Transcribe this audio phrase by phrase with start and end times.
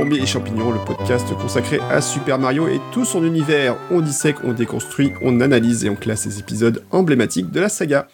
[0.00, 3.76] Plombier et Champignons, le podcast consacré à Super Mario et tout son univers.
[3.90, 8.08] On dissèque, on déconstruit, on analyse et on classe les épisodes emblématiques de la saga.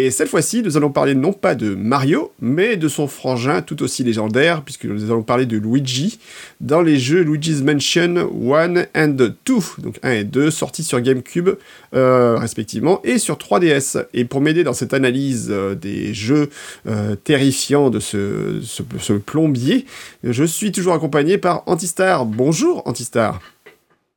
[0.00, 3.82] Et cette fois-ci, nous allons parler non pas de Mario, mais de son frangin tout
[3.82, 6.20] aussi légendaire, puisque nous allons parler de Luigi,
[6.60, 9.32] dans les jeux Luigi's Mansion 1 and 2,
[9.78, 11.48] donc 1 et 2, sortis sur GameCube
[11.96, 14.06] euh, respectivement, et sur 3DS.
[14.14, 16.48] Et pour m'aider dans cette analyse euh, des jeux
[16.86, 19.84] euh, terrifiants de ce, plombier,
[20.22, 22.24] je suis toujours accompagné par Antistar.
[22.24, 23.40] Bonjour Antistar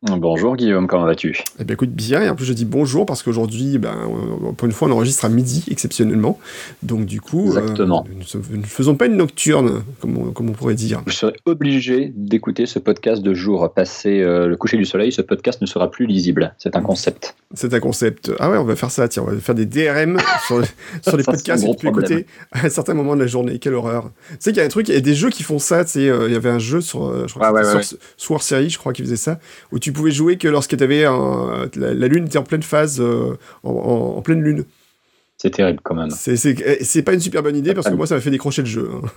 [0.04, 1.38] Bonjour Guillaume, comment vas-tu?
[1.60, 4.10] Eh bien écoute bien, et en plus je dis bonjour parce qu'aujourd'hui, ben,
[4.58, 6.40] pour une fois on enregistre à midi exceptionnellement,
[6.82, 8.04] donc du coup, euh, Exactement.
[8.10, 11.04] Euh, nous, ne faisons pas une nocturne, comme on, comme on pourrait dire.
[11.06, 15.22] Je serai obligé d'écouter ce podcast de jour, passer euh, le coucher du soleil, ce
[15.22, 17.36] podcast ne sera plus lisible, c'est un concept.
[17.54, 18.32] C'est un concept.
[18.40, 20.64] Ah ouais, on va faire ça, tiens, on va faire des DRM sur,
[21.04, 23.76] sur les podcasts que tu peux écouter à un certain moment de la journée, quelle
[23.76, 24.10] horreur.
[24.32, 25.86] Tu sais qu'il y a un truc, il y a des jeux qui font ça,
[25.86, 27.98] tu sais, il y avait un jeu sur, je crois ah, que ouais, ouais, sur
[28.18, 29.38] Sword Series, je crois qu'il faisait ça,
[29.72, 33.00] où tu pouvais jouer que lorsque avais un, la, la, lune était en pleine phase,
[33.00, 34.66] euh, en, en, en, pleine lune.
[35.38, 36.10] C'est terrible quand même.
[36.12, 38.90] C'est pas une super bonne idée parce que moi ça m'a fait décrocher le jeu.
[38.94, 39.08] Hein.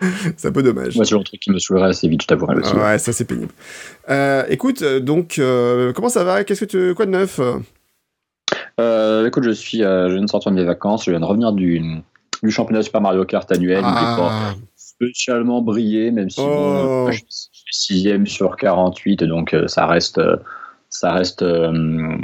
[0.36, 0.96] c'est un peu dommage.
[0.96, 2.74] Moi, c'est un truc qui me saoulerait assez vite, je t'avouerai aussi.
[2.74, 3.52] ouais, ça c'est pénible.
[4.10, 6.44] Euh, écoute, donc, euh, comment ça va?
[6.44, 7.40] Qu'est-ce que tu, quoi de neuf?
[8.80, 11.52] Euh, Écoute, je suis, je viens de sortir de mes vacances, je viens de revenir
[11.52, 11.80] du,
[12.42, 13.82] du championnat Super Mario Kart annuel.
[13.84, 14.54] Ah.
[14.76, 17.06] spécialement brillé, même si Oh.
[17.06, 17.20] bon, je
[17.70, 20.20] sixième sur 48, donc euh, ça reste,
[20.90, 22.16] ça reste euh,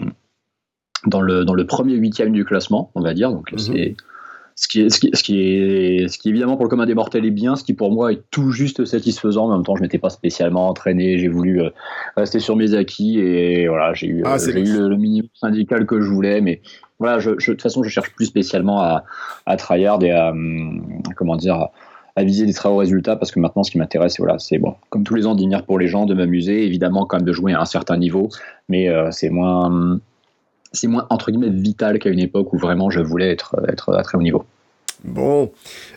[1.07, 3.31] dans, le, dans le premier huitième du classement, on va dire.
[3.31, 3.59] Donc Mhm.
[3.59, 3.97] c'est
[4.57, 6.93] ce qui, est, ce, qui, ce, qui est, ce qui évidemment pour le commun des
[6.95, 9.47] mortels est bien, ce qui pour moi est tout juste satisfaisant.
[9.47, 11.71] En même temps, je m'étais pas spécialement entraîné, j'ai voulu euh,
[12.17, 15.87] rester sur mes acquis et voilà, j'ai eu, Ah, euh, eu le, le minimum syndical
[15.87, 16.61] que je voulais, mais
[16.99, 19.05] voilà, je, je, de toute façon, je cherche plus spécialement à,
[19.47, 21.69] à tryhard et à, hum, comment dire,
[22.17, 24.59] à viser des très hauts résultats parce que maintenant, ce qui m'intéresse, c'est voilà, c'est
[24.59, 27.33] bon, comme tous les ans, d'y pour les gens, de m'amuser, évidemment, quand même de
[27.33, 28.29] jouer à un certain niveau,
[28.69, 29.99] mais euh, c'est moins,
[30.73, 34.03] c'est moins entre guillemets vital qu'à une époque où vraiment je voulais être, être à
[34.03, 34.45] très haut niveau.
[35.05, 35.51] Bon,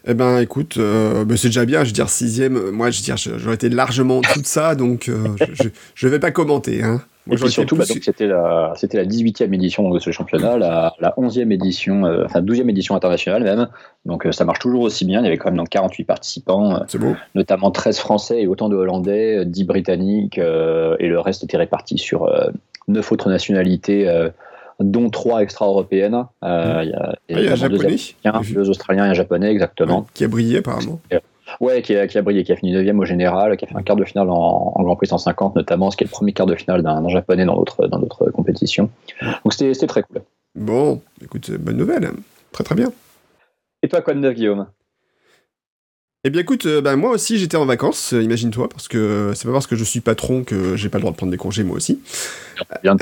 [0.05, 3.03] eh ben écoute, euh, ben, c'est déjà bien, je veux dire sixième, moi je veux
[3.03, 6.83] dire j'aurais été largement tout ça, donc euh, je, je vais pas commenter.
[6.83, 7.01] Hein.
[7.25, 10.93] Moi, Et puis surtout, bah, c'était la, c'était la 18e édition de ce championnat, la,
[10.99, 13.69] la 11e édition, euh, enfin 12e édition internationale même.
[14.05, 15.21] Donc euh, ça marche toujours aussi bien.
[15.21, 17.15] Il y avait quand même donc 48 participants, beau.
[17.35, 21.97] notamment 13 Français et autant de Hollandais, 10 Britanniques, euh, et le reste était réparti
[21.97, 22.29] sur
[22.87, 24.29] 9 autres nationalités, euh,
[24.79, 26.25] dont 3 extra-européennes.
[26.43, 27.95] Euh, il y a, Ah, il y a un japonais,
[28.53, 29.99] deux, Australiens et un japonais, exactement.
[29.99, 30.99] Ouais, qui a brillé apparemment.
[31.59, 33.75] Ouais, qui a, qui a brillé, qui a fini 9 au général, qui a fait
[33.75, 36.33] un quart de finale en, en Grand Prix 150 notamment, ce qui est le premier
[36.33, 38.89] quart de finale d'un japonais dans notre, dans notre compétition.
[39.21, 40.21] Donc c'était très cool.
[40.55, 42.11] Bon, écoute, bonne nouvelle.
[42.51, 42.91] Très très bien.
[43.81, 44.67] Et toi, quoi de neuf, Guillaume?
[46.25, 49.33] Eh bien écoute, euh, ben, moi aussi j'étais en vacances, euh, imagine-toi, parce que euh,
[49.33, 51.37] c'est pas parce que je suis patron que j'ai pas le droit de prendre des
[51.37, 52.01] congés moi aussi.
[52.81, 52.95] Bien.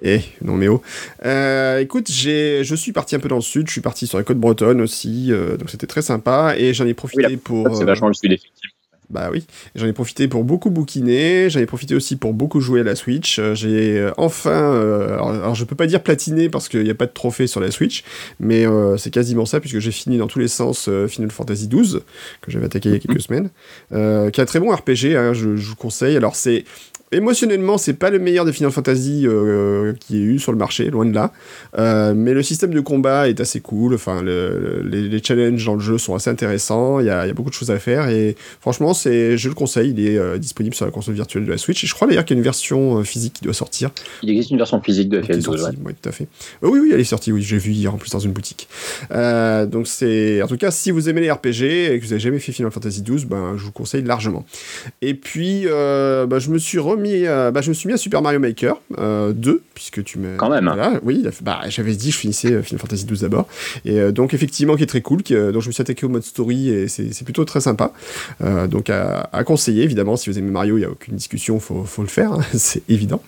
[0.00, 0.82] Eh, non mais oh.
[1.24, 4.18] Euh, écoute, j'ai, je suis parti un peu dans le sud, je suis parti sur
[4.18, 7.76] la côte bretonne aussi, euh, donc c'était très sympa, et j'en ai profité oui, pour...
[7.76, 8.70] C'est vachement le sud, effectivement.
[9.12, 9.44] Bah oui,
[9.74, 12.96] j'en ai profité pour beaucoup bouquiner, j'en ai profité aussi pour beaucoup jouer à la
[12.96, 13.38] Switch.
[13.38, 16.90] Euh, J'ai euh, enfin, euh, alors, alors, je peux pas dire platiner parce qu'il n'y
[16.90, 18.04] a pas de trophée sur la Switch,
[18.40, 21.68] mais euh, c'est quasiment ça puisque j'ai fini dans tous les sens euh, Final Fantasy
[21.68, 21.98] XII
[22.40, 23.50] que j'avais attaqué il y a quelques semaines,
[23.92, 26.16] euh, qui est un très bon RPG, hein, je, je vous conseille.
[26.16, 26.64] Alors c'est
[27.12, 30.90] émotionnellement, c'est pas le meilleur des Final Fantasy euh, qui ait eu sur le marché,
[30.90, 31.32] loin de là.
[31.78, 33.94] Euh, mais le système de combat est assez cool.
[33.94, 37.00] Enfin, le, le, les, les, challenges dans le jeu sont assez intéressants.
[37.00, 39.48] Il y a, il y a beaucoup de choses à faire et franchement, c'est, je
[39.48, 39.90] le conseille.
[39.90, 41.82] Il est euh, disponible sur la console virtuelle de la Switch.
[41.84, 43.90] Et je crois d'ailleurs qu'il y a une version euh, physique qui doit sortir.
[44.22, 45.70] Il existe une version physique de FL12, ouais.
[45.84, 45.94] ouais.
[46.00, 46.28] tout à fait.
[46.62, 47.32] Euh, oui, oui, elle est sortie.
[47.32, 48.68] Oui, j'ai vu hier en plus dans une boutique.
[49.10, 52.20] Euh, donc c'est, en tout cas, si vous aimez les RPG et que vous avez
[52.20, 54.44] jamais fait Final Fantasy XII, ben, je vous conseille largement.
[55.00, 57.92] Et puis, euh, ben, je me suis remis mis, euh, bah, je me suis mis
[57.92, 60.36] à Super Mario Maker euh, 2, puisque tu m'as.
[60.36, 60.64] Quand même.
[60.64, 63.46] Voilà, oui, bah, j'avais dit, je finissais Final Fantasy 12 d'abord.
[63.84, 66.08] Et euh, donc, effectivement, qui est très cool, qui, donc je me suis attaqué au
[66.08, 67.92] mode story et c'est plutôt très sympa.
[68.42, 71.60] Euh, donc, à, à, conseiller, évidemment, si vous aimez Mario, il n'y a aucune discussion,
[71.60, 73.22] faut, faut le faire, hein, c'est évident.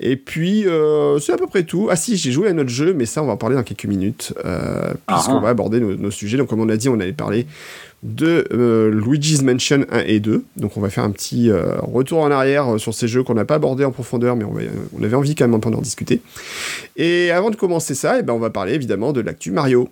[0.00, 1.88] Et puis, euh, c'est à peu près tout.
[1.90, 3.86] Ah, si, j'ai joué à notre jeu, mais ça, on va en parler dans quelques
[3.86, 6.36] minutes, euh, puisqu'on ah, va aborder nos, nos, sujets.
[6.36, 7.46] Donc, comme on l'a dit, on allait parler
[8.02, 10.44] de euh, Luigi's Mansion 1 et 2.
[10.56, 13.34] Donc on va faire un petit euh, retour en arrière euh, sur ces jeux qu'on
[13.34, 14.62] n'a pas abordés en profondeur, mais on, va,
[14.98, 16.22] on, avait envie quand même d'en discuter.
[16.96, 19.88] Et avant de commencer ça, eh ben, on va parler évidemment de l'actu Mario.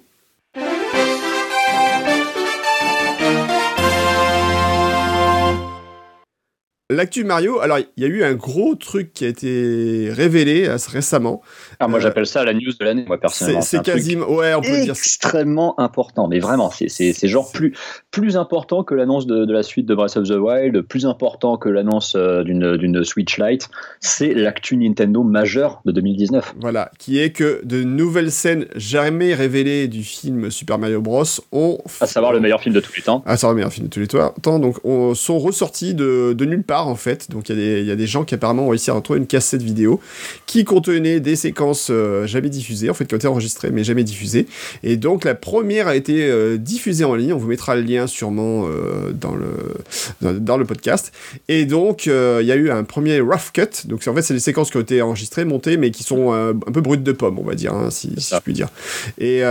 [6.98, 11.42] L'actu Mario, alors il y a eu un gros truc qui a été révélé récemment.
[11.78, 13.60] Ah, moi j'appelle ça la news de l'année, moi personnellement.
[13.60, 14.94] C'est quasiment, ouais, on peut dire.
[14.94, 17.72] Extrêmement important, mais vraiment, c'est genre plus,
[18.10, 21.56] plus important que l'annonce de, de, la suite de Breath of the Wild, plus important
[21.56, 23.68] que l'annonce d'une Switch Lite.
[24.00, 26.56] C'est l'actu Nintendo majeure de 2019.
[26.60, 31.22] Voilà, qui est que de nouvelles scènes jamais révélées du film Super Mario Bros.
[31.52, 31.78] ont.
[32.00, 33.22] À savoir le meilleur film de tous les temps.
[33.24, 36.44] À savoir le meilleur film de tous les temps, donc on, sont ressortis de, de
[36.44, 37.30] nulle part en fait.
[37.30, 40.00] Donc il y, a des gens qui apparemment ont réussi à retrouver une cassette vidéo
[40.46, 44.04] qui contenait des séquences euh, jamais diffusées, en fait qui ont été enregistrées mais jamais
[44.04, 44.46] diffusées.
[44.82, 47.32] Et donc la première a été euh, diffusée en ligne.
[47.32, 51.12] On vous mettra le lien sûrement euh, dans, le, dans, le podcast.
[51.48, 53.86] Et donc il y a eu un premier rough cut.
[53.86, 56.72] Donc en fait c'est des séquences qui ont été enregistrées, montées, mais qui sont un
[56.72, 58.68] peu brutes de pomme, on va dire, hein, si, je puis dire.
[59.18, 59.42] Et,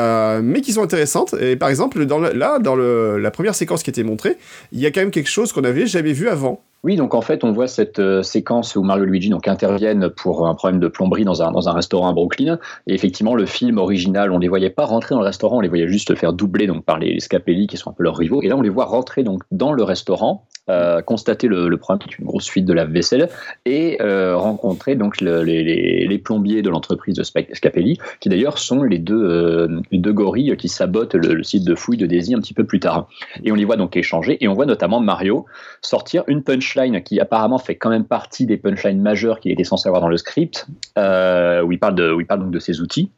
[0.41, 1.35] mais qui sont intéressantes.
[1.39, 4.37] Et par exemple, dans là, dans la première séquence qui a été montrée,
[4.71, 6.61] il y a quand même quelque chose qu'on avait jamais vu avant.
[6.83, 10.09] Oui, donc en fait, on voit cette euh, séquence où Mario et Luigi donc, interviennent
[10.09, 12.57] pour un problème de plomberie dans un, dans un restaurant à Brooklyn.
[12.87, 15.67] Et effectivement, le film original, on les voyait pas rentrer dans le restaurant, on les
[15.67, 18.41] voyait juste faire doubler donc, par les Scapelli, qui sont un peu leurs rivaux.
[18.41, 22.13] Et là, on les voit rentrer donc, dans le restaurant euh, constater le, problème, qui
[22.13, 23.29] est une grosse fuite de la vaisselle,
[23.65, 28.99] et euh, rencontrer donc le, les, plombiers de l'entreprise de Scapelli, qui d'ailleurs sont les
[28.99, 32.65] deux, les deux gorilles qui sabotent le, site de fouille de Daisy un petit peu
[32.65, 33.07] plus tard.
[33.45, 35.45] Et on les voit donc échanger, et on voit notamment Mario
[35.81, 39.87] sortir une punchline qui apparemment fait quand même partie des punchlines majeures qu'il était censé
[39.87, 43.11] avoir dans le script, où il parle, de, où il parle donc de ses outils,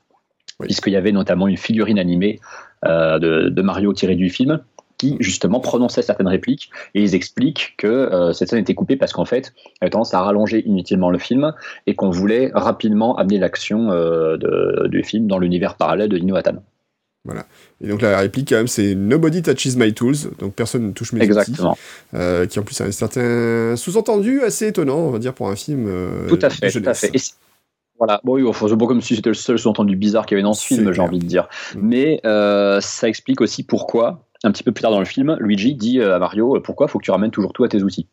[0.60, 2.40] puisqu'il y avait notamment une figurine animée
[2.84, 4.62] de, de Mario tirée du film,
[5.00, 9.14] qui justement prononçaient certaines répliques et ils expliquent que euh, cette scène était coupée parce
[9.14, 11.54] qu'en fait, elle avait tendance à rallonger inutilement le film
[11.88, 14.38] et qu'on voulait rapidement amener l'action euh,
[14.88, 16.62] du film dans l'univers parallèle de Inuatan.
[17.26, 17.46] Voilà.
[17.82, 21.14] Et donc la réplique quand même c'est Nobody touches my tools, donc personne ne touche
[21.14, 21.72] mes Exactement.
[21.72, 21.80] outils.
[22.14, 25.56] Euh, qui en plus a un certain sous-entendu assez étonnant, on va dire pour un
[25.56, 25.90] film.
[26.28, 27.12] tout à fait, tout à fait.
[27.98, 30.44] voilà, bon, oui, c'est bon comme si c'était le seul sous-entendu bizarre qu'il y avait
[30.44, 31.50] dans ce film, j'ai envie de dire.
[31.76, 31.80] Mm.
[31.82, 36.00] Mais ça explique aussi pourquoi un petit peu plus tard dans le film, Luigi dit
[36.00, 38.08] euh, à Mario euh, pourquoi faut que tu ramènes toujours tout à tes outils?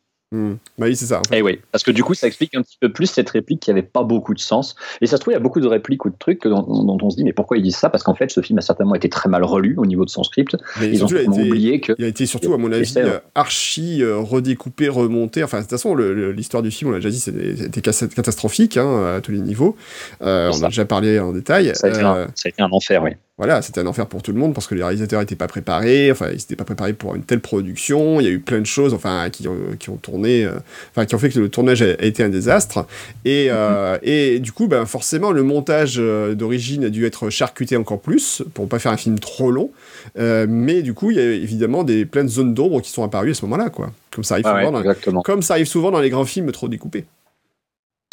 [0.79, 1.23] Bah oui, c'est ça.
[1.33, 3.61] Et eh oui, parce que du coup, ça explique un petit peu plus cette réplique
[3.61, 4.77] qui avait pas beaucoup de sens.
[5.01, 7.11] Et ça se trouve, il y a beaucoup de répliques ou de trucs dont, on
[7.11, 7.91] se dit, mais pourquoi ils disent ça?
[7.91, 10.23] Parce qu'en fait, ce film a certainement été très mal relu au niveau de son
[10.23, 10.57] script.
[10.81, 11.93] ils ont oublié que.
[11.99, 12.95] Il a été surtout, à mon avis,
[13.35, 15.43] archi euh, redécoupé, remonté.
[15.43, 19.21] Enfin, de toute façon, l'histoire du film, on l'a déjà dit, c'était catastrophique hein, à
[19.21, 19.77] tous les niveaux.
[20.21, 21.73] on a déjà parlé en détail.
[21.75, 24.23] Ça a été, un, ça a été un enfer, oui voilà, c'était un enfer pour
[24.23, 26.95] tout le monde parce que les réalisateurs n'étaient pas préparés, enfin, ils n'étaient pas préparés
[26.95, 28.19] pour une telle production.
[28.19, 30.53] Il y a eu plein de choses, enfin, qui, ont, qui ont tourné, euh,
[30.91, 32.87] enfin, qui ont fait que le tournage a, été un désastre.
[33.27, 37.77] Et, euh, et du coup, ben, forcément, le montage euh, d'origine a dû être charcuté
[37.77, 39.71] encore plus pour pas faire un film trop long.
[40.17, 43.33] mais du coup, il y a évidemment des, plein de zones d'ombre qui sont apparues
[43.33, 43.91] à ce moment-là, quoi.
[44.13, 47.05] Comme ça arrive, souvent, dans, comme ça arrive souvent dans les grands films trop découpés.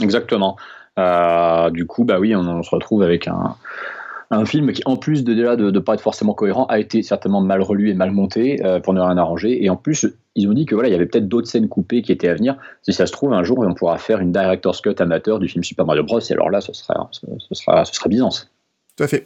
[0.01, 0.57] Exactement.
[1.71, 3.55] du coup, bah oui, on se retrouve avec un
[4.37, 7.41] un film qui, en plus de de ne pas être forcément cohérent, a été certainement
[7.41, 9.63] mal relu et mal monté euh, pour ne rien arranger.
[9.63, 12.01] Et en plus, ils ont dit que voilà, il y avait peut-être d'autres scènes coupées
[12.01, 12.57] qui étaient à venir.
[12.81, 15.63] Si ça se trouve, un jour, on pourra faire une director's cut amateur du film
[15.63, 16.19] Super Mario Bros.
[16.19, 18.49] Et alors là, ce sera, ce, sera, ce sera Byzance.
[18.95, 19.25] Tout à fait.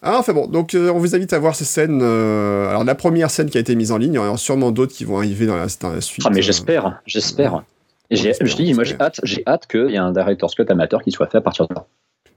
[0.00, 2.00] Ah, enfin bon, donc euh, on vous invite à voir ces scènes.
[2.02, 4.70] Euh, alors la première scène qui a été mise en ligne, il y aura sûrement
[4.70, 6.24] d'autres qui vont arriver dans la, suite.
[6.24, 7.64] Ah mais j'espère, j'espère.
[8.10, 11.10] je dis, moi j'ai hâte, j'ai hâte qu'il y ait un director's cut amateur qui
[11.10, 11.86] soit fait à partir de là.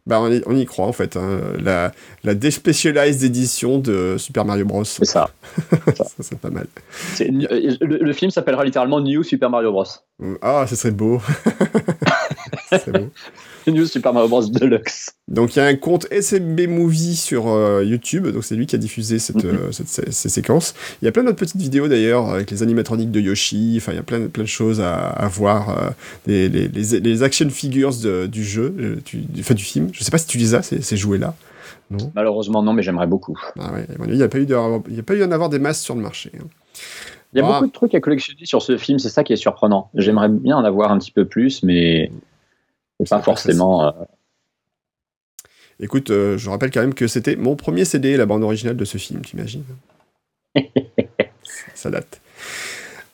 [0.08, 1.16] Bah, on, y, on y croit en fait.
[1.16, 1.40] Hein.
[1.60, 1.92] La,
[2.24, 4.84] la Despecialized édition de Super Mario Bros.
[4.84, 5.30] C'est ça.
[5.96, 6.68] ça, c'est pas mal.
[7.20, 9.86] Le, le, film s'appellera littéralement New Super Mario Bros.
[10.42, 11.22] Ah, ce serait beau.
[12.72, 13.10] c'est beau.
[13.68, 14.48] New Super Mario Bros.
[14.48, 15.12] Deluxe.
[15.28, 18.76] Donc il y a un compte SMB Movie sur euh, YouTube, donc c'est lui qui
[18.76, 19.56] a diffusé cette, mhm.
[19.70, 20.74] euh, ces, séquences.
[21.02, 23.96] Il y a plein d'autres petites vidéos d'ailleurs avec les animatroniques de Yoshi, enfin il
[23.96, 25.90] y a plein, plein de choses à, à voir, euh,
[26.26, 27.94] les, les, les, action figures
[28.28, 29.90] du jeu, du, du, du film.
[29.94, 31.36] Je sais pas si tu les as, ces, ces jouets-là.
[31.92, 32.12] Non?
[32.16, 33.38] Malheureusement non, mais j'aimerais beaucoup.
[33.60, 36.32] Ah ouais, il n'y a pas eu d'en avoir des masses sur le marché.
[36.40, 36.46] Hein.
[37.34, 39.38] Il y a beaucoup de trucs à collectionner sur ce film, c'est ça qui est
[39.38, 39.90] surprenant.
[39.96, 42.12] J'aimerais bien en avoir un petit peu plus, mais
[43.10, 43.86] pas forcément.
[43.86, 43.92] Euh,
[45.80, 48.86] Écoute, euh, je rappelle quand même que c'était mon premier CD, la bande originale de
[48.86, 49.64] ce film, t'imagines
[51.74, 52.22] Ça date.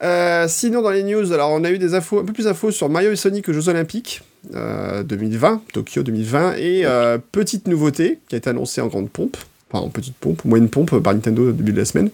[0.04, 2.72] Euh, sinon, dans les news, alors on a eu des infos, un peu plus d'infos
[2.72, 6.86] sur Mario et Sonic aux Jeux Olympiques 2020, Tokyo 2020, et
[7.32, 9.38] petite nouveauté qui a été annoncée en grande pompe,
[9.72, 12.10] enfin en petite pompe, moyenne pompe par Nintendo au début de la semaine,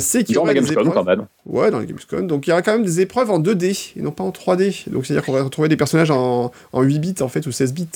[0.00, 0.90] c'est qu'il y aura des épreuves...
[0.92, 1.26] quand même.
[1.46, 2.26] Ouais, dans les Gamescom.
[2.26, 4.90] Donc il y aura quand même des épreuves en 2D et non pas en 3D.
[4.90, 7.74] Donc c'est-à-dire qu'on va retrouver des personnages en, en 8 bits en fait ou 16
[7.74, 7.88] bits.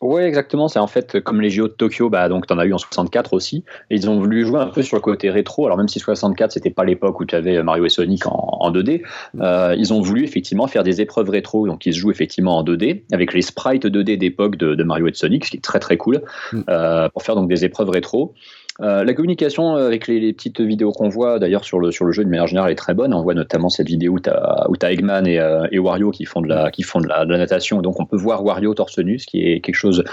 [0.00, 0.68] Ouais, exactement.
[0.68, 2.78] C'est en fait comme les JO de Tokyo, bah, donc tu en as eu en
[2.78, 3.64] 64 aussi.
[3.90, 5.66] Et ils ont voulu jouer un peu sur le côté rétro.
[5.66, 9.02] Alors, même si 64, c'était pas l'époque où tu avais Mario et Sonic en, 2D,
[9.40, 12.64] euh, ils ont voulu effectivement faire des épreuves rétro, donc ils se jouent effectivement en
[12.64, 15.80] 2D, avec les sprites 2D d'époque de, Mario et de Sonic, ce qui est très
[15.80, 16.60] très cool, mm.
[16.68, 18.34] euh, pour faire donc des épreuves rétro.
[18.82, 22.24] Euh, la communication avec les, petites vidéos qu'on voit d'ailleurs sur le, sur le jeu
[22.24, 23.12] de manière générale est très bonne.
[23.12, 26.40] On voit notamment cette vidéo où tu as, Eggman et, euh, et, Wario qui font,
[26.40, 27.82] de la, qui font de la, natation.
[27.82, 30.04] Donc on peut voir Wario torse nu, ce qui est quelque chose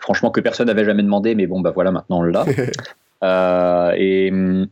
[0.00, 2.44] franchement que personne n'avait jamais demandé, mais bon bah voilà maintenant on l'a.
[3.24, 4.66] Euh, et hum,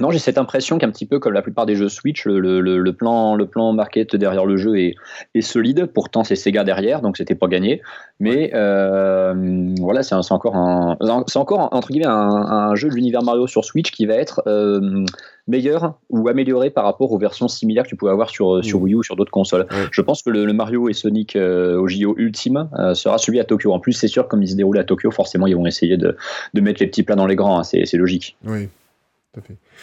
[0.00, 3.34] non, j'ai cette impression qu'un petit peu comme la plupart des jeux Switch, le, plan,
[3.34, 4.94] le plan market derrière le jeu est,
[5.42, 5.86] solide.
[5.92, 7.82] Pourtant, c'est Sega derrière, donc c'était pas gagné.
[8.18, 13.46] Mais euh, voilà, c'est encore un, c'est encore entre guillemets un, jeu de l'univers Mario
[13.46, 15.04] sur Switch qui va être euh,
[15.48, 18.94] meilleur ou amélioré par rapport aux versions similaires que tu pouvais avoir sur, sur Wii
[18.94, 19.66] U ou sur d'autres consoles.
[19.92, 23.72] Je pense que le, Mario et Sonic euh, au JO Ultime sera celui à Tokyo.
[23.72, 26.16] En plus, c'est sûr, comme il se déroule à Tokyo, forcément, ils vont essayer de,
[26.54, 27.58] mettre les petits plats dans les grands.
[27.58, 27.64] Hein.
[27.64, 28.36] c'est logique.
[28.46, 28.68] Oui.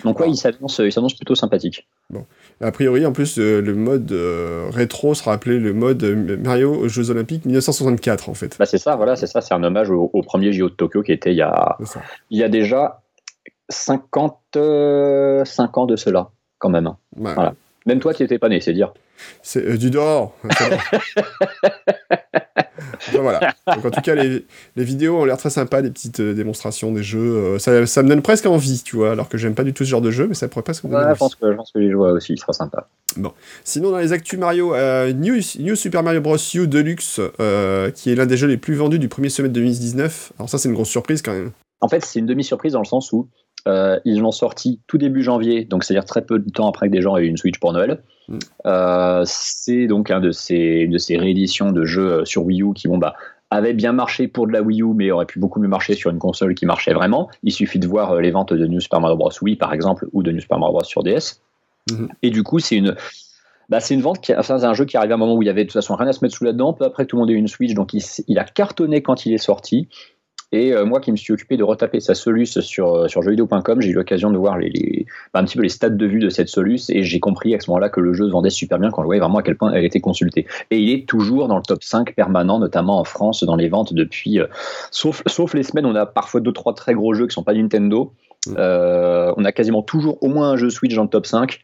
[0.04, 1.88] Donc ouais, il s'annonce plutôt sympathique.
[2.10, 2.26] Bon.
[2.60, 6.74] A priori, en plus, euh, le mode euh, rétro sera appelé le mode euh, Mario
[6.74, 8.58] aux Jeux Olympiques 1964, en fait.
[8.60, 11.14] Bah c'est ça, voilà, c'est ça, c'est un hommage au, premier JO de Tokyo qui
[11.14, 11.78] était il y a,
[12.30, 13.02] il y a déjà
[13.70, 16.92] 50, 5 ans de cela, quand même.
[17.16, 17.54] Voilà.
[17.86, 18.94] Même toi, tu n'étais pas né, c'est dire.
[19.42, 20.36] C'est du dehors.
[23.14, 23.54] voilà.
[23.68, 24.46] Donc, en tout cas, les,
[24.76, 27.20] vidéos ont l'air très sympas, des petites euh, démonstrations des jeux.
[27.20, 29.84] Euh, ça, ça, me donne presque envie, tu vois, alors que j'aime pas du tout
[29.84, 31.56] ce genre de jeu, mais ça pourrait presque me donner ouais, Je pense que, je
[31.56, 32.88] pense que les joueurs aussi, il sera sympa.
[33.16, 33.32] Bon.
[33.64, 36.38] Sinon, dans les actus Mario, euh, New, New, Super Mario Bros.
[36.54, 37.20] U Deluxe,
[37.96, 40.34] qui est l'un des jeux les plus vendus du premier semestre 2019.
[40.38, 41.52] Alors, ça, c'est une grosse surprise quand même.
[41.80, 43.30] En fait, c'est une demi-surprise dans le sens où
[43.66, 47.02] ils l'ont sorti tout début janvier, donc c'est-à-dire très peu de temps après que des
[47.02, 48.02] gens aient eu une Switch pour Noël.
[48.30, 49.24] Mm.
[49.26, 52.98] c'est donc un de ces, de ces rééditions de jeux sur Wii U qui vont
[52.98, 53.16] bah,
[53.50, 56.12] avait bien marché pour de la Wii U, mais aurait pu beaucoup mieux marcher sur
[56.12, 57.30] une console qui marchait vraiment.
[57.44, 59.32] Il suffit de voir euh, les ventes de New Super Mario Bros.
[59.42, 60.84] Wii, par exemple, ou de New Super Mario Bros.
[60.84, 61.42] sur DS.
[61.92, 62.10] Mhm.
[62.24, 62.96] Et du coup, c'est une,
[63.70, 65.44] bah, c'est une vente qui, enfin, c'est un jeu qui arrive à un moment où
[65.44, 66.74] il y avait de toute façon rien à se mettre sous la dent.
[66.74, 69.26] Peu après, tout le monde a eu une Switch, donc il, il a cartonné quand
[69.26, 69.88] il est sorti.
[70.54, 73.82] Et euh, moi qui me suis occupé de retaper sa Solus sur, euh, sur jeuxvideo.com,
[73.82, 76.30] j'ai eu l'occasion de voir les, bah, un petit peu les stats de vue de
[76.30, 78.90] cette Solus et j'ai compris à ce moment-là que le jeu se vendait super bien
[78.90, 80.48] quand je voyais vraiment à quel point elle était consultée.
[80.72, 83.94] Et il est toujours dans le top 5 permanent, notamment en France, dans les ventes
[83.94, 84.40] depuis.
[84.40, 84.48] Euh,
[84.92, 87.54] sauf, sauf les semaines, on a parfois deux trois très gros jeux qui sont pas
[87.54, 88.14] Nintendo.
[88.46, 88.54] Mm.
[88.56, 91.60] on a quasiment toujours au moins un jeu Switch dans le top 5.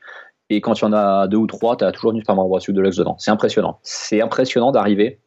[0.50, 2.50] Et quand il y en a deux ou trois, tu as toujours du Super Mario
[2.50, 2.60] Bros.
[2.68, 3.16] Deluxe dedans.
[3.18, 3.80] C'est impressionnant.
[3.84, 5.20] C'est impressionnant d'arriver.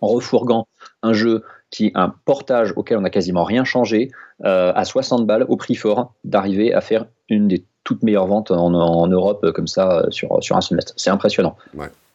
[0.00, 0.66] En refourguant
[1.02, 4.10] un jeu qui est un portage auquel on n'a quasiment rien changé,
[4.44, 8.50] euh, à 60 balles au prix fort, d'arriver à faire une des toutes meilleures ventes
[8.50, 10.92] en, Europe comme ça euh, sur, sur un semestre.
[10.96, 11.56] C'est impressionnant.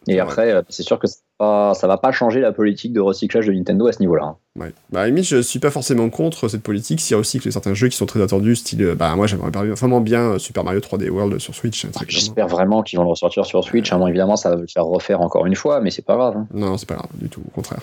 [0.06, 3.46] Et après, euh, c'est sûr que ça ça va pas changer la politique de recyclage
[3.46, 4.24] de Nintendo à ce niveau-là.
[4.24, 4.36] Hein.
[4.58, 4.72] Ouais.
[4.90, 7.88] Bah, à la limite, je suis pas forcément contre cette politique s'il recycle certains jeux
[7.88, 11.08] qui sont très attendus, style, euh, bah, moi j'aimerais vraiment bien euh, Super Mario 3D
[11.10, 11.86] World sur Switch.
[12.08, 13.92] J'espère vraiment qu'ils vont le ressortir sur Switch.
[13.92, 14.04] Hein.
[14.06, 16.34] évidemment, ça va le faire refaire encore une fois, mais c'est pas grave.
[16.38, 16.46] Hein.
[16.52, 17.80] Non, c'est pas grave du tout, au contraire.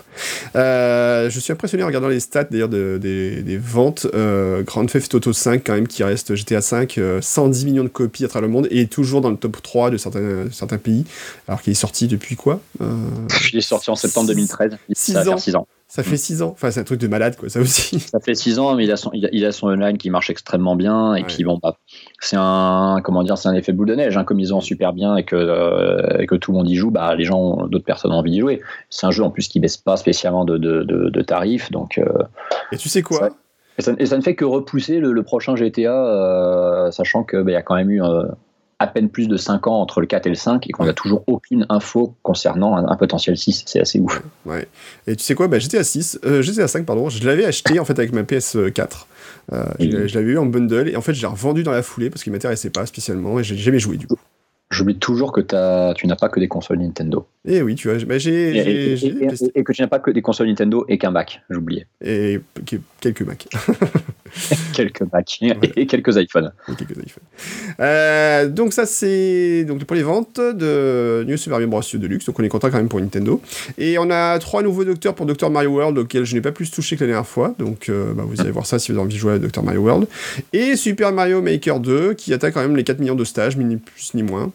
[0.56, 4.08] Euh, je suis impressionné en regardant les stats d'ailleurs de, des, ventes.
[4.66, 8.28] Grand Theft Auto 5, quand même, qui reste GTA 5, 110 millions de copies à
[8.28, 11.06] travers le monde et toujours dans le top 3 de certains, certains pays,
[11.48, 12.60] alors qu'il est sorti depuis quoi
[13.54, 14.78] Il est sorti en septembre 2013.
[14.92, 15.38] 6 ans.
[15.38, 15.68] 6 ans.
[15.88, 16.50] Ça fait 6 ans.
[16.52, 18.00] Enfin, c'est un truc de malade, quoi, ça aussi.
[18.12, 20.75] Ça fait 6 ans, mais il a, son, il, a, son online qui marche extrêmement
[20.75, 21.14] bien.
[21.14, 21.78] Et puis, bon, bah,
[22.20, 24.18] c'est un, comment dire, c'est un effet boule de neige.
[24.18, 26.75] Hein, comme ils ont super bien et que, euh, et que tout le monde y
[26.75, 28.62] joue, bah, les gens, d'autres personnes ont envie d'y jouer.
[28.90, 31.72] C'est un jeu en plus qui baisse pas spécialement de, de, de, tarifs.
[31.72, 32.24] Donc, euh,
[32.72, 33.30] et tu sais quoi
[33.78, 37.62] et, ça, ne fait que repousser le, prochain GTA, euh, sachant qu'il bah, y a
[37.62, 38.02] quand même eu
[38.79, 40.94] à peine plus de 5 ans entre le 4 et le 5 et qu'on n'a
[40.94, 43.63] toujours aucune info concernant un, potentiel 6.
[43.65, 44.22] C'est assez ouf.
[44.46, 44.67] Ouais.
[45.08, 45.48] Et tu sais quoi?
[45.48, 47.10] Bah, J'étais à 6, euh, j'étais à 5, pardon.
[47.10, 49.05] Je l'avais acheté en fait avec ma PS4.
[49.53, 52.10] Euh, je, l'avais eu en bundle et en fait, je l'ai revendu dans la foulée
[52.10, 54.20] parce qu'il m'intéressait pas spécialement et j'ai jamais joué du coup.
[54.72, 57.27] J'oublie toujours que as, tu n'as pas que des consoles Nintendo.
[57.48, 58.58] Et eh oui, tu vois, bah, j'ai.
[58.58, 58.94] Et,
[59.56, 61.86] et, que tu n'as pas que des consoles Nintendo et qu'un Mac, j'oubliais.
[62.04, 62.40] Et
[63.00, 63.48] quelques Macs.
[64.74, 65.40] quelques Macs
[65.75, 66.52] et, quelques iPhones.
[66.66, 67.24] quelques iPhones.
[67.80, 71.82] Euh, donc, ça, c'est donc pour les ventes de New Super Mario Bros.
[71.94, 72.25] Deluxe.
[72.25, 73.40] Donc, on est content quand même pour Nintendo.
[73.78, 75.52] Et on a trois nouveaux docteurs pour Dr.
[75.52, 77.54] Mario World, auxquels je n'ai pas plus touché que la dernière fois.
[77.60, 79.62] Donc, euh, bah, vous allez voir ça si vous avez envie de jouer à Dr.
[79.62, 80.08] Mario World.
[80.52, 83.78] Et Super Mario Maker 2, qui atteint quand même les 4 millions de stages, ni
[83.78, 84.52] plus ni moins.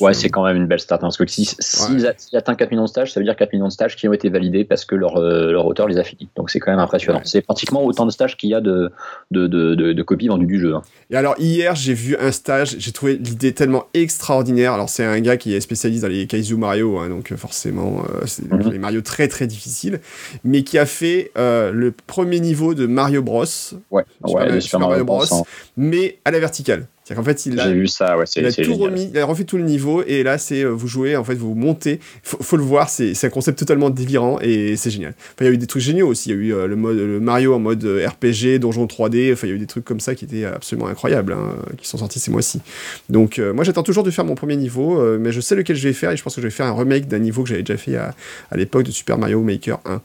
[0.00, 1.02] Ouais, c'est quand même une belle start.
[1.02, 3.52] Hein, parce que s'ils si, si atteignent 4 millions de stages, ça veut dire 4
[3.52, 6.28] millions de stages qui ont été validés parce que leur, leur auteur les a finis.
[6.36, 7.20] Donc c'est quand même impressionnant.
[7.24, 8.90] C'est pratiquement autant de stages qu'il y a de,
[9.30, 10.74] de, de, de, copies vendues du jeu.
[10.74, 10.82] Hein.
[11.10, 14.72] Et alors, hier, j'ai vu un stage, j'ai trouvé l'idée tellement extraordinaire.
[14.72, 18.50] Alors, c'est un gars qui est spécialiste dans les Kaizu Mario, hein, donc forcément, c'est
[18.50, 18.70] mhm.
[18.70, 20.00] des Mario très très difficiles,
[20.44, 23.44] mais qui a fait le premier niveau de Mario Bros.
[23.90, 25.22] Ouais, ouais Super, Mario, Bros.
[25.32, 25.42] Hein.
[25.76, 26.86] Mais à la verticale.
[27.06, 29.44] C'est qu'en fait, il a, vu ça, ouais, il a tout remis, il a refait
[29.44, 32.00] tout le niveau, et là, c'est euh, vous jouez, en fait, vous montez.
[32.22, 35.12] Faut, faut le voir, c'est un concept totalement délirant et c'est génial.
[35.18, 36.30] Enfin, il y a eu des trucs géniaux aussi.
[36.30, 39.34] Il y a eu euh, le mode le Mario en mode euh, RPG, donjon 3D.
[39.34, 41.86] Enfin, il y a eu des trucs comme ça qui étaient absolument incroyables, hein, qui
[41.86, 42.62] sont sortis ces mois-ci.
[43.10, 45.92] Donc, moi, j'attends toujours de faire mon premier niveau, mais je sais lequel je vais
[45.92, 47.76] faire et je pense que je vais faire un remake d'un niveau que j'avais déjà
[47.76, 48.14] fait à,
[48.50, 50.00] à l'époque de Super Mario Maker 1.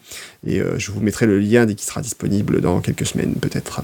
[0.47, 3.81] Et je vous mettrai le lien dès qu'il sera disponible dans quelques semaines, peut-être.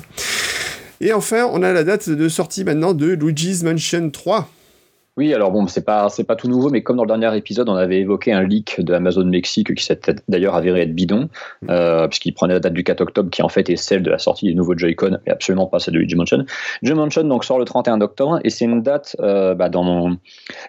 [1.02, 4.50] Et enfin, on a la date de sortie maintenant de Luigi's Mansion 3.
[5.18, 7.70] Oui, alors bon, c'est pas c'est pas tout nouveau, mais comme dans le dernier épisode,
[7.70, 11.30] on avait évoqué un leak de Amazon Mexique qui s'est d'ailleurs avéré être bidon,
[11.62, 11.68] mm.
[11.70, 14.18] euh, puisqu'il prenait la date du 4 octobre, qui en fait est celle de la
[14.18, 16.44] sortie des nouveaux Joy-Con, et absolument pas celle de Luigi Mansion.
[16.82, 20.18] Luigi Mansion donc sort le 31 octobre, et c'est une date euh, bah, dans mon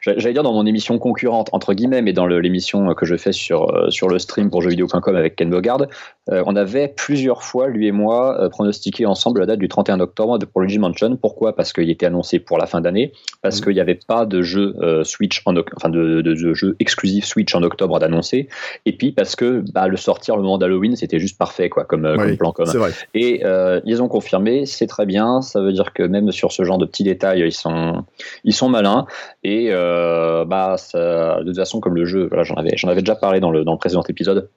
[0.02, 3.74] j'allais dire dans mon émission concurrente entre guillemets, mais dans l'émission que je fais sur
[3.74, 5.86] euh, sur le stream pour jeuxvideo.com avec Ken Bogard,
[6.28, 10.60] on avait plusieurs fois lui et moi pronostiqué ensemble la date du 31 octobre pour
[10.60, 11.16] Luigi Mansion.
[11.16, 11.54] Pourquoi?
[11.54, 13.12] Parce qu'il était annoncé pour la fin d'année,
[13.42, 13.64] parce mm.
[13.64, 17.24] qu'il n'y avait pas de de jeux euh, Switch en enfin de, de, jeux exclusifs
[17.24, 18.48] Switch en octobre d'annoncer.
[18.84, 22.04] Et puis parce que bah, le sortir le moment d'Halloween c'était juste parfait quoi comme,
[22.04, 22.72] euh, plan commun.
[23.14, 25.40] et euh, ils ont confirmé c'est très bien.
[25.40, 28.04] Ça veut dire que même sur ce genre de petits détails ils sont
[28.44, 29.06] ils sont malins.
[29.42, 33.16] Et bah ça, de toute façon comme le jeu voilà j'en avais j'en avais déjà
[33.16, 34.48] parlé dans le dans le précédent épisode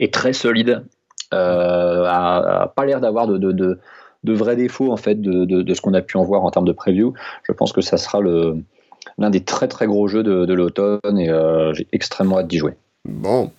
[0.00, 0.84] est très solide.
[1.32, 3.78] A, pas l'air d'avoir de, de,
[4.24, 6.50] de vrais défauts en fait de, de, de ce qu'on a pu en voir en
[6.50, 7.14] termes de preview.
[7.44, 8.58] Je pense que ça sera le,
[9.18, 12.72] l'un des très très gros jeux de, l'automne et euh, j'ai extrêmement hâte d'y jouer.
[13.04, 13.50] Bon.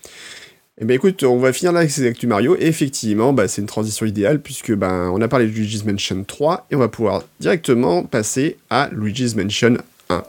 [0.81, 2.55] Eh bien écoute, on va finir là avec ces Actu Mario.
[2.57, 6.23] Et effectivement, bah, c'est une transition idéale puisque ben, on a parlé de Luigi's Mansion
[6.23, 9.77] 3 et on va pouvoir directement passer à Luigi's Mansion
[10.09, 10.23] 1.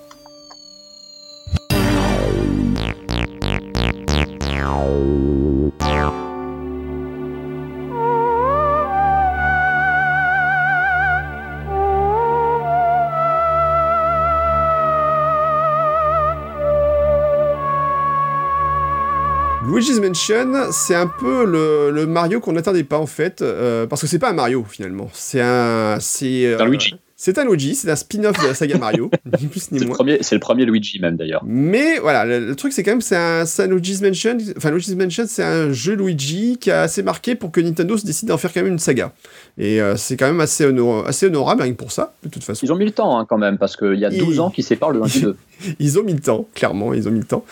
[19.85, 24.07] Luigi's Mansion, c'est un peu le, Mario qu'on n'attendait pas en fait, euh, parce que
[24.07, 25.11] c'est pas un Mario finalement.
[25.13, 26.95] C'est un, c'est un Luigi.
[27.17, 29.99] C'est un Luigi, c'est un spin-off de la saga Mario, ni plus ni moins.
[30.23, 31.43] C'est le premier Luigi même d'ailleurs.
[31.45, 35.25] Mais voilà, le, truc c'est quand même c'est un, un, Luigi's Mansion, enfin Luigi's Mansion
[35.29, 38.55] c'est un jeu Luigi qui a assez marqué pour que Nintendo se décide d'en faire
[38.55, 39.13] quand même une saga.
[39.59, 40.65] Et euh, c'est quand même assez,
[41.07, 42.65] assez honorable rien pour ça, de toute façon.
[42.65, 44.63] Ils ont mis le temps hein, quand même, parce qu'il y a 12 ans qui
[44.63, 45.37] séparent le 1 du 2.
[45.79, 47.45] ils ont mis le temps, clairement, ils ont mis le temps.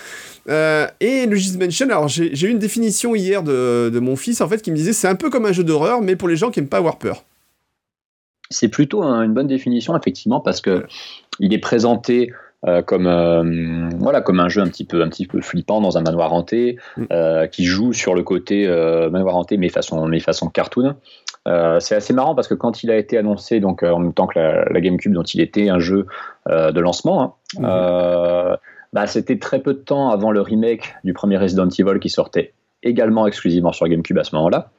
[0.48, 4.48] Euh, et Luigi's Mansion, alors j'ai eu une définition hier de, de, mon fils en
[4.48, 6.50] fait qui me disait c'est un peu comme un jeu d'horreur, mais pour les gens
[6.50, 7.24] qui aiment pas avoir peur
[8.52, 10.86] c'est plutôt une bonne définition, effectivement, parce que
[11.40, 12.32] il est présenté
[12.68, 15.98] euh, comme euh, voilà comme un jeu un petit peu un petit peu flippant dans
[15.98, 17.04] un manoir hanté mm.
[17.12, 18.68] euh, qui joue sur le côté
[19.10, 20.94] manoir hanté mais façon mais façon cartoon
[21.80, 24.38] c'est assez marrant parce que quand il a été annoncé donc en même temps que
[24.38, 26.06] la, GameCube dont il était un jeu
[26.48, 28.58] de lancement hein, mm-hmm.
[28.92, 32.52] Bah, c'était très peu de temps avant le remake du premier Resident Evil qui sortait
[32.82, 34.70] également exclusivement sur GameCube à ce moment-là.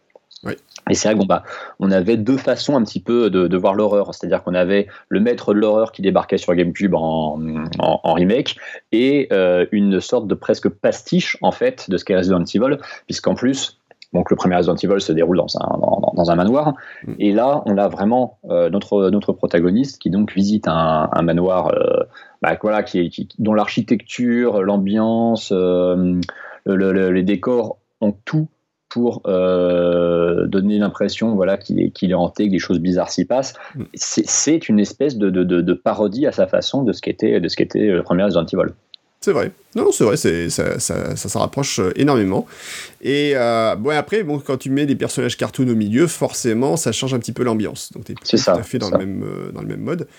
[0.89, 1.43] Et c'est vrai qu'on bah,
[1.79, 5.53] on avait deux façons un petit peu de, voir l'horreur, c'est-à-dire qu'on avait le maître
[5.53, 7.39] de l'horreur qui débarquait sur GameCube en,
[7.79, 8.57] en, remake
[8.91, 13.35] et euh, une sorte de presque pastiche en fait de ce qu'est Resident Evil, puisqu'en
[13.35, 13.79] plus
[14.13, 15.79] donc le premier Resident Evil se déroule dans un,
[16.13, 16.73] dans, un manoir.
[17.05, 17.13] Mm.
[17.19, 22.03] Et là, on a vraiment euh, notre, notre protagoniste qui donc visite un, manoir euh,
[22.41, 25.51] bah, voilà, qui, qui, dont l'architecture, l'ambiance,
[26.65, 28.47] les décors ont tout
[28.93, 33.25] pour euh, donner l'impression voilà, qu'il est, qu'il est hanté, que des choses bizarres s'y
[33.25, 33.55] passent.
[33.75, 33.83] Mm.
[33.95, 37.55] C'est une espèce de, de, de, parodie à sa façon de ce qu'était de ce
[37.55, 38.73] qu'était le premier Resident Evil.
[39.23, 39.53] C'est vrai.
[39.73, 42.45] Non, c'est vrai, ça, ça, ça, rapproche euh, énormément.
[43.01, 46.91] Et euh, bon, après, bon, quand tu mets des personnages cartoon au milieu, forcément, ça
[46.91, 47.93] change un petit peu l'ambiance.
[47.93, 50.09] Donc, tu es tout à fait dans le, même, dans le même mode.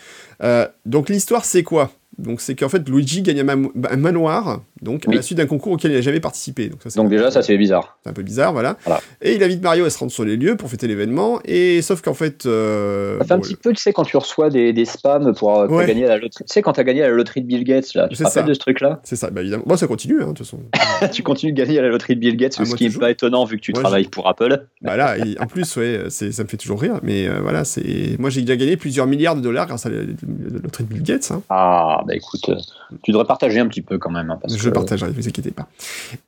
[0.86, 1.92] donc, l'histoire, c'est quoi?
[2.18, 5.92] Donc c'est qu'en fait Luigi gagne un, manoir donc à la suite d'un concours auquel
[5.92, 6.68] il n'a jamais participé.
[6.68, 7.98] Donc, ça, donc déjà ça c'est bizarre.
[8.02, 8.76] C'est un peu bizarre voilà.
[9.22, 12.02] Et il invite Mario à se rendre sur les lieux pour fêter l'événement et sauf
[12.02, 12.46] qu'en fait.
[12.46, 15.58] Euh, ça fait un petit peu tu sais quand tu reçois des, des spams pour
[15.58, 16.44] euh, gagner à la loterie.
[16.44, 18.08] Tu sais quand as gagné à la loterie de Bill Gates là.
[18.08, 19.64] Tu te rappelles de ce truc là C'est ça bah évidemment.
[19.66, 20.60] Bon ça continue hein, de toute façon.
[21.12, 23.10] tu continues de gagner à la loterie de Bill Gates ah, ce qui est pas
[23.10, 24.66] étonnant vu que tu travailles pour Apple.
[24.82, 28.30] Bah là en plus ouais ça me fait toujours rire mais euh, voilà c'est moi
[28.30, 31.30] j'ai déjà gagné plusieurs milliards de dollars grâce à la, loterie de Bill Gates.
[31.30, 31.42] Hein.
[31.48, 32.58] Ah bah écoute, euh,
[33.02, 34.30] tu devrais partager un petit peu quand même.
[34.30, 34.74] Hein, parce je que...
[34.74, 35.68] partagerai, ne vous inquiétez pas.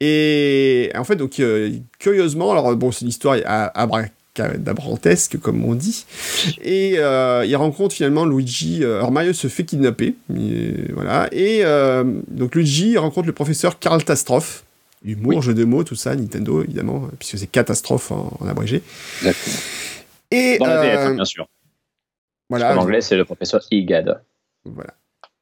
[0.00, 6.04] Et en fait, donc, euh, curieusement, alors bon, c'est une histoire abracadabrantesque, comme on dit.
[6.62, 8.84] Et euh, il rencontre finalement Luigi.
[8.84, 10.14] alors Mario se fait kidnapper.
[10.28, 11.28] voilà.
[11.32, 11.62] Et
[12.28, 14.64] donc Luigi rencontre le professeur Karl Tastroff.
[15.04, 18.82] Humour, jeu de mots, tout ça, Nintendo, évidemment, puisque c'est catastrophe en, abrégé.
[19.18, 19.56] Exactement.
[20.32, 21.46] Et, Dans la VF, bien sûr.
[22.48, 22.74] Voilà.
[22.74, 24.20] En anglais, c'est le professeur Igad.
[24.64, 24.94] Voilà.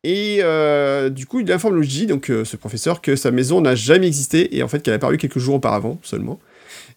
[0.05, 3.75] Et euh, du coup, il informe Luigi, donc euh, ce professeur, que sa maison n'a
[3.75, 6.38] jamais existé et en fait qu'elle a apparu quelques jours auparavant seulement.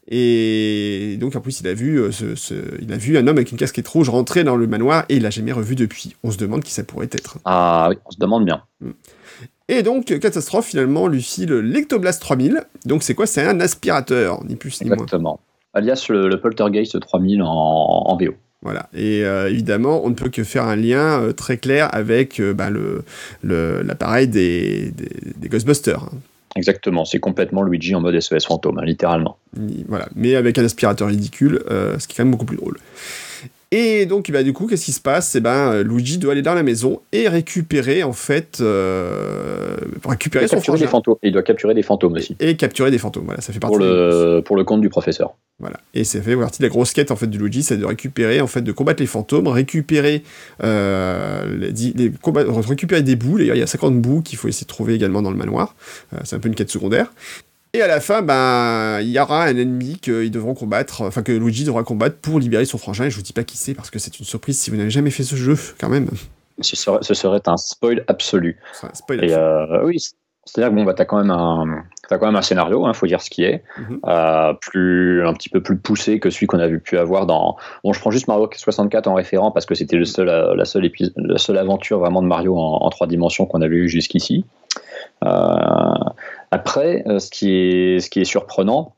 [0.10, 3.52] Et donc en plus, il a vu, euh, ce, il a vu un homme avec
[3.52, 6.18] une casquette rouge rentrer dans le manoir et il l'a jamais revu depuis.
[6.24, 7.40] On se demande qui ça pourrait être.
[7.46, 8.64] Ah oui, on se demande bien.
[8.82, 8.92] Mm.
[9.70, 12.62] Et donc, Catastrophe, finalement, lui file l'Ectoblast 3000.
[12.86, 13.26] Donc, c'est quoi?
[13.26, 14.96] C'est un aspirateur, ni plus ni moins.
[14.96, 15.42] Exactement.
[15.74, 18.34] Alias le, Poltergeist 3000 en, en VO.
[18.62, 18.90] Voilà.
[18.94, 22.54] Et euh, évidemment, on ne peut que faire un lien euh, très clair avec euh,
[22.54, 22.70] bah,
[23.44, 26.04] l'appareil des, des, Ghostbusters.
[26.04, 26.18] Hein.
[26.56, 29.38] Exactement, c'est complètement Luigi en mode SOS fantôme, hein, littéralement.
[29.88, 32.78] Voilà, mais avec un aspirateur ridicule, ce qui est quand même beaucoup plus drôle.
[33.72, 35.36] Et donc, bah, du coup, qu'est-ce qui se passe?
[35.36, 40.56] Eh ben, Luigi doit aller dans la maison et récupérer, en fait, euh, récupérer son
[40.76, 41.16] Des fantômes.
[41.22, 42.36] il doit capturer des fantômes aussi.
[42.40, 43.76] Et capturer des fantômes, voilà, ça fait partie.
[43.76, 45.36] Pour le, pour le compte du professeur.
[45.60, 45.78] Voilà.
[45.94, 48.40] Et ça fait partie de la grosse quête, en fait, de Luigi, c'est de récupérer,
[48.42, 50.24] en fait, de combattre les fantômes, récupérer,
[50.64, 52.12] euh, les,
[52.68, 53.40] récupérer des bouts.
[53.40, 55.76] D'ailleurs, il y a 50 bouts qu'il faut essayer de trouver également dans le manoir.
[56.14, 57.12] Euh, c'est un peu une quête secondaire.
[57.74, 61.32] Et à la fin, ben, il y aura un ennemi qu'ils devront combattre, enfin que
[61.32, 63.06] Luigi devra combattre pour libérer son frangin.
[63.06, 64.90] Et je vous dis pas qui c'est parce que c'est une surprise si vous n'avez
[64.90, 66.10] jamais fait ce jeu, quand même.
[66.62, 68.58] Ce serait, un spoil absolu.
[68.82, 69.34] Un spoil absolu.
[69.34, 70.00] Euh, oui,
[70.48, 72.94] c'est-à-dire que bon, bah, t'as quand même un, as quand même un scénario, il hein,
[72.94, 74.00] faut dire ce qui est, mhm.
[74.08, 77.58] euh, plus un petit peu plus poussé que celui qu'on a pu avoir dans.
[77.84, 80.66] Bon, je prends juste Mario 64 en référent parce que c'était le seul, euh, la
[80.66, 84.46] seule la seule aventure vraiment de Mario en, trois dimensions qu'on avait eu jusqu'ici.
[85.26, 85.30] Euh,
[86.52, 88.96] après, euh, ce, qui est, ce qui est surprenant,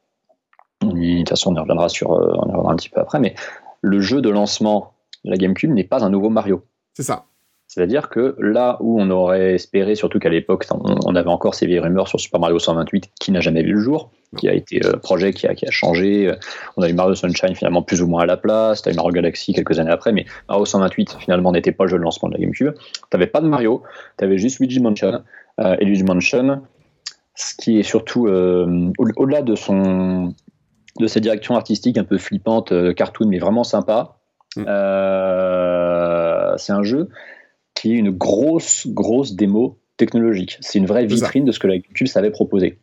[0.81, 3.19] de toute façon on y reviendra, sur, euh, on y reviendra un petit peu après,
[3.19, 3.35] mais
[3.81, 4.93] le jeu de lancement
[5.25, 6.63] de la GameCube n'est pas un nouveau Mario.
[6.93, 7.25] C'est ça.
[7.67, 11.79] C'est-à-dire que là où on aurait espéré, surtout qu'à l'époque, on, avait encore ces vieilles
[11.79, 14.93] rumeurs sur Super Mario 128 qui n'a jamais vu le jour, qui a été euh,
[14.93, 16.33] projet qui a, qui a changé.
[16.77, 18.95] On a eu Mario Sunshine finalement plus ou moins à la place, tu as eu
[18.95, 22.29] Mario Galaxy quelques années après, mais Mario 128 finalement n'était pas le jeu de lancement
[22.29, 22.73] de la GameCube.
[22.73, 23.83] Tu n'avais pas de Mario,
[24.17, 25.21] tu avais juste Luigi Mansion.
[25.59, 26.63] et Luigi Mansion,
[27.39, 30.33] ce qui est surtout euh, au-delà de son
[30.99, 34.17] de sa direction artistique un peu flippante, euh, cartoon, mais vraiment sympa.
[34.57, 34.65] Mm.
[34.67, 37.07] Euh, c'est un jeu
[37.75, 40.57] qui est une grosse, grosse démo technologique.
[40.59, 42.79] C'est une vraie vitrine de ce que la GameCube savait proposer.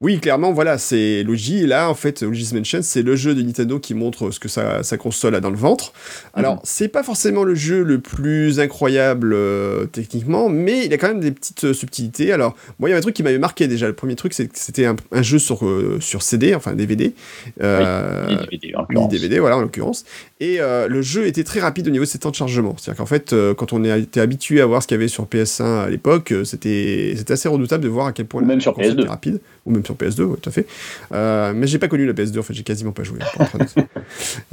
[0.00, 1.66] Oui, clairement, voilà, c'est Luigi.
[1.66, 4.82] Là, en fait, Luigi's Mansion, c'est le jeu de Nintendo qui montre ce que sa,
[4.96, 5.92] console a dans le ventre.
[6.34, 6.60] Alors, mhm.
[6.62, 11.18] c'est pas forcément le jeu le plus incroyable euh, techniquement, mais il a quand même
[11.18, 12.32] des petites euh, subtilités.
[12.32, 13.88] Alors, moi, il y a un truc qui m'avait marqué déjà.
[13.88, 17.12] Le premier truc, c'est que c'était un, jeu sur, euh, sur CD, enfin DVD.
[17.58, 20.04] DVD, en DVD, voilà, en l'occurrence.
[20.40, 22.74] Et le jeu était très rapide au niveau de ses temps de chargement.
[22.78, 25.86] C'est-à-dire qu'en fait, quand on était habitué à voir ce qu'il y avait sur PS1
[25.86, 29.00] à l'époque, c'était assez redoutable de voir à quel point même sur PS2.
[29.00, 30.66] était rapide ou même sur PS2, ouais, tout à fait.
[31.12, 33.18] Euh, mais j'ai pas connu la PS2, en fait, j'ai quasiment pas joué.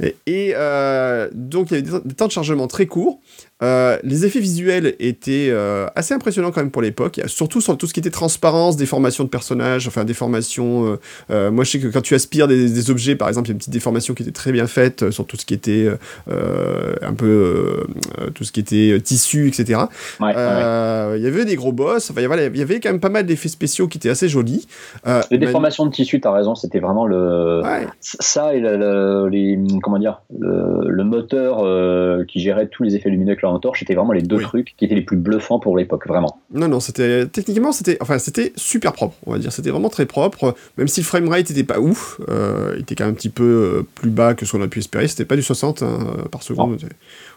[0.26, 3.18] et, euh, donc, il y avait des, temps de chargement très courts.
[3.62, 7.86] Euh, les effets visuels étaient euh, assez impressionnants quand même pour l'époque, surtout sur tout
[7.86, 10.98] ce qui était transparence, déformation de personnages, enfin déformation.
[11.30, 13.58] moi, je sais que quand tu aspires des, objets, par exemple, il y a une
[13.58, 15.88] petite déformation qui était très bien faite sur tout ce qui était
[16.28, 17.86] un peu
[18.34, 19.80] tout ce qui était tissu, etc.
[20.20, 22.10] Il y avait des gros boss.
[22.10, 24.66] Enfin, il y avait quand même pas mal d'effets spéciaux qui étaient assez jolis.
[25.06, 27.62] Euh, les déformations de tissu, tu as raison, c'était vraiment le
[28.00, 33.32] ça et le, les comment dire le, moteur euh, qui gérait tous les effets lumineux
[33.32, 36.40] avec leur c'était vraiment les deux trucs qui étaient les plus bluffants pour l'époque, vraiment.
[36.52, 40.06] Non non, c'était techniquement c'était enfin c'était super propre, on va dire, c'était vraiment très
[40.06, 43.28] propre, même si le framerate était pas ouf, euh, il était quand même un petit
[43.28, 45.98] peu plus bas que ce qu'on a pu espérer, c'était pas du 60 hein,
[46.30, 46.78] par seconde.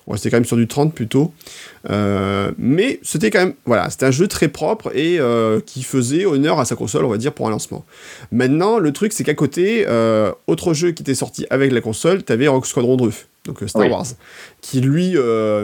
[0.10, 1.32] On restait quand même sur du 30 plutôt.
[1.90, 6.26] Euh, mais c'était quand même, voilà, c'était un jeu très propre et euh, qui faisait
[6.26, 7.86] honneur à sa console, on va dire, pour un lancement.
[8.32, 12.24] Maintenant, le truc, c'est qu'à côté, euh, autre jeu qui était sorti avec la console,
[12.24, 13.12] t'avais Rock Squadron 2,
[13.46, 14.08] donc Star Wars,
[14.62, 15.16] qui lui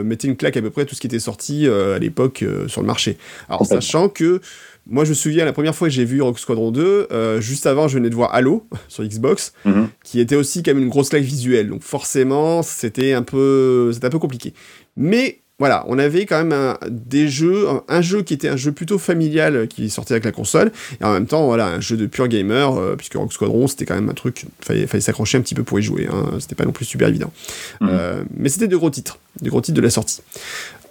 [0.04, 2.86] mettait une claque à peu près tout ce qui était sorti à l'époque sur le
[2.86, 3.18] marché.
[3.48, 4.40] Alors, sachant que
[4.88, 7.66] moi, je me souviens, la première fois que j'ai vu Rock Squadron 2, euh, juste
[7.66, 9.88] avant, je venais de voir Halo sur Xbox, mhm.
[10.04, 11.68] qui était aussi quand même une grosse claque visuelle.
[11.68, 14.54] Donc forcément, c'était un peu, c'était un peu compliqué.
[14.96, 18.72] Mais voilà, on avait quand même un, des jeux, un, jeu qui était un jeu
[18.72, 20.70] plutôt familial qui sortait avec la console,
[21.00, 23.86] et en même temps, voilà, un jeu de pure gamer, euh, puisque Rock Squadron, c'était
[23.86, 26.54] quand même un truc, fallait, fallait s'accrocher un petit peu pour y jouer, hein, c'était
[26.54, 27.32] pas non plus super évident.
[27.80, 27.88] Mhm.
[27.90, 30.20] Euh, mais c'était de gros titres, de gros titres de la sortie.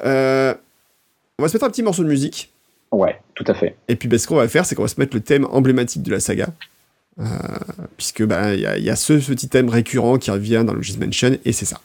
[0.03, 0.55] on
[1.39, 2.51] va se mettre un petit morceau de musique
[2.95, 3.75] Ouais, tout à fait.
[3.89, 6.01] Et puis, bah, ce qu'on va faire, c'est qu'on va se mettre le thème emblématique
[6.01, 6.47] de la saga.
[7.19, 7.23] Euh,
[7.97, 10.97] puisque bah, il y, a- y a ce petit thème récurrent qui revient dans Luigi's
[10.97, 11.79] Mansion, et c'est ça.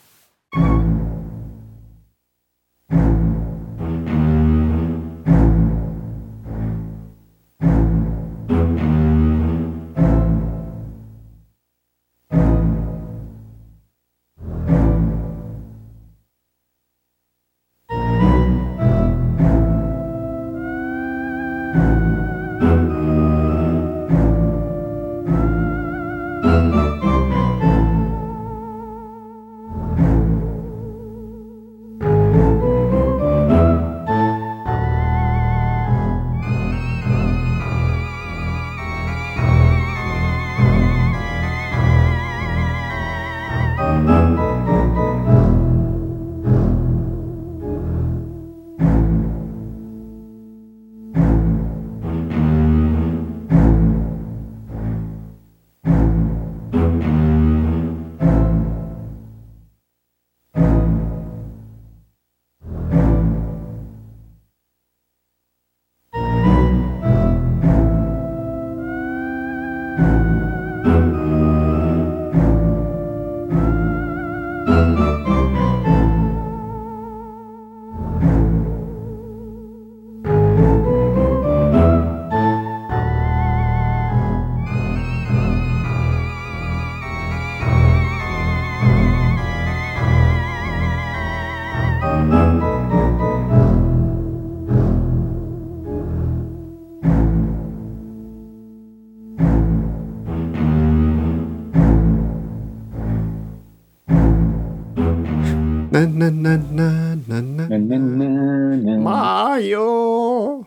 [108.97, 110.65] Mario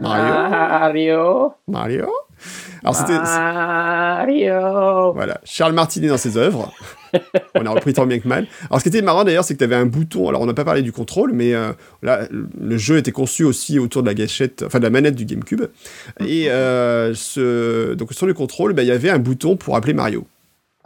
[0.00, 1.52] Mario Mario.
[1.68, 2.06] Mario
[2.82, 3.16] Alors c'était...
[3.16, 5.12] Mario.
[5.12, 6.72] Voilà, Charles Martinet dans ses œuvres.
[7.54, 8.48] on a repris tant bien que mal.
[8.68, 10.28] Alors, ce qui était marrant d'ailleurs, c'est que tu avais un bouton.
[10.28, 13.78] Alors, on n'a pas parlé du contrôle, mais euh, là, le jeu était conçu aussi
[13.78, 15.66] autour de la gâchette, enfin de la manette du GameCube.
[16.26, 17.94] Et euh, ce...
[17.94, 20.26] donc, sur le contrôle, bah, il y avait un bouton pour appeler Mario.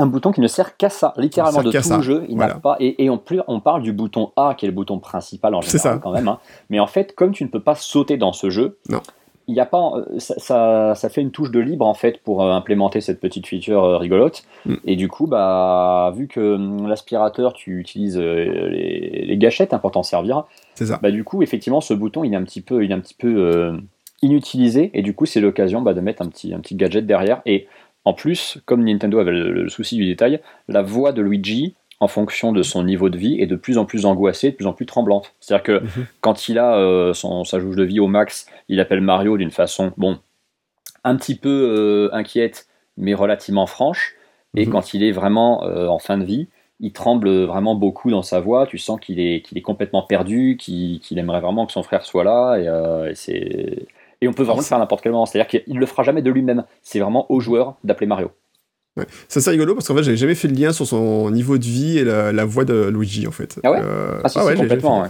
[0.02, 1.96] Un bouton qui ne sert qu'à ça, littéralement de tout ça.
[1.98, 2.24] le jeu.
[2.28, 2.54] Il Voilà.
[2.54, 4.98] n'a pas et, et on, plus, on parle du bouton A qui est le bouton
[4.98, 5.98] principal en général ça.
[6.02, 6.26] quand même.
[6.28, 6.38] hein.
[6.70, 9.00] Mais en fait, comme tu ne peux pas sauter dans ce jeu, Non.
[9.46, 12.22] il y a pas, euh, ça, ça, ça fait une touche de libre en fait
[12.22, 14.42] pour euh, implémenter cette petite feature euh, rigolote.
[14.64, 14.74] Mm.
[14.86, 16.56] Et du coup, bah, vu que
[16.88, 20.44] l'aspirateur, tu utilises les, les gâchettes hein, pour t'en servir,
[20.76, 20.98] ça.
[21.02, 23.14] bah, du coup, effectivement, ce bouton, il est un petit peu, il est un petit
[23.14, 23.76] peu
[24.22, 24.90] inutilisé.
[24.94, 27.40] Et du coup, c'est l'occasion bah, de mettre un petit, un petit gadget derrière.
[27.46, 27.66] Et
[28.04, 32.08] en plus, comme Nintendo avait le, le souci du détail, la voix de Luigi, en
[32.08, 34.72] fonction de son niveau de vie, est de plus en plus angoissée, de plus en
[34.72, 35.34] plus tremblante.
[35.40, 36.06] C'est-à-dire que Mhm.
[36.22, 39.50] quand il a euh, son, sa jauge de vie au max, il appelle Mario d'une
[39.50, 40.18] façon, bon,
[41.04, 44.14] un petit peu euh, inquiète, mais relativement franche.
[44.56, 44.72] Et Mhm.
[44.72, 46.48] quand il est vraiment euh, en fin de vie,
[46.80, 48.66] il tremble vraiment beaucoup dans sa voix.
[48.66, 52.24] Tu sens qu'il est, qu'il est complètement perdu, qu'il aimerait vraiment que son frère soit
[52.24, 52.56] là.
[52.56, 53.86] Et, euh, et c'est-
[54.20, 55.26] et on peut vraiment le faire à n'importe quel moment.
[55.26, 56.64] C'est-à-dire qu'il le fera jamais de lui-même.
[56.82, 58.30] C'est vraiment au joueur d'appeler Mario.
[59.28, 61.64] C'est ça rigolo parce qu'en fait, j'avais jamais fait le lien sur son niveau de
[61.64, 63.58] vie et la, la voix de Luigi en fait.
[63.64, 65.02] Ah ouais Euh, Ah, si, ouais, complètement.
[65.02, 65.08] ouais.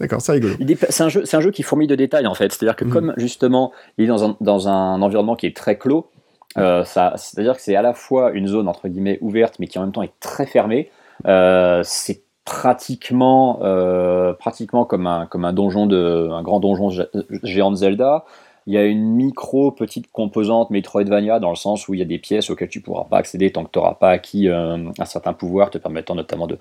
[0.00, 0.54] D'accord, c'est rigolo.
[0.90, 2.52] C'est un, jeu- c'est un jeu qui fourmille de détails en fait.
[2.52, 2.90] C'est-à-dire que Mhm.
[2.92, 6.10] comme justement il est dans un, dans un environnement qui est très clos,
[6.58, 9.82] euh, c'est-à-dire que c'est à la fois une zone entre guillemets ouverte mais qui en
[9.82, 10.90] même temps est très fermée.
[11.26, 17.08] Euh, c'est pratiquement, euh, pratiquement comme un, comme un donjon de, un grand donjon gé-
[17.42, 18.24] géant de Zelda.
[18.66, 22.06] Il y a une micro petite composante Metroidvania dans le sens où il y a
[22.06, 25.04] des pièces auxquelles tu pourras pas accéder tant que tu n'auras pas acquis euh, un
[25.04, 26.58] certain pouvoir te permettant notamment de,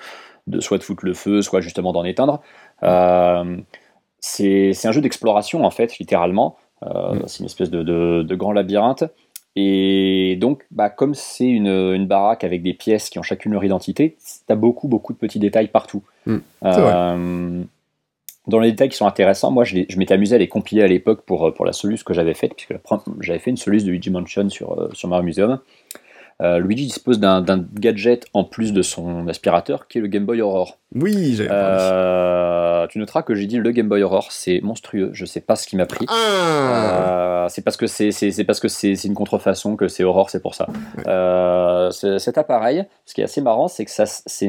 [0.48, 2.42] de soit de foutre le feu, soit justement d'en éteindre.
[2.82, 3.58] Euh,
[4.20, 6.56] c'est un jeu d'exploration en fait, littéralement.
[6.84, 7.24] Euh, Mm.
[7.28, 9.04] C'est une espèce de, de- de grand labyrinthe.
[9.56, 13.64] Et donc, bah, comme c'est une, une baraque avec des pièces qui ont chacune leur
[13.64, 14.16] identité,
[14.48, 16.04] tu as beaucoup, beaucoup de petits détails partout.
[16.26, 16.38] Mm.
[16.64, 17.64] Euh,
[18.48, 20.88] dans les détails qui sont intéressants, moi je, je m'étais amusé à les compiler à
[20.88, 22.74] l'époque pour, euh, pour la soluce que j'avais faite, puisque
[23.20, 25.60] j'avais fait une soluce de Luigi Mansion sur, euh, sur Mario Museum.
[26.42, 27.44] Euh, Luigi dispose d'un
[27.76, 30.78] gadget en plus de son aspirateur qui est le Game Boy Aurore.
[30.96, 31.50] Oui, j'avais.
[31.52, 35.56] Euh, tu noteras que j'ai dit le Game Boy Aurore, c'est monstrueux, je sais pas
[35.56, 36.06] ce qui m'a pris.
[36.10, 40.42] Ah Euh, c'est parce que c'est parce que c'est une contrefaçon que c'est Aurore, c'est
[40.42, 40.68] pour ça.
[40.98, 42.20] Ouais.
[42.20, 44.06] Cet appareil, ce qui est assez marrant, c'est que ça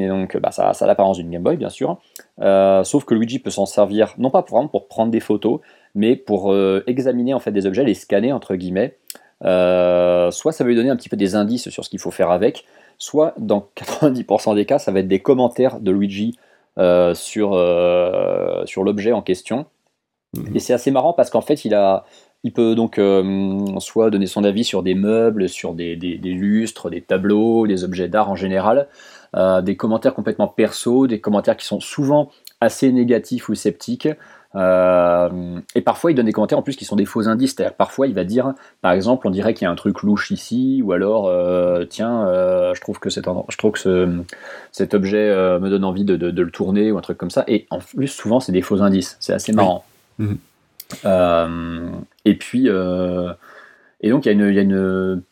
[0.09, 1.99] donc bah, ça, ça a l'apparence d'une Game Boy bien sûr,
[2.39, 5.61] sauf que Luigi peut s'en servir non pas pour vraiment pour prendre des photos,
[5.95, 8.97] mais pour examiner en fait des objets, les scanner entre guillemets.
[9.45, 12.11] Euh, soit ça va lui donner un petit peu des indices sur ce qu'il faut
[12.11, 12.65] faire avec,
[12.99, 16.39] soit dans 90% des cas, ça va être des commentaires de Luigi
[16.79, 19.67] euh, sur, euh, sur l'objet en question.
[20.55, 22.07] Et c'est assez marrant parce qu'en fait, il a,
[22.43, 22.99] il peut donc
[23.81, 27.85] soit donner son avis sur des meubles, sur des, des, des lustres, des tableaux, des
[27.85, 28.89] objets d'art en général,
[29.63, 32.31] des commentaires complètement perso, des commentaires qui sont souvent
[32.63, 34.09] assez négatifs ou sceptiques.
[34.55, 37.57] Euh, et parfois, il donne des commentaires en plus qui sont des faux indices.
[37.79, 40.83] Parfois, il va dire, par exemple, on dirait qu'il y a un truc louche ici,
[40.85, 44.23] ou alors, euh, tiens, euh, je trouve que, cet, je trouve que
[44.71, 47.45] cet objet me donne envie de, le tourner, ou un truc comme ça.
[47.49, 49.17] Et en plus, souvent, c'est des faux indices.
[49.21, 49.85] C'est assez marrant.
[52.25, 55.23] Et puis, et donc, il y a une une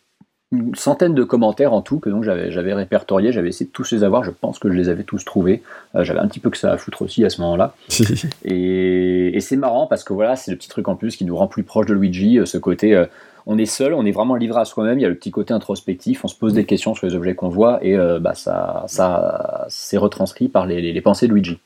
[0.75, 4.03] centaine de commentaires en tout que donc j'avais, j'avais répertorié, j'avais essayé de tous les
[4.03, 5.63] avoir, je pense que je les avais tous trouvés.
[5.95, 7.75] Euh, j'avais un petit peu que ça à foutre aussi à ce moment-là.
[8.45, 11.37] et, et, c'est marrant parce que voilà, c'est le petit truc en plus qui nous
[11.37, 13.07] rend plus proche de Luigi, euh, ce côté euh,
[13.47, 15.55] on est seul, on est vraiment livré à soi-même, il y a le petit côté
[15.55, 19.67] introspectif, on se pose des questions sur les objets qu'on voit et bah, ça, ça
[19.71, 21.59] c'est retranscrit par les, les, les pensées de Luigi.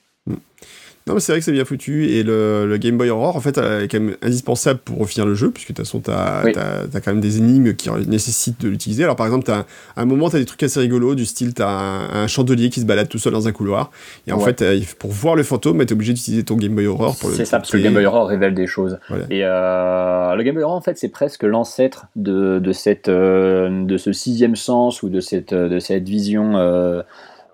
[1.07, 2.07] Non, mais c'est vrai que c'est bien foutu.
[2.09, 5.51] Et le, Game Boy Aurora, en fait, est quand même indispensable pour finir le jeu,
[5.51, 9.05] puisque de toute façon, t'as as, quand même des énigmes qui nécessitent de l'utiliser.
[9.05, 11.69] Alors, par exemple, as, à un moment, t'as des trucs assez rigolos, du style, t'as
[11.69, 13.91] un, un chandelier qui se balade tout seul dans un couloir.
[14.27, 14.65] Et en fait,
[14.99, 17.35] pour voir le fantôme, t'es obligé d'utiliser ton Game Boy Aurora pour le.
[17.35, 18.99] C'est ça, parce que le Game Boy Aurora révèle des choses.
[19.31, 23.85] Et euh, le Game Boy Aurora, en fait, c'est presque l'ancêtre de, de, cette, euh,
[23.85, 26.57] de ce sixième sens ou de cette, de cette vision.
[26.57, 27.03] Euh,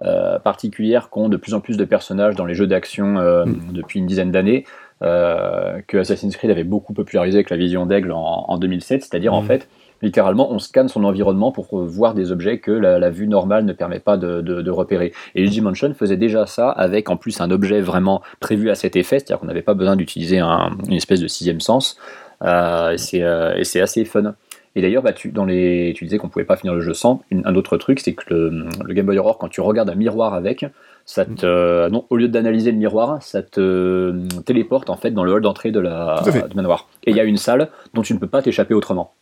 [0.03, 3.73] euh, particulière qu'ont de plus en plus de personnages dans les jeux d'action euh, mm.
[3.73, 4.65] depuis une dizaine d'années,
[5.03, 9.43] euh, que Assassin's Creed avait beaucoup popularisé avec la vision d'aigle en, 2007, c'est-à-dire en
[9.43, 9.47] mm.
[9.47, 9.69] fait
[10.01, 14.01] littéralement, on scanne son environnement pour voir des objets que la, vue normale ne permet
[14.01, 15.13] pas de, repérer.
[15.35, 18.97] Et Luigi Mansion faisait déjà ça avec en plus un objet vraiment prévu à cet
[18.97, 21.99] effet, c'est-à-dire qu'on n'avait pas besoin d'utiliser une espèce de sixième sens.
[22.43, 24.35] et c'est assez fun.
[24.77, 27.23] Et d'ailleurs, bah, tu, dans les, tu disais qu'on pouvait pas finir le jeu sans.
[27.33, 30.65] un autre truc, c'est que le, Game Boy Aurora, quand tu regardes un miroir avec,
[31.05, 35.11] ça te, euh, non, au lieu d'analyser le miroir, ça te euh, téléporte en fait
[35.11, 36.89] dans le hall d'entrée de la de manoir.
[37.05, 39.13] Et il y a une salle dont tu ne peux pas t'échapper autrement.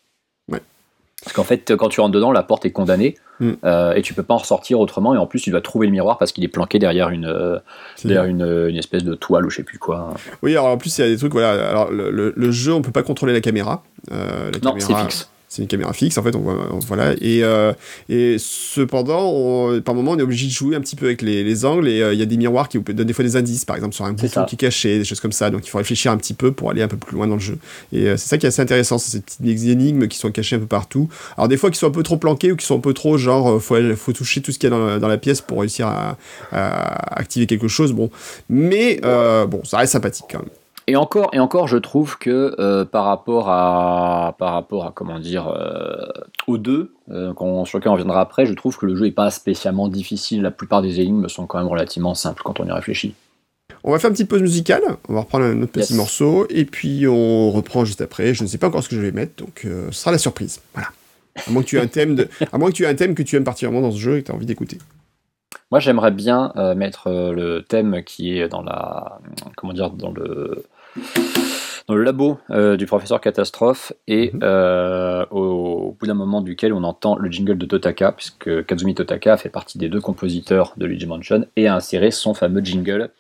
[0.51, 0.61] Ouais.
[1.25, 3.53] Parce qu'en fait, quand tu rentres dedans, la porte est condamnée mm.
[3.65, 5.15] euh, et tu peux pas en ressortir autrement.
[5.15, 7.61] Et en plus, tu dois trouver le miroir parce qu'il est planqué derrière une,
[8.05, 10.13] derrière une, une, espèce de toile ou je sais plus quoi.
[10.43, 11.33] Oui, alors en plus, il y a des trucs.
[11.33, 13.83] Voilà, alors le, le, jeu, on peut pas contrôler la caméra.
[14.11, 17.73] la non, c'est fixe c'est une caméra fixe en fait on voilà et euh,
[18.09, 21.65] et cependant par moment on est obligé de jouer un petit peu avec les, les
[21.65, 23.65] angles et euh, il y a des miroirs qui vous donnent des fois des indices
[23.65, 25.79] par exemple sur un bouton qui est caché des choses comme ça donc il faut
[25.79, 27.59] réfléchir un petit peu pour aller un peu plus loin dans le jeu.
[27.93, 30.57] Et euh, c'est ça qui est assez intéressant c'est ces petites énigmes qui sont cachées
[30.57, 31.09] un peu partout.
[31.37, 33.17] Alors des fois qui sont un peu trop planquées ou qui sont un peu trop
[33.17, 35.87] genre faut faut toucher tout ce qu'il y a dans, dans, la pièce pour réussir
[35.87, 36.17] à,
[36.53, 38.11] à, activer quelque chose bon.
[38.49, 40.49] Mais bon ça reste sympathique quand même
[40.89, 45.19] et encore, et encore, je trouve que euh, par rapport à, par rapport à comment
[45.19, 46.07] dire, euh,
[46.47, 47.35] aux deux, euh,
[47.67, 50.41] sur lequel on reviendra après, je trouve que le jeu est pas spécialement difficile.
[50.41, 53.15] La plupart des énigmes sont quand même relativement simples quand on y réfléchit.
[53.85, 56.65] On va faire une petite pause musicale, on va reprendre un autre petit morceau, et
[56.65, 58.33] puis on reprend juste après.
[58.33, 60.63] Je ne sais pas encore ce que je vais mettre, donc ce sera la surprise.
[60.73, 60.89] Voilà.
[61.47, 62.29] À moins que tu aies un thème, de...
[62.51, 64.23] à moins que tu aies un thème que tu aimes particulièrement dans ce jeu et
[64.23, 64.79] que tu as envie d'écouter.
[65.71, 69.21] Moi, j'aimerais bien mettre le thème qui est dans la,
[69.55, 70.65] comment dire, dans le
[71.89, 74.41] dans le labo euh, du professeur Catastrophe et mhm.
[74.43, 79.37] euh, au, bout d'un moment duquel on entend le jingle de Totaka, puisque Kazumi Totaka
[79.39, 83.11] fait partie des deux compositeurs de Luigi Mansion et a inséré son fameux jingle.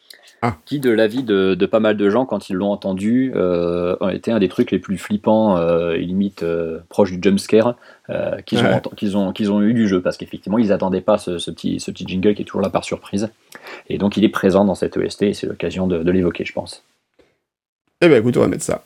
[0.40, 0.56] Ah.
[0.66, 4.14] Qui, de l'avis de, de, pas mal de gens, quand ils l'ont entendu, euh, a
[4.14, 5.60] été un des trucs les plus flippants
[5.90, 6.44] et limite
[6.88, 7.74] proche du jumpscare
[8.46, 11.32] qu'ils ont, qu'ils ont, qu'ils ont eu du jeu, parce qu'effectivement, ils n'attendaient pas ce,
[11.50, 13.30] petit, ce petit jingle qui est toujours là par surprise.
[13.88, 16.84] Et donc, il est présent dans cette EST et c'est l'occasion de l'évoquer, je pense.
[18.00, 18.84] Eh ben écoute, on va mettre ça.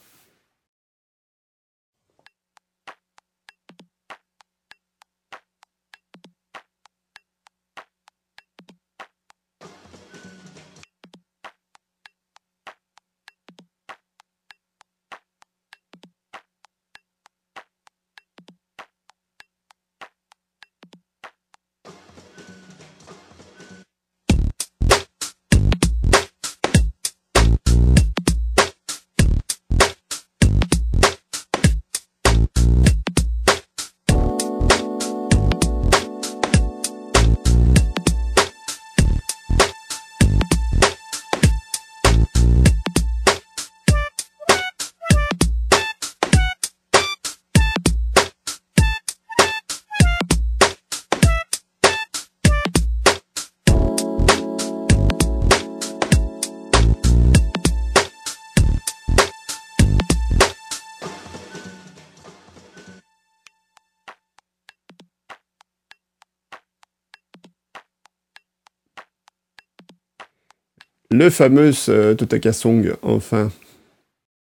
[71.23, 73.49] Le fameux euh, Totaka Song, enfin.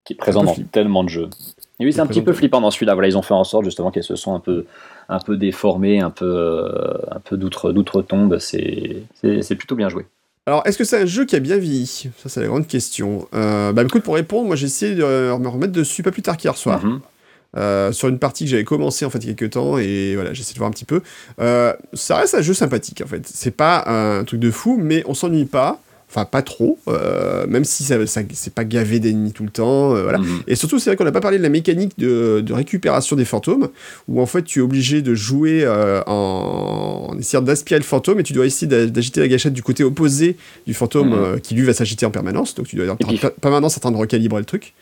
[0.05, 1.29] qui est présent dans tellement de jeux.
[1.81, 2.93] Et oui, c'est un petit peu flippant dans celui-là.
[2.93, 4.65] Voilà, ils ont fait en sorte justement qu'elles se sont un peu,
[5.09, 8.37] un peu déformées, un peu, euh, un peu d'outre-tombe.
[8.39, 10.05] C'est plutôt bien joué.
[10.45, 12.09] Alors, est-ce que c'est un jeu qui a bien vieilli?
[12.17, 13.27] Ça, c'est la grande question.
[13.33, 16.37] Euh, bah, écoute, pour répondre, moi, j'ai essayé de me remettre dessus pas plus tard
[16.37, 16.85] qu'hier soir.
[16.85, 17.01] Mhm.
[17.57, 20.15] Euh, sur une partie que j'avais commencé en fait il y a quelques temps et
[20.15, 21.01] voilà j'essaie de voir un petit peu
[21.41, 25.03] euh, ça reste un jeu sympathique en fait c'est pas un truc de fou mais
[25.05, 25.81] on s'ennuie pas
[26.13, 29.95] Enfin, pas trop, euh, même si ça, c'est pas gavé d'ennemis tout le temps.
[29.95, 30.17] Euh, voilà.
[30.17, 30.41] Mhm.
[30.45, 33.69] Et surtout, c'est vrai qu'on n'a pas parlé de la mécanique de, récupération des fantômes,
[34.09, 38.23] où en fait, tu es obligé de jouer euh, en, essayant d'aspirer le fantôme, et
[38.23, 40.35] tu dois essayer d'agiter la gâchette du côté opposé
[40.67, 41.39] du fantôme mhm.
[41.39, 42.55] qui lui va s'agiter en permanence.
[42.55, 44.73] Donc, tu dois être en permanence en train de recalibrer le truc.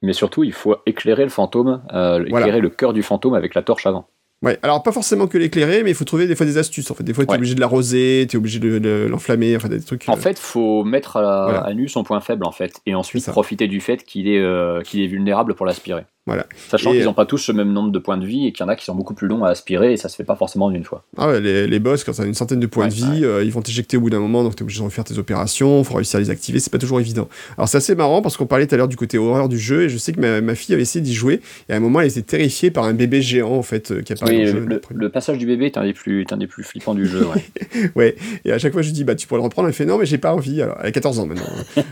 [0.00, 1.82] Mais surtout, il faut éclairer le fantôme,
[2.26, 4.08] éclairer le cœur du fantôme avec la torche avant.
[4.42, 6.90] Ouais, alors pas forcément que l'éclairer, mais il faut trouver des fois des astuces.
[6.90, 9.68] En fait, des fois, tu es obligé de l'arroser, tu es obligé de, l'enflammer, enfin
[9.68, 10.04] des trucs.
[10.08, 13.68] En euh, fait, faut mettre à, nu son point faible, en fait, et ensuite profiter
[13.68, 16.04] du fait qu'il est, euh, qu'il est vulnérable pour l'aspirer.
[16.24, 16.46] Voilà.
[16.68, 18.68] Sachant qu'ils n'ont pas tous le même nombre de points de vie et qu'il y
[18.68, 20.70] en a qui sont beaucoup plus longs à aspirer et ça se fait pas forcément
[20.70, 21.02] d'une fois.
[21.16, 23.42] Ah ouais, les, les boss, quand tu as une centaine de points de vie, euh,
[23.42, 25.82] ils vont t'éjecter au bout d'un moment, donc tu es obligé de refaire tes opérations,
[25.82, 27.28] faut réussir à les activer, c'est pas toujours évident.
[27.58, 29.82] Alors c'est assez marrant parce qu'on parlait tout à l'heure du côté horreur du jeu
[29.82, 32.00] et je sais que ma, ma fille avait essayé d'y jouer et à un moment
[32.00, 34.80] elle était terrifiée par un bébé géant en fait euh, qui apparaît dans le, jeu.
[34.94, 37.26] Le, passage du bébé est un des plus, un des plus flippants du jeu.
[37.26, 37.90] Ouais.
[37.96, 38.16] ouais.
[38.44, 39.98] Et à chaque fois je lui dis bah tu pourrais le reprendre, elle fait non
[39.98, 40.62] mais j'ai pas envie.
[40.62, 41.42] Alors elle a 14 ans maintenant.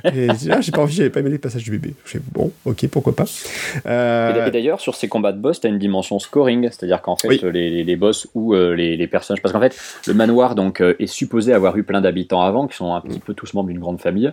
[0.05, 1.95] et je dis ah j'ai pas envie, j'avais pas aimé le passage du bébé.
[2.05, 3.25] Je fais bon ok pourquoi pas.
[3.87, 4.20] Euh...
[4.29, 7.43] Et d'ailleurs sur ces combats de boss, tu as une dimension scoring, c'est-à-dire qu'en fait,
[7.43, 9.43] les, les, boss ou euh, les, les, personnages.
[9.43, 12.77] Parce qu'en fait, le manoir donc, euh, est supposé avoir eu plein d'habitants avant, qui
[12.77, 14.33] sont un petit peu tous membres d'une grande famille.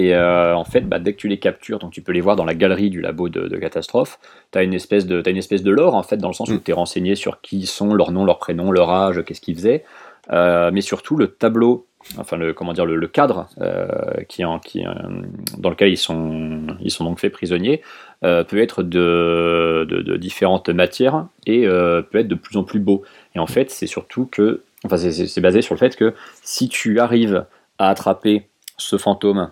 [0.00, 2.36] Et euh, en fait, bah, dès que tu les captures, donc tu peux les voir
[2.36, 4.20] dans la galerie du labo de, catastrophe,
[4.52, 6.48] tu as une espèce de as une espèce de lore en fait dans le sens
[6.50, 6.62] où mm.
[6.62, 9.56] tu es renseigné sur qui ils sont, leur nom, leur prénom, leur âge, qu'est-ce qu'ils
[9.56, 9.84] faisaient,
[10.30, 14.92] mais surtout le tableau enfin le comment dire le, cadre euh, qui, en, qui euh,
[15.58, 17.82] dans lequel ils sont ils sont donc faits prisonniers
[18.24, 23.02] euh, peut être de, différentes matières et peut être de plus en plus beau.
[23.34, 27.00] Et en fait c'est surtout que enfin c'est basé sur le fait que si tu
[27.00, 27.44] arrives
[27.78, 28.46] à attraper
[28.76, 29.50] ce fantôme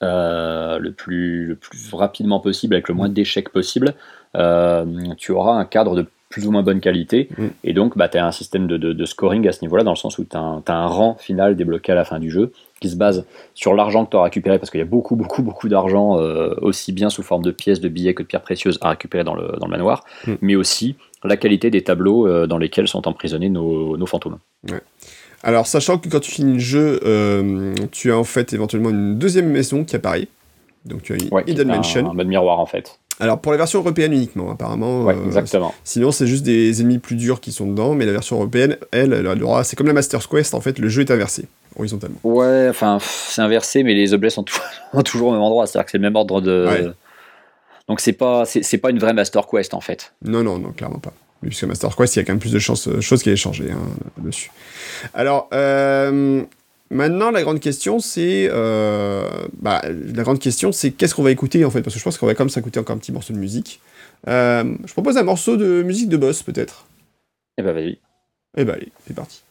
[0.00, 3.94] le, plus, le plus rapidement possible avec le moins d'échecs possible
[4.34, 7.28] tu auras un cadre de plus ou moins bonne qualité.
[7.36, 7.46] Mm.
[7.64, 10.16] Et donc, bah, tu as un système de, scoring à ce niveau-là, dans le sens
[10.16, 13.26] où tu as, un rang final débloqué à la fin du jeu, qui se base
[13.54, 16.54] sur l'argent que tu as récupéré, parce qu'il y a beaucoup, beaucoup, beaucoup d'argent, euh,
[16.62, 19.34] aussi bien sous forme de pièces, de billets que de pierres précieuses à récupérer dans
[19.34, 20.34] le, dans le manoir, mm.
[20.40, 24.38] mais aussi la qualité des tableaux euh, dans lesquels sont emprisonnés nos, nos fantômes.
[25.42, 29.18] Alors, sachant que quand tu finis le jeu, euh, tu as en fait éventuellement une
[29.18, 30.28] deuxième maison qui apparaît.
[30.84, 32.10] Donc tu as une Hidden Mansion.
[32.10, 32.98] Un mode miroir en fait.
[33.20, 35.04] Alors pour la version européenne uniquement, apparemment.
[35.04, 35.74] Ouais, euh, exactement.
[35.84, 39.12] Sinon c'est juste des ennemis plus durs qui sont dedans, mais la version européenne, elle,
[39.12, 39.64] elle, aura.
[39.64, 41.46] C'est comme la Master's Quest, en fait, le jeu est inversé
[41.76, 42.18] horizontalement.
[42.24, 44.44] Ouais, enfin c'est inversé, mais les objets sont
[45.04, 46.92] toujours au même endroit, c'est-à-dire que c'est le même ordre de.
[47.88, 50.12] Donc c'est pas c'est pas une vraie Master Quest en fait.
[50.24, 51.12] Non non non clairement pas.
[51.42, 53.36] Puisque Master Quest, il y a quand même plus de chances, euh, choses qui aient
[53.36, 53.80] changé hein,
[54.18, 54.50] dessus.
[55.14, 56.42] Alors, euh,
[56.92, 59.28] Maintenant, la grande question, c'est euh,
[59.60, 62.18] bah, la grande question, c'est qu'est-ce qu'on va écouter en fait, parce que je pense
[62.18, 63.80] qu'on va quand même s'écouter encore un petit morceau de musique.
[64.26, 66.86] Euh, je propose un morceau de musique de boss, peut-être.
[67.58, 67.98] Eh ben vas-y.
[68.56, 69.42] Eh ben allez, c'est parti.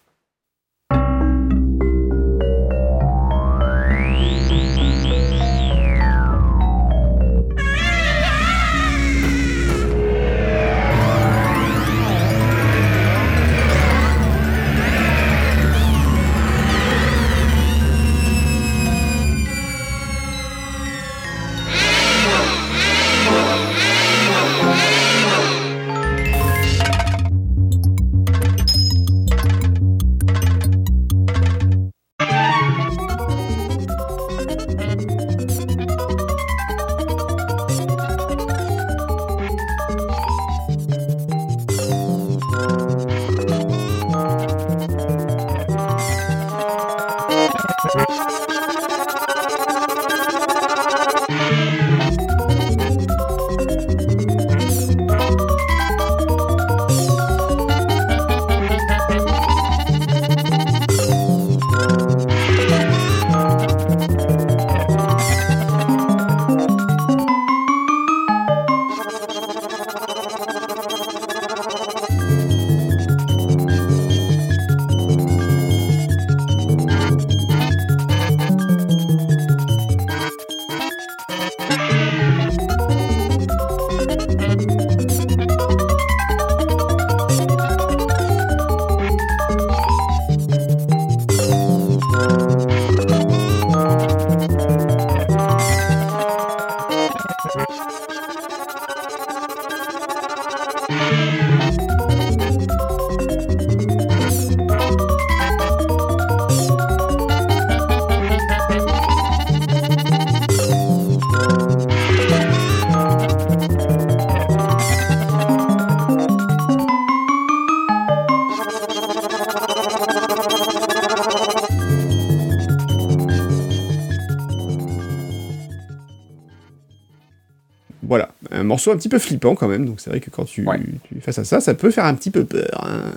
[128.70, 130.66] Morceau un petit peu flippant quand même, donc c'est vrai que quand tu,
[131.04, 132.88] tu fais à ça, ça peut faire un petit peu peur.
[132.88, 133.12] Hein.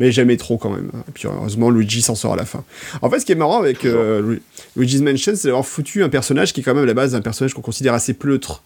[0.00, 0.90] Mais jamais trop quand même.
[1.08, 2.62] Et puis heureusement, Luigi s'en sort à la fin.
[3.02, 4.36] En fait, ce qui est marrant avec euh,
[4.76, 7.20] Luigi's Mansion, c'est d'avoir foutu un personnage qui est quand même à la base un
[7.20, 8.62] personnage qu'on considère assez pleutre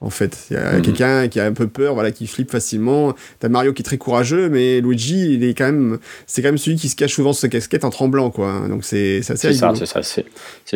[0.00, 0.46] en fait.
[0.50, 0.82] Il y a mhm.
[0.82, 3.14] quelqu'un qui a un peu peur, voilà, qui flippe facilement.
[3.40, 6.58] T'as Mario qui est très courageux, mais Luigi, il est quand même, c'est quand même
[6.58, 8.66] celui qui se cache souvent sous sa casquette en tremblant, quoi.
[8.68, 10.02] Donc c'est assez C'est ça, c'est ça.
[10.02, 10.26] C'est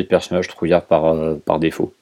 [0.01, 1.93] le personnage trouillard par, euh, par défaut.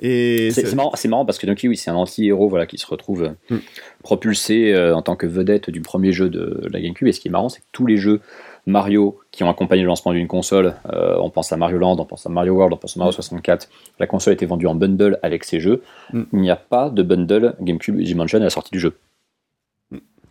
[0.00, 3.56] C'est marrant, marrant, parce que Donkey, oui, c'est un anti-héros voilà, qui se retrouve mm.
[4.02, 7.08] propulsé euh, en tant que vedette du premier jeu de la GameCube.
[7.08, 8.20] Et ce qui est marrant, c'est que tous les jeux
[8.66, 10.74] Mario qui ont accompagné le lancement d'une console.
[10.92, 13.12] Euh, on pense à Mario Land, on pense à Mario World, on pense à Mario
[13.12, 13.68] 64.
[13.98, 15.82] La console a été vendue en bundle avec ces jeux.
[16.12, 16.22] Mm.
[16.32, 18.94] Il n'y a pas de bundle GameCube Dimension à la sortie du jeu.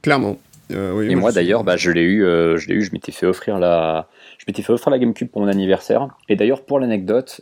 [0.01, 0.37] Clairement.
[0.71, 3.25] Euh, Et moi, d'ailleurs, bah, je l'ai eu, euh, je l'ai eu, je m'étais fait
[3.25, 4.07] offrir la,
[4.37, 6.07] je m'étais fait offrir la GameCube pour mon anniversaire.
[6.27, 7.41] Et d'ailleurs, pour l'anecdote,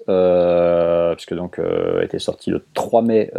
[1.16, 3.32] puisque donc a été sorti le 3 mai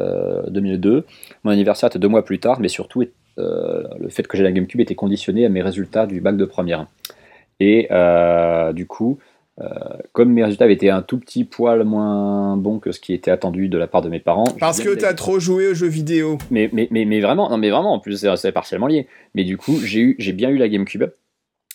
[0.49, 1.07] 2002,
[1.45, 3.05] mon anniversaire était deux mois plus tard, mais surtout
[3.37, 6.87] le fait que j'ai la GameCube était conditionné à mes résultats du bac de première.
[7.61, 9.28] Et euh, du coup, euh,
[10.13, 13.31] comme mes résultats avaient été un tout petit poil moins bons que ce qui était
[13.31, 14.47] attendu de la part de mes parents.
[14.61, 16.39] Parce que t'as trop joué aux jeux vidéo.
[16.51, 19.09] Mais, mais, mais, mais, vraiment, non, mais vraiment, en plus, c'est partiellement lié.
[19.35, 21.05] Mais du coup, j'ai eu, j'ai bien eu la GameCube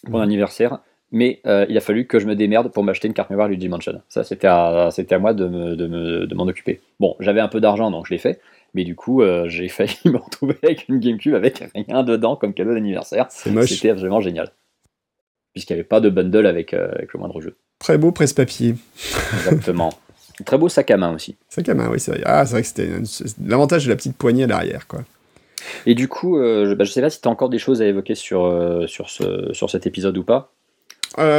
[0.03, 0.79] pour mon anniversaire.
[1.11, 3.69] Mais euh, il a fallu que je me démerde pour m'acheter une carte mémoire Luigi
[3.69, 4.01] Mansion.
[4.09, 6.81] Ça, c'était à, c'était à moi de, me, de, me, de m'en occuper.
[6.99, 8.39] Bon, j'avais un peu d'argent, donc je l'ai fait.
[8.73, 12.73] Mais du coup, j'ai failli me retrouver avec une GameCube avec rien dedans comme cadeau
[12.73, 13.27] d'anniversaire.
[13.29, 14.51] C'était absolument génial
[15.53, 17.55] puisqu'il n'y avait pas de bundle avec, euh, avec le moindre jeu.
[17.79, 18.75] Très beau presse-papier.
[19.37, 19.93] Exactement.
[20.45, 21.35] Très beau sac à main aussi.
[21.49, 22.21] Sac à main, oui, c'est vrai.
[22.25, 22.89] Ah, c'est vrai que c'était
[23.45, 25.01] l'avantage de la petite poignée à l'arrière, quoi.
[25.85, 27.81] Et du coup, euh, je ne bah, sais pas si tu as encore des choses
[27.81, 30.51] à évoquer sur, euh, sur, ce, sur cet épisode ou pas.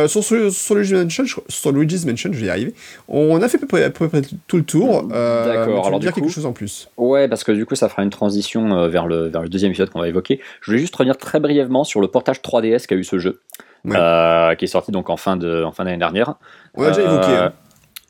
[0.07, 2.74] sur, sur, Luigi's Mansion, sur Luigi's Mansion, je vais y arriver.
[3.09, 5.03] On a fait à peu près, tout le tour.
[5.03, 5.87] D'accord.
[5.87, 6.89] Alors, dire quelque chose en plus?
[6.97, 9.91] Ouais, parce que du coup, ça fera une transition vers le, vers le deuxième épisode
[9.91, 10.41] qu'on va évoquer.
[10.61, 13.41] Je voulais juste revenir très brièvement sur le portage 3DS qu'a eu ce jeu.
[13.93, 16.35] Euh, qui est sorti donc en fin de en fin d'année dernière.
[16.74, 17.32] On l'a déjà évoqué.
[17.32, 17.53] Euh, hein.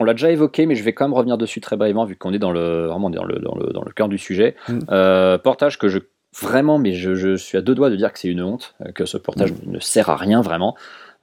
[0.00, 2.32] On l'a déjà évoqué, mais je vais quand même revenir dessus très brièvement vu qu'on
[2.32, 4.54] est dans le vraiment dans le dans le, dans le cœur du sujet.
[4.68, 4.78] Mm.
[4.90, 5.98] Euh, portage que je
[6.40, 9.04] vraiment, mais je, je, suis à deux doigts de dire que c'est une honte, que
[9.04, 9.56] ce portage mm.
[9.66, 10.76] ne sert à rien vraiment.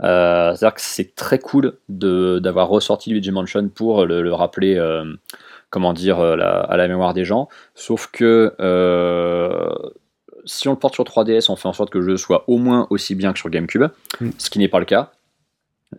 [0.04, 5.06] Euh, C'est-à-dire que c'est très cool d'avoir ressorti Luigi Mansion pour le, le rappeler, euh,
[5.70, 7.50] comment dire, la, à la mémoire des gens.
[7.76, 9.70] Sauf que euh,
[10.46, 12.58] si on le porte sur 3DS, on fait en sorte que le jeu soit au
[12.58, 13.86] moins aussi bien que sur GameCube,
[14.20, 14.30] mm.
[14.38, 15.12] ce qui n'est pas le cas.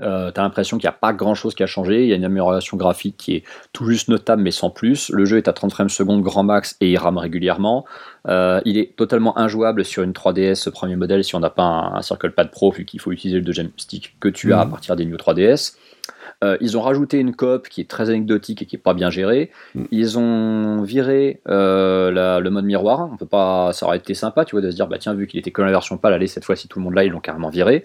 [0.00, 2.02] Euh, t'as l'impression qu'il n'y a pas grand chose qui a changé.
[2.02, 5.10] Il y a une amélioration graphique qui est tout juste notable, mais sans plus.
[5.10, 7.84] Le jeu est à 30 frames secondes grand max et il rame régulièrement.
[8.28, 11.62] Euh, il est totalement injouable sur une 3DS, ce premier modèle, si on n'a pas
[11.62, 14.64] un, Circle Pad Pro, vu qu'il faut utiliser le deuxième stick que tu as à
[14.64, 14.70] mm.
[14.70, 15.74] partir des New 3DS.
[16.42, 19.10] Euh, ils ont rajouté une coop qui est très anecdotique et qui est pas bien
[19.10, 19.50] gérée.
[19.74, 19.84] Mm.
[19.90, 23.08] Ils ont viré euh, le mode miroir.
[23.12, 25.26] On peut pas, ça aurait été sympa, tu vois, de se dire bah tiens vu
[25.26, 27.20] qu'il était que la version pâle, allez cette fois-ci tout le monde là, ils l'ont
[27.20, 27.84] carrément viré.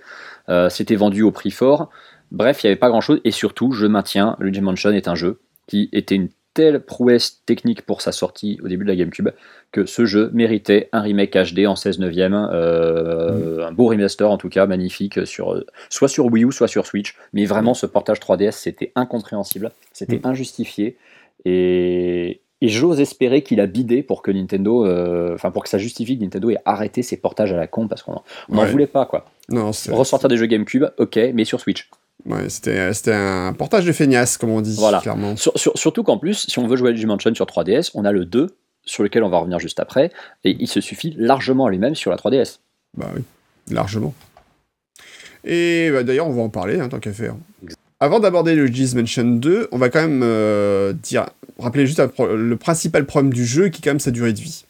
[0.50, 1.90] Euh, c'était vendu au prix fort.
[2.32, 3.22] Bref, il n'y avait pas grand-chose.
[3.24, 7.84] Et surtout, je maintiens, Luigi Mansion est un jeu qui était une telle prouesse technique
[7.84, 9.30] pour sa sortie au début de la GameCube
[9.72, 13.68] que ce jeu méritait un remake HD en 16 neuvième, euh, mm.
[13.68, 17.16] un beau remaster en tout cas, magnifique, sur, soit sur Wii U, soit sur Switch.
[17.32, 20.30] Mais vraiment, ce portage 3DS, c'était incompréhensible, c'était mm.
[20.30, 20.98] injustifié.
[21.46, 26.18] Et, j'ose espérer qu'il a bidé pour que Nintendo, euh, enfin pour que ça justifie
[26.18, 29.30] que Nintendo ait arrêté ses portages à la con parce qu'on n'en voulait pas quoi.
[29.50, 31.88] Non, Ressortir des jeux GameCube, ok, mais sur Switch.
[32.26, 35.00] Ouais, c'était un portage de feignasse, comme on dit, voilà.
[35.00, 35.36] clairement.
[35.38, 38.58] surtout qu'en plus, si on veut jouer à Dimension sur 3DS, on a le 2,
[38.86, 40.12] sur lequel on va revenir juste après,
[40.44, 42.60] et il se suffit largement à lui-même sur la 3DS.
[42.98, 43.22] Bah oui,
[43.70, 44.14] largement.
[45.46, 47.36] Et bah, d'ailleurs, on va en parler, hein, tant qu'à faire.
[48.00, 51.28] Avant d'aborder le Luigi's Mansion 2, on va quand même euh, dire,
[51.60, 54.66] rappeler juste le principal problème du jeu, qui est quand même sa durée de vie.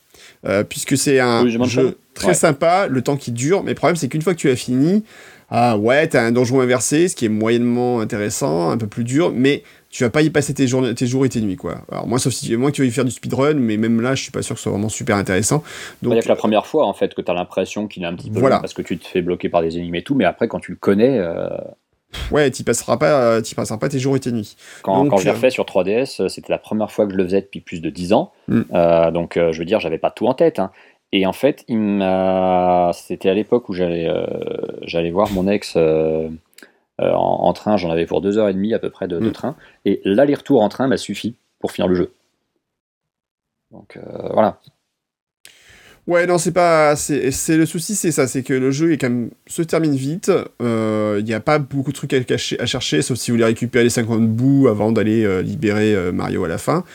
[0.45, 4.07] Euh, puisque c'est un jeu très sympa, le temps qui dure, mais le problème c'est
[4.07, 5.03] qu'une fois que tu as fini,
[5.49, 9.31] ah ouais, t'as un donjon inversé, ce qui est moyennement intéressant, un peu plus dur,
[9.33, 11.77] mais tu vas pas y passer tes, jours, tes jours et tes nuits, quoi.
[11.89, 14.13] Alors, moi, sauf si, moi que tu vas y faire du speedrun, mais même là,
[14.13, 15.63] je suis pas sûr que ce soit vraiment super intéressant.
[16.01, 18.03] Donc, il y a que la première fois, en fait, que tu as l'impression qu'il
[18.03, 18.59] est un petit peu voilà.
[18.59, 20.71] parce que tu te fais bloquer par des énigmes et tout, mais après, quand tu
[20.71, 21.17] le connais.
[21.17, 21.47] Euh...
[22.31, 24.55] Ouais, tu passeras pas, passeras pas tes jours et tes nuits.
[24.81, 27.17] Quand, quand je l'ai euh, refait sur 3DS, euh, c'était la première fois que je
[27.17, 28.31] le faisais depuis plus de 10 ans.
[28.47, 28.61] Hmm.
[28.73, 30.59] Euh, donc, je veux dire, j'avais pas tout en tête.
[30.59, 30.71] Hein.
[31.11, 32.91] Et en fait, il m'a...
[32.93, 34.25] c'était à l'époque où j'allais, euh,
[34.81, 36.29] j'allais voir mon ex euh,
[36.99, 39.31] euh, en, train, j'en avais pour deux heures et demie à peu près de, mm.
[39.31, 39.55] train,
[39.85, 42.13] et l'aller-retour en train m'a suffi pour finir le jeu.
[43.71, 43.99] Donc
[44.33, 44.59] voilà.
[46.07, 46.95] Ouais, non, c'est pas.
[46.95, 50.31] C'est le souci, c'est ça, c'est que le jeu est quand même, se termine vite.
[50.61, 53.45] Il n'y a pas beaucoup de trucs à, cacher, à chercher, sauf si vous voulez
[53.45, 56.85] récupérer les 50 bouts avant d'aller libérer Mario à la fin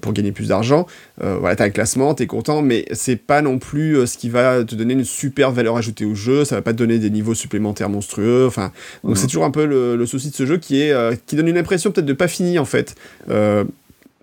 [0.00, 0.86] pour gagner plus d'argent.
[1.20, 4.76] voilà, t'as un classement, t'es content, mais c'est pas non plus ce qui va te
[4.76, 6.44] donner une super valeur ajoutée au jeu.
[6.44, 8.46] Ça va pas te donner des niveaux supplémentaires monstrueux.
[8.46, 8.70] Enfin,
[9.02, 9.16] donc mhm.
[9.16, 10.94] c'est toujours un peu le, le, souci de ce jeu qui est
[11.26, 12.94] qui donne une impression peut-être de pas fini en fait.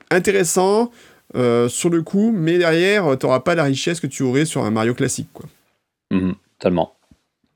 [0.09, 0.89] intéressant.
[1.35, 4.63] Euh, sur le coup, mais derrière, euh, t'auras pas la richesse que tu aurais sur
[4.63, 5.45] un Mario classique, quoi.
[6.11, 6.93] Mhm, tellement.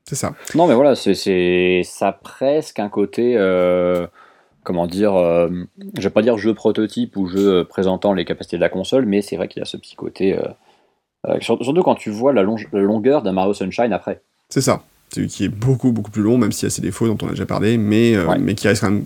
[0.06, 0.34] C'est ça.
[0.54, 4.06] Non, mais voilà, c'est ça presque un côté, euh,
[4.64, 8.68] comment dire, je vais pas dire jeu prototype ou jeu présentant les capacités de la
[8.68, 10.36] console, mais c'est vrai qu'il y a ce petit côté,
[11.40, 14.20] surtout quand tu vois la, longueur d'un Mario Sunshine après.
[14.48, 14.82] C'est ça.
[15.10, 17.30] Qui est beaucoup beaucoup plus long, même s'il y a ses défauts dont on a
[17.30, 19.04] déjà parlé, mais, mais qui reste quand même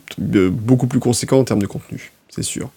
[0.51, 2.71] beaucoup plus conséquent en termes de contenu, c'est sûr.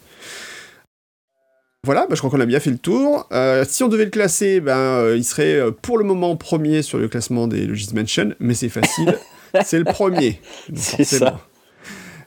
[1.88, 3.30] Voilà, bah, je crois qu'on a bien fait le tour.
[3.32, 6.82] Euh, si on devait le classer, ben, euh, il serait euh, pour le moment premier
[6.82, 9.18] sur le classement des Logis Mansion, mais c'est facile,
[9.64, 10.42] c'est le premier.
[10.76, 11.40] C'est ça.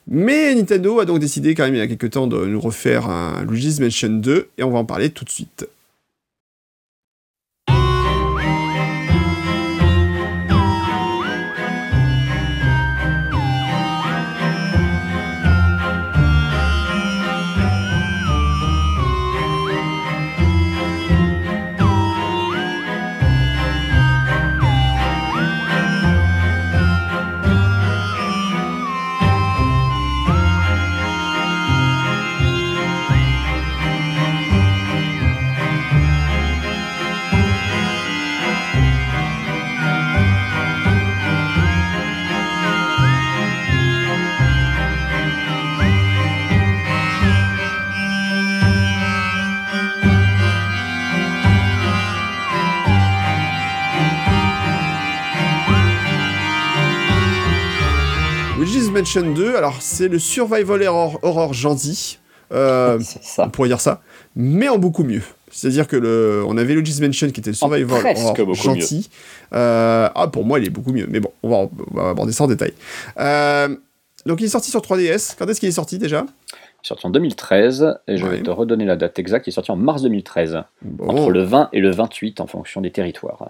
[0.09, 3.11] Mais Nintendo a donc décidé quand même il y a quelques temps de nous refaire
[3.11, 5.69] un Luigi's Mansion 2, et on va en parler tout de suite.
[59.01, 62.19] Mansion 2, alors c'est le Survival Horror, horror gentil,
[62.53, 62.99] euh,
[63.39, 64.03] on pourrait dire ça,
[64.37, 65.23] mais en beaucoup mieux.
[65.51, 69.09] C'est-à-dire que le, on avait Luigi's Mansion qui était le Survival Horror gentil.
[69.55, 72.33] Euh, ah, pour moi, il est beaucoup mieux, mais bon, on va, on va aborder
[72.33, 72.75] ça en détail.
[73.19, 73.75] Euh,
[74.27, 75.35] donc, il est sorti sur 3DS.
[75.39, 76.27] Quand est-ce qu'il est sorti déjà?
[76.53, 79.55] Il est sorti en 2013, et je vais te redonner la date exacte, il est
[79.55, 80.59] sorti en mars 2013,
[81.01, 83.49] entre le 20 et le 28 en fonction des territoires.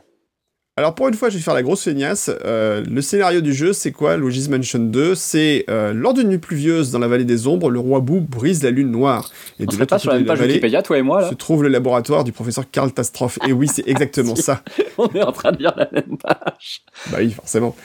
[0.76, 2.30] Alors pour une fois, je vais faire la grosse feignasse.
[2.44, 6.38] Euh, le scénario du jeu, c'est quoi Luigi's Mansion 2 C'est euh, lors d'une nuit
[6.38, 9.30] pluvieuse dans la vallée des ombres, le roi Boo brise la lune noire.
[9.58, 11.64] Et On de pas sur la même page Wikipédia, toi et moi, là Se trouve
[11.64, 13.38] le laboratoire du professeur Karl Tastroff.
[13.46, 14.62] Et oui, c'est exactement ça.
[14.96, 16.82] On est en train de lire la même page.
[17.10, 17.76] Bah oui, forcément.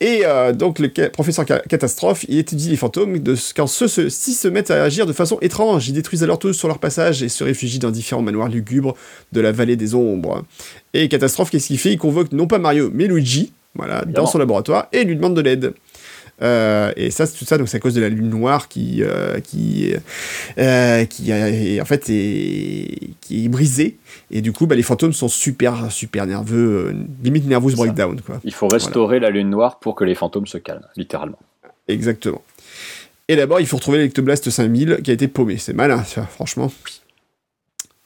[0.00, 4.70] Et euh, donc le professeur Catastrophe, il étudie les fantômes de quand ceux-ci se mettent
[4.70, 5.88] à agir de façon étrange.
[5.88, 8.96] Ils détruisent alors tous sur leur passage et se réfugient dans différents manoirs lugubres
[9.30, 10.44] de la vallée des ombres.
[10.94, 11.92] Et Catastrophe, qu'est-ce qu'il fait?
[11.92, 15.40] Il convoque non pas Mario, mais Luigi, voilà, dans son laboratoire, et lui demande de
[15.40, 15.74] l'aide.
[16.42, 19.02] Euh, et ça, c'est tout ça, donc c'est à cause de la lune noire qui,
[19.02, 19.92] euh, qui,
[20.58, 23.98] euh, qui en fait, est, qui est brisée.
[24.30, 28.20] Et du coup, bah, les fantômes sont super, super nerveux, limite nervous breakdown.
[28.20, 28.40] Quoi.
[28.44, 31.38] Il faut restaurer la lune noire pour que les fantômes se calment, littéralement.
[31.88, 32.42] Exactement.
[33.28, 35.56] Et d'abord, il faut retrouver l'Ectoblast 5000 qui a été paumé.
[35.58, 36.72] C'est malin, ça, franchement.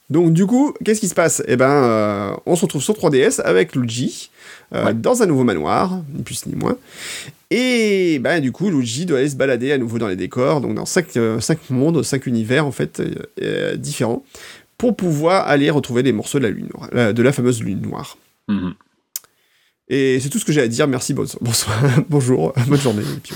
[0.09, 1.41] Donc du coup, qu'est-ce qui se passe?
[1.47, 4.29] Eh ben, euh, on se retrouve sur 3DS avec Luigi
[4.73, 6.77] euh, dans un nouveau manoir, ni plus ni moins.
[7.49, 10.75] Et ben du coup, Luigi doit aller se balader à nouveau dans les décors, donc
[10.75, 13.01] dans 5 euh, cinq, mondes, 5 univers en fait
[13.77, 14.23] différents,
[14.77, 18.17] pour pouvoir aller retrouver des morceaux de la lune de la fameuse lune noire.
[18.47, 18.73] Mhm.
[19.87, 20.87] Et c'est tout ce que j'ai à dire.
[20.87, 21.79] Merci, bonsoir,
[22.09, 23.03] bonjour, bonne journée.
[23.03, 23.33] Et puis,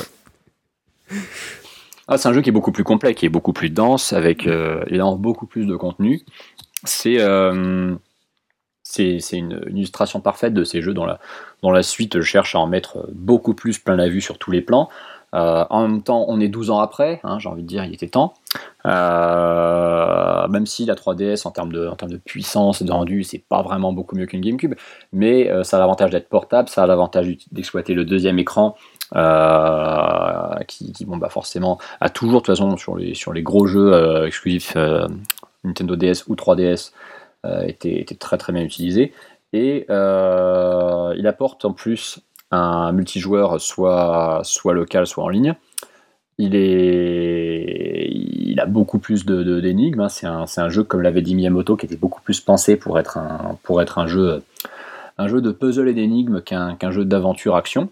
[2.11, 4.47] ah, c'est un jeu qui est beaucoup plus complet, qui est beaucoup plus dense, avec
[4.47, 6.21] euh, évidemment beaucoup plus de contenu.
[6.83, 7.95] C'est euh,
[8.97, 11.19] une, illustration parfaite de ces jeux dont la,
[11.61, 14.61] dans la suite cherche à en mettre beaucoup plus plein la vue sur tous les
[14.61, 14.89] plans.
[15.35, 17.93] Euh, en même temps, on est 12 ans après, hein, j'ai envie de dire, il
[17.93, 18.33] était temps.
[18.85, 23.43] Euh, même si la 3DS, en termes de, en termes de puissance, de rendu, c'est
[23.47, 24.75] pas vraiment beaucoup mieux qu'une GameCube,
[25.13, 28.75] mais ça a l'avantage d'être portable, ça a l'avantage d'exploiter le deuxième écran
[29.15, 33.65] euh, qui, bon, bah forcément a toujours de toute façon sur les, sur les gros
[33.65, 35.07] jeux euh, exclusifs euh,
[35.63, 36.91] Nintendo DS ou 3DS
[37.65, 39.13] était, était, très très bien utilisé.
[39.53, 42.19] Et il apporte en plus
[42.51, 45.55] un multijoueur soit, soit local, soit en ligne.
[46.37, 49.97] Il, est, il a beaucoup plus d'énigmes.
[49.97, 50.09] De, hein.
[50.09, 53.17] C'est un, un, jeu, comme l'avait dit Miyamoto, qui était beaucoup plus pensé pour être
[53.17, 54.41] un, pour être un, jeu,
[55.17, 57.89] un jeu de puzzle et d'énigmes qu'un jeu d'aventure-action.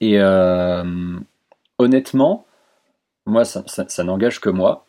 [0.00, 0.84] Et euh,
[1.78, 2.46] honnêtement,
[3.26, 4.84] moi, ça, n'engage que moi,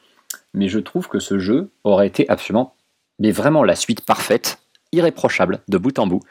[0.54, 2.74] mais je trouve que ce jeu aurait été absolument,
[3.20, 4.60] mais vraiment la suite parfaite
[4.92, 6.22] irréprochable de bout en bout.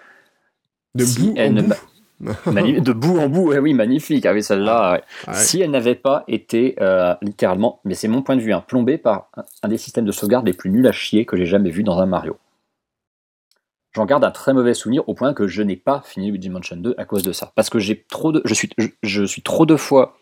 [0.95, 1.75] De bout en bout
[2.47, 5.01] de bout en bout, oui, magnifique, avec ah celle-là.
[5.33, 8.99] Si elle n'avait pas été euh, littéralement, mais c'est mon point de vue, hein, plombée
[8.99, 9.31] par
[9.63, 11.99] un des systèmes de sauvegarde les plus nuls à chier que j'ai jamais vu dans
[11.99, 12.37] un Mario.
[13.93, 16.77] J'en garde un très mauvais souvenir au point que je n'ai pas fini Luigi Mansion
[16.77, 17.53] 2 à cause de ça.
[17.57, 18.71] Parce que j'ai trop de, je, suis,
[19.03, 20.17] je, suis trop de fois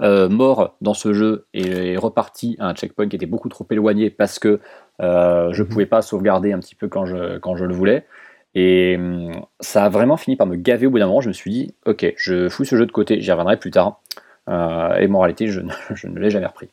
[0.00, 4.08] euh, mort dans ce jeu et, reparti à un checkpoint qui était beaucoup trop éloigné
[4.08, 4.60] parce que
[5.02, 8.06] euh, je ne pouvais pas sauvegarder un petit peu quand je, quand je le voulais.
[8.54, 11.20] Et hum, ça a vraiment fini par me gaver au bout d'un moment.
[11.20, 14.00] Je me suis dit, ok, je fous ce jeu de côté, j'y reviendrai plus tard.
[14.48, 15.60] Euh, et moralité, je,
[15.94, 16.68] je ne l'ai jamais repris.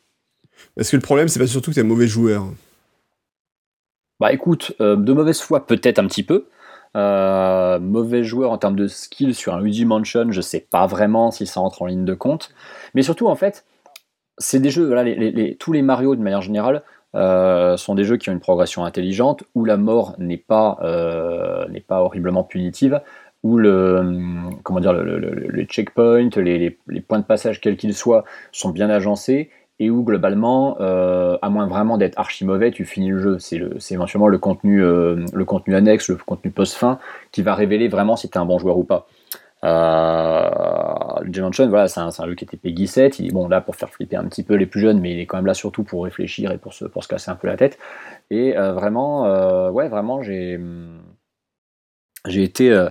[0.76, 2.46] Est-ce que le problème, c'est pas surtout que tu es un mauvais joueur
[4.20, 6.46] Bah écoute, euh, de mauvaise foi, peut-être un petit peu.
[6.96, 11.30] Euh, mauvais joueur en termes de skill sur un Luigi Mansion, je sais pas vraiment
[11.30, 12.50] si ça rentre en ligne de compte.
[12.94, 13.64] Mais surtout, en fait,
[14.38, 16.82] c'est des jeux, voilà, les, tous les Mario de manière générale
[17.14, 21.66] euh, sont des jeux qui ont une progression intelligente, où la mort n'est pas, euh,
[21.86, 23.00] pas horriblement punitive,
[23.42, 24.02] où le,
[24.62, 28.90] comment dire, le, les checkpoints, les, les, points de passage quels qu'ils soient, sont bien
[28.90, 29.50] agencés,
[29.80, 33.38] et où globalement, euh, à moins vraiment d'être archi mauvais, tu finis le jeu.
[33.38, 36.98] C'est, c'est éventuellement le contenu, le contenu annexe, le contenu post-fin,
[37.30, 39.06] qui va révéler vraiment si tu es un bon joueur ou pas.
[39.64, 43.18] Euh, Mansion, voilà, c'est un, jeu qui était Peggy 7.
[43.18, 45.20] Il est bon là pour faire flipper un petit peu les plus jeunes, mais il
[45.20, 47.48] est quand même là surtout pour réfléchir et pour se, pour se casser un peu
[47.48, 47.78] la tête.
[48.30, 50.60] Et euh, vraiment, euh, ouais, vraiment, j'ai,
[52.26, 52.88] j'ai été, euh,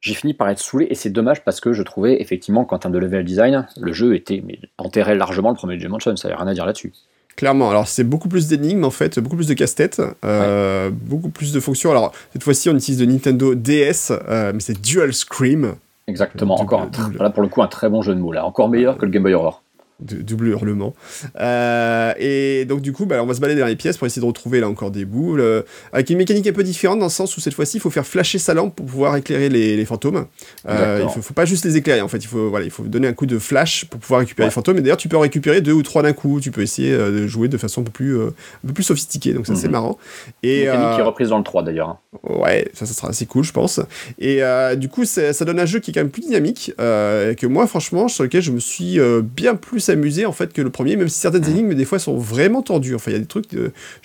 [0.00, 2.94] j'ai fini par être saoulé et c'est dommage parce que je trouvais effectivement qu'en termes
[2.94, 6.16] de level design, le jeu était mais, enterrait largement le premier Mansion.
[6.16, 6.92] Ça n'avait rien à dire là-dessus.
[7.36, 11.52] Clairement, alors c'est beaucoup plus d'énigmes en fait, beaucoup plus de casse-tête, euh, beaucoup plus
[11.52, 11.90] de fonctions.
[11.90, 15.74] Alors cette fois-ci on utilise de Nintendo DS, euh, mais c'est Dual Scream.
[16.06, 18.98] Exactement, encore Voilà pour le coup un très bon jeu de mots là, encore meilleur
[18.98, 19.62] que le Game Boy Horror
[20.00, 20.94] double hurlement.
[21.40, 24.22] Euh, et donc du coup, bah, on va se balader dans les pièces pour essayer
[24.22, 25.38] de retrouver là encore des bouts,
[25.92, 28.06] avec une mécanique un peu différente dans le sens où cette fois-ci, il faut faire
[28.06, 30.26] flasher sa lampe pour pouvoir éclairer les, fantômes.
[30.68, 32.84] Euh, il faut, faut, pas juste les éclairer en fait, il faut voilà, il faut
[32.84, 34.78] donner un coup de flash pour pouvoir récupérer les fantômes.
[34.78, 36.40] Et d'ailleurs, tu peux en récupérer deux ou trois d'un coup.
[36.40, 38.32] Tu peux essayer euh, de jouer de façon un peu plus, un
[38.66, 39.32] peu plus sophistiquée.
[39.32, 39.72] Donc ça, c'est mhm.
[39.72, 39.98] marrant.
[40.42, 41.88] Et mécanique qui est reprise dans le 3 d'ailleurs.
[41.88, 41.98] Hein.
[42.22, 43.80] Ouais, ça, ça sera assez cool, je pense.
[44.18, 44.40] Et
[44.76, 48.08] du coup, ça donne un jeu qui est quand même plus dynamique que moi, franchement,
[48.08, 51.18] sur lequel je me suis bien plus amusé en fait que le premier, même si
[51.18, 52.94] certaines énigmes, des fois, sont vraiment tendues.
[52.94, 53.52] Enfin, il y a des trucs,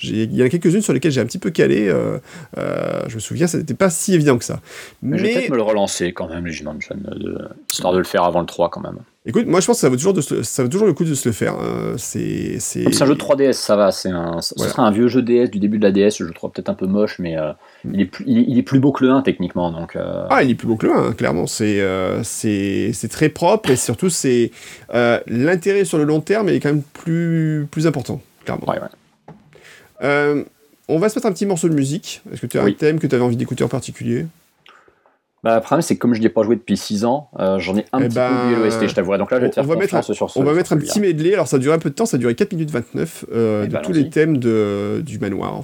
[0.03, 1.87] il y en a quelques-unes sur lesquelles j'ai un petit peu calé.
[1.87, 2.17] Euh,
[2.57, 4.59] euh, je me souviens, ça n'était pas si évident que ça.
[5.01, 7.37] Mais, je vais peut-être me le relancer quand même, les Mansion, de...
[7.71, 8.97] histoire de le faire avant le 3 quand même.
[9.27, 11.13] Écoute, moi je pense que ça vaut toujours, de ça vaut toujours le coup de
[11.13, 11.53] se le faire.
[11.55, 11.95] Hein.
[11.97, 12.87] C'est, c'est...
[12.87, 13.91] un jeu de 3DS, ça va.
[13.91, 16.17] C'est un, Ce sera un vieux jeu DS du début de la DS.
[16.19, 17.76] Je le trouve peut-être un peu moche, mais euh, mm.
[17.85, 19.71] Il, est plus, il, est plus beau que le 1 techniquement.
[19.71, 19.97] Donc,
[20.29, 21.47] Ah, il est plus beau que le 1, clairement.
[21.47, 21.81] C'est,
[22.23, 24.51] c'est, c'est très propre et surtout, c'est
[25.27, 28.67] l'intérêt sur le long terme est quand même plus, plus important, clairement.
[28.67, 30.45] Ouais, ouais.
[30.87, 32.21] on va se mettre un petit morceau de musique.
[32.31, 34.25] Est-ce que tu as un thème que tu avais envie d'écouter en particulier?
[35.43, 37.59] Bah, le problème, c'est que comme je n'y ai pas joué depuis 6 ans, euh,
[37.59, 39.17] j'en ai un eh petit peu oublié l'OST, je t'avouerai.
[39.17, 40.73] Donc là, je vais te faire on va mettre un, sur ce On va mettre
[40.73, 41.33] un petit medley.
[41.33, 43.63] Alors, ça a duré un peu de temps, ça a duré 4 minutes 29 euh,
[43.63, 45.61] eh de ben, tous les thèmes de, du manoir.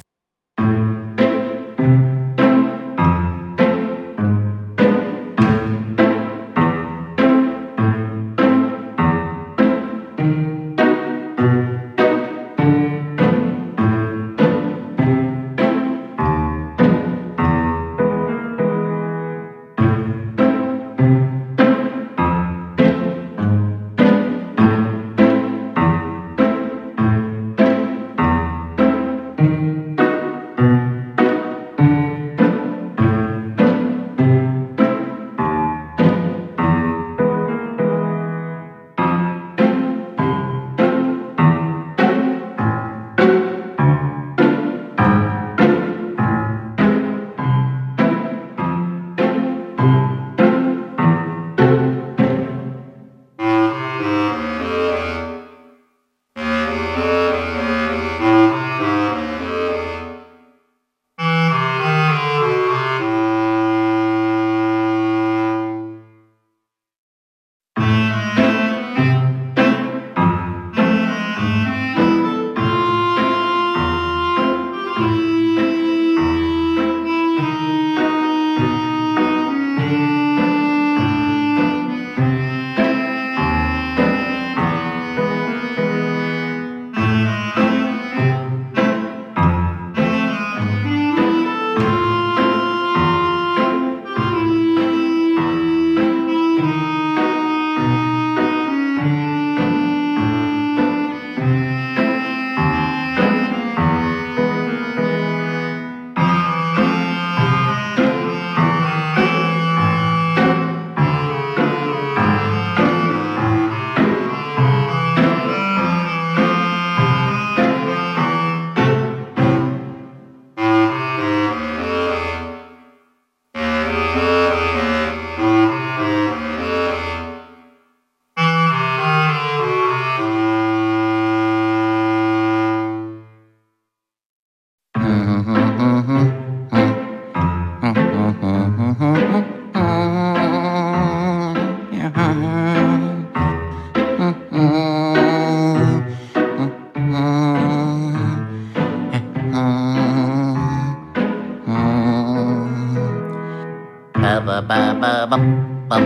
[155.33, 155.41] bum
[155.89, 156.03] bum.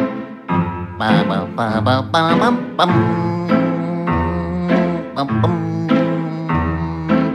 [0.96, 2.52] Ba ba ba ba ba bum.
[2.78, 2.92] Bum
[5.16, 5.56] bum bum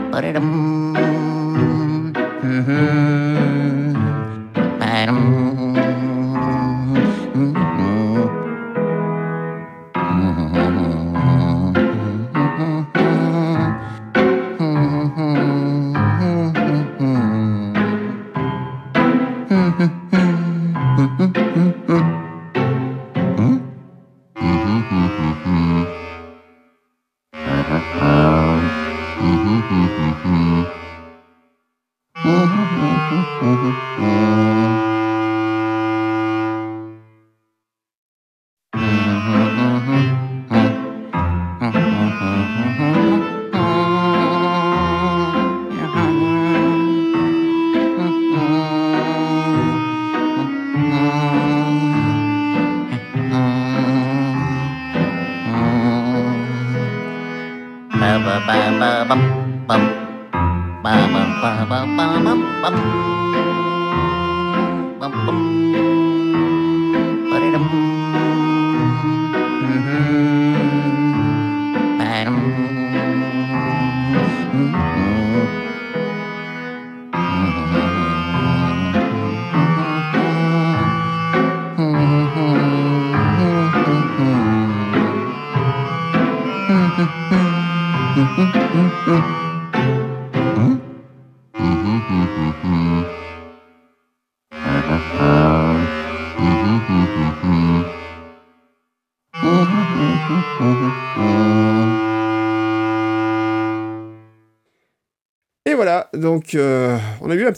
[0.09, 0.49] ba dum
[2.41, 3.22] mm-hmm.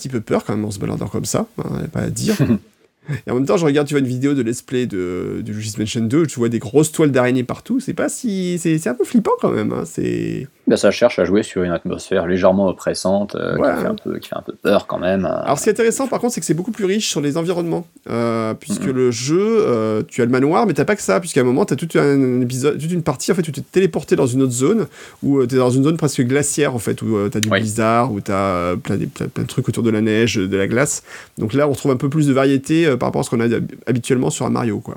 [0.06, 2.38] Petit peu peur quand même en se baladant comme ça, hein, pas à dire.
[3.28, 5.52] Et en même temps, je regarde, tu vois, une vidéo de let's play de, de
[5.52, 7.80] Luigi's Mansion 2, où tu vois des grosses toiles d'araignée partout.
[7.80, 8.58] C'est pas si.
[8.58, 9.72] C'est un peu flippant quand même.
[9.74, 9.84] Hein.
[9.86, 10.48] C'est.
[10.68, 13.70] Ben, ça cherche à jouer sur une atmosphère légèrement oppressante, euh, Ouais.
[13.76, 15.26] qui, fait un peu, qui fait un peu peur quand même.
[15.26, 15.44] euh.
[15.44, 17.38] Alors, ce qui est intéressant, par contre, c'est que c'est beaucoup plus riche sur les
[17.38, 17.86] environnements.
[18.10, 18.92] Euh, puisque Mhm.
[18.96, 21.66] le jeu, euh, tu as le manoir, mais t'as pas que ça, puisqu'à un moment,
[21.66, 24.42] t'as toute un épisode, toute une partie, en fait, où tu t'es téléporté dans une
[24.42, 24.88] autre zone,
[25.22, 27.60] où tu t'es dans une zone presque glaciaire, en fait, où t'as du Oui.
[27.60, 31.04] blizzard, où t'as plein, des- plein, de trucs autour de la neige, de la glace.
[31.38, 33.46] Donc là, on retrouve un peu plus de variété par rapport à ce qu'on a
[33.48, 34.96] hab- habituellement sur un Mario, quoi.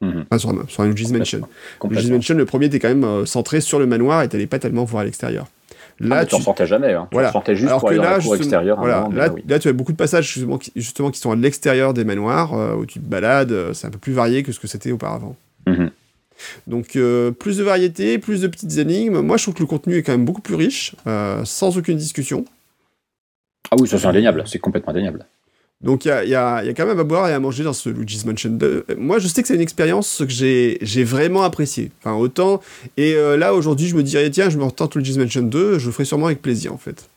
[0.00, 0.24] Mhm.
[0.30, 1.12] Enfin, sur un, sur Mansion.
[1.14, 1.40] Luigi's
[1.78, 2.14] Complètement.
[2.16, 4.84] Mansion, le premier était quand même euh, centré sur le manoir et t'allais pas tellement
[4.84, 5.46] voir à l'extérieur.
[6.02, 7.08] Ah, Là, tu en sortais jamais, hein.
[7.10, 7.28] Voilà.
[7.28, 8.76] tu sortais juste Alors pour que aller dans là, la cour justement, extérieure.
[8.78, 9.44] à un voilà, moment, mais là, là, oui.
[9.48, 12.52] là, tu as beaucoup de passages justement qui, justement, qui sont à l'extérieur des manoirs,
[12.52, 14.92] euh, où tu te balades, euh, c'est un peu plus varié que ce que c'était
[14.92, 15.36] auparavant.
[15.66, 15.90] Mhm.
[16.66, 19.20] Donc, euh, plus de variété, plus de petites énigmes.
[19.20, 20.94] Moi, je trouve que le contenu est quand même beaucoup plus riche,
[21.44, 22.44] sans aucune discussion.
[23.70, 25.24] Ah oui, ça c'est indéniable, c'est complètement indéniable.
[25.82, 27.32] Donc, il y a, il y a- il y a quand même à boire et
[27.34, 28.86] à manger dans ce Luigi's Mansion 2.
[28.96, 31.92] Moi, je sais que c'est une expérience que j'ai vraiment appréciée.
[32.00, 32.60] Enfin, autant.
[32.96, 35.86] Et euh, là, aujourd'hui, je me dirais, tiens, je me retente Luigi's Mansion 2, je
[35.86, 37.08] le ferai sûrement avec plaisir, en fait.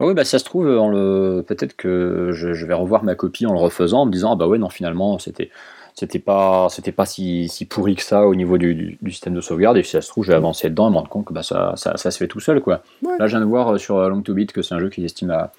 [0.00, 1.42] Oui, bah ça se trouve, en le...
[1.48, 4.36] peut-être que je, je vais revoir ma copie en le refaisant, en me disant, ah
[4.36, 5.50] bah ouais, non, finalement, c'était
[5.94, 9.32] c'était pas, c'était pas si, si pourri que ça au niveau du, du- du système
[9.32, 11.24] de sauvegarde, et si ça se trouve, je vais avancer dedans et me rendre compte
[11.24, 12.82] que bah, ça, ça, ça se fait tout seul, quoi.
[13.02, 13.16] Ouais.
[13.18, 14.90] Là, je viens de voir euh, sur euh, Long to Beat que c'est un jeu
[14.90, 15.52] qui estime à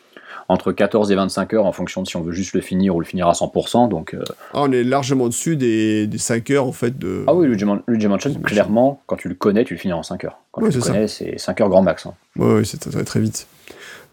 [0.50, 3.00] entre 14 et 25 heures en fonction de si on veut juste le finir ou
[3.02, 4.14] le finir à 100%, donc...
[4.14, 4.24] euh,
[4.54, 7.26] Ah, on est largement dessus des, des 5 heures, en fait, de.
[7.28, 10.04] Ah oui, Luigi, Man- Luigi Mansion, clairement, quand tu le connais, tu le finis en
[10.04, 10.39] 5 heures.
[10.52, 12.06] Quand Ouais, tu le connais, c'est 5 heures grand max.
[12.06, 12.14] hein.
[12.38, 13.45] Ouais, ouais, c'est- ça va très vite.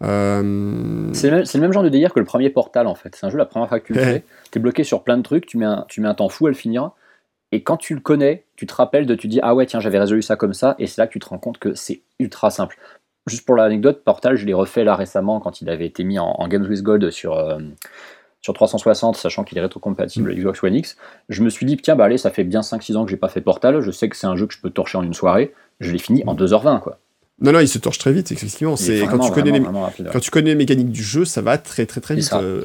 [0.02, 2.94] Euh, C'est le, même- c'est le même genre de délire que le premier Portal en
[2.94, 3.14] fait.
[3.16, 5.22] C'est un jeu, la première fois que tu le fais, t'es bloqué sur plein de
[5.22, 6.90] trucs, tu mets, un, tu mets un temps fou à le finir,
[7.52, 9.98] et quand tu le connais, tu te rappelles de, tu dis ah ouais tiens j'avais
[9.98, 12.50] résolu ça comme ça, et c'est là que tu te rends compte que c'est ultra
[12.50, 12.76] simple.
[13.26, 16.26] Juste pour l'anecdote, Portal je l'ai refait là récemment quand il avait été mis en,
[16.26, 17.58] en Games with Gold sur, euh,
[18.42, 20.96] sur 360, sachant qu'il est rétrocompatible Xbox One X.
[21.30, 23.28] Je me suis dit tiens bah allez ça fait bien 5-6 ans que j'ai pas
[23.28, 25.54] fait Portal, je sais que c'est un jeu que je peux torcher en une soirée,
[25.80, 26.98] je l'ai fini en 2h20 quoi.
[27.40, 28.76] Non, non, il se torche très vite, effectivement.
[28.76, 31.58] C'est quand tu connais vraiment, les, quand tu connais les mécaniques du jeu, ça va
[31.58, 32.32] très très très vite.
[32.34, 32.62] euh,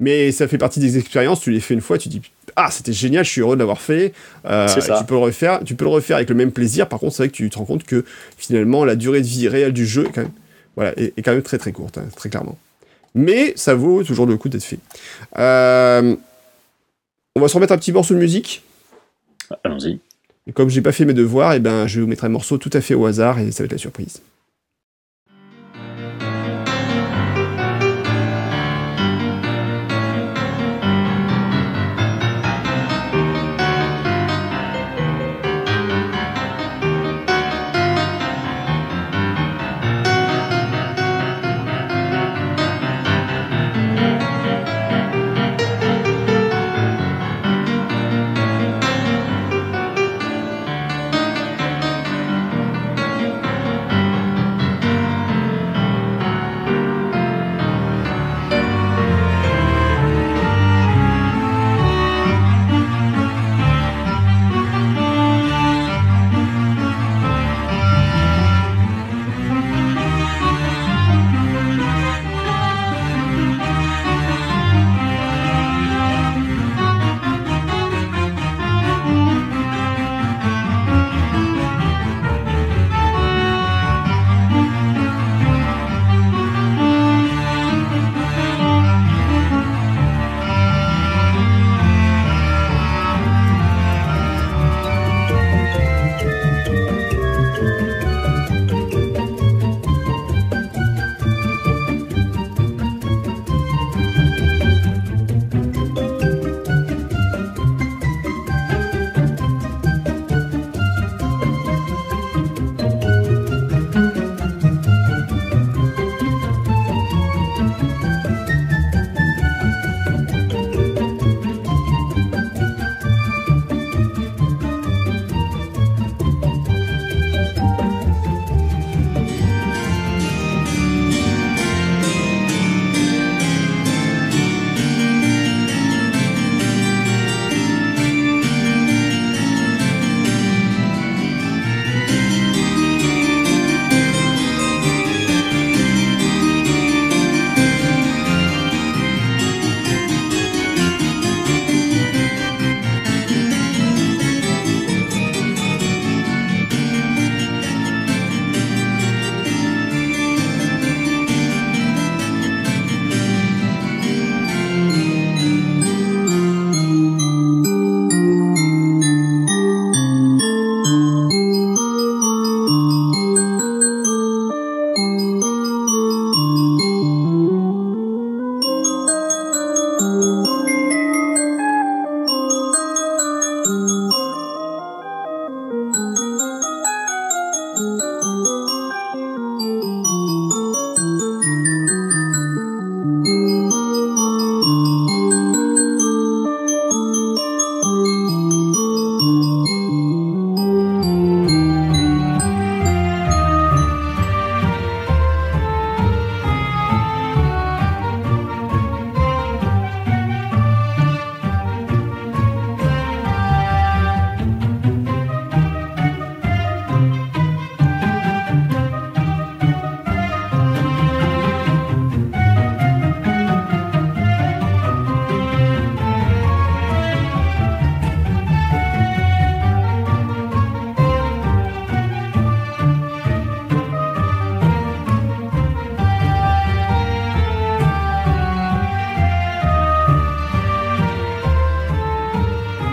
[0.00, 1.40] Mais ça fait partie des expériences.
[1.40, 2.20] Tu les fais une fois, tu dis
[2.56, 4.12] ah c'était génial, je suis heureux de l'avoir fait.
[4.44, 4.68] Euh.
[4.68, 6.88] Tu peux le refaire, tu peux le refaire avec le même plaisir.
[6.88, 8.04] Par contre, c'est vrai que tu te rends compte que
[8.36, 10.32] finalement la durée de vie réelle du jeu est quand même,
[10.76, 12.58] voilà, est, est quand même très très courte, hein, très clairement.
[13.14, 14.78] Mais ça vaut toujours le coup d'être fait.
[15.38, 16.16] Euh,
[17.36, 18.62] On va se remettre un petit morceau de musique.
[19.64, 20.00] Allons-y.
[20.46, 22.58] Et comme j'ai pas fait mes devoirs, et ben je vais vous mettre un morceau
[22.58, 24.22] tout à fait au hasard et ça va être la surprise.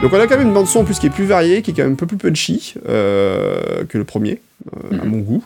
[0.10, 1.70] Donc on a quand même une bande son en plus qui est plus variée, qui
[1.70, 4.42] est quand même un peu plus punchy que le premier,
[4.92, 5.10] à mhm.
[5.10, 5.44] mon goût.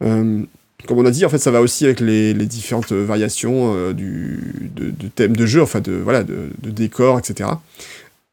[0.00, 5.08] comme on a dit, en fait, ça va aussi avec les, différentes variations du, de,
[5.08, 7.48] thème de jeu, enfin de voilà, de, de décor, etc.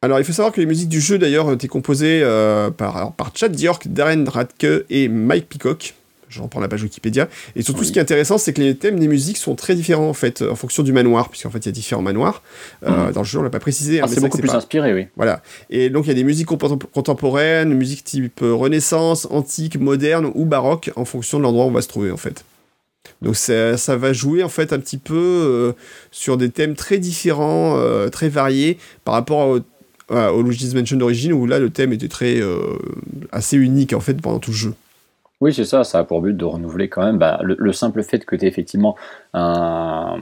[0.02, 3.32] Alors, il faut savoir que les musiques du jeu, d'ailleurs, étaient composées euh, par, par
[3.34, 5.94] Chad Diork, Darren Radke et Mike Peacock.
[6.30, 7.28] Je reprends la page Wikipédia.
[7.56, 10.08] Et surtout, ce qui est intéressant, c'est que les thèmes des musiques sont très différents,
[10.08, 12.42] en fait, en fonction du manoir, puisqu'en fait, il y a différents manoirs.
[12.84, 13.12] Euh, mhm.
[13.12, 14.00] Dans le jeu, on l'a pas précisé.
[14.00, 15.08] Hein, ah, c'est beaucoup plus inspiré, oui.
[15.16, 15.42] Voilà.
[15.70, 20.44] Et donc, il y a des musiques contemporaines, musiques type euh, Renaissance, antique, moderne ou
[20.44, 22.44] baroque, en fonction de l'endroit où on va se trouver, en fait.
[23.22, 25.74] Donc ça, ça, va jouer en fait un petit peu
[26.10, 27.78] sur des thèmes très différents,
[28.10, 29.60] très variés par rapport au
[30.10, 32.76] au Luigi's Mansion d'origine, où là, le thème était très euh,
[33.32, 34.74] assez unique, en fait, pendant tout le jeu.
[35.40, 38.24] Oui, c'est ça, ça a pour but de renouveler quand même bah, le, simple fait
[38.26, 38.94] que tu aies effectivement
[39.32, 40.18] un,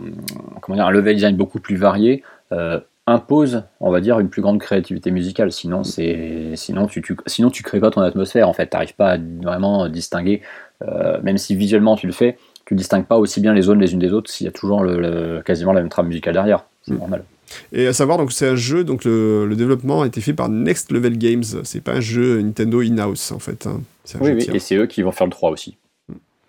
[0.60, 4.42] comment dire, un level design beaucoup plus varié, euh, impose, on va dire, une plus
[4.42, 5.50] grande créativité musicale.
[5.50, 8.48] Sinon, c'est, sinon tu, tu, sinon tu crées pas ton atmosphère.
[8.48, 10.42] En fait, t'arrives pas à vraiment distinguer,
[10.82, 13.92] euh, même si visuellement tu le fais, tu distingues pas aussi bien les zones les
[13.94, 16.64] unes des autres s'il y a toujours le, quasiment la même trame musicale derrière.
[16.82, 16.98] C'est mm.
[16.98, 17.24] normal.
[17.72, 20.92] Et à savoir, donc c'est un jeu, donc le, développement a été fait par Next
[20.92, 21.44] Level Games.
[21.64, 23.66] C'est pas un jeu Nintendo in-house en fait.
[23.66, 23.80] Hein.
[24.20, 25.76] Oui, oui, et c'est eux qui vont faire le 3 aussi.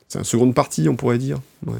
[0.07, 1.39] C'est un seconde partie, on pourrait dire.
[1.65, 1.79] Ouais,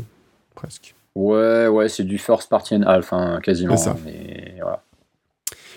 [0.55, 0.93] presque.
[1.15, 3.77] Ouais, ouais, c'est du first party and half, hein, quasiment.
[3.77, 3.97] Ça.
[4.05, 4.84] Mais voilà.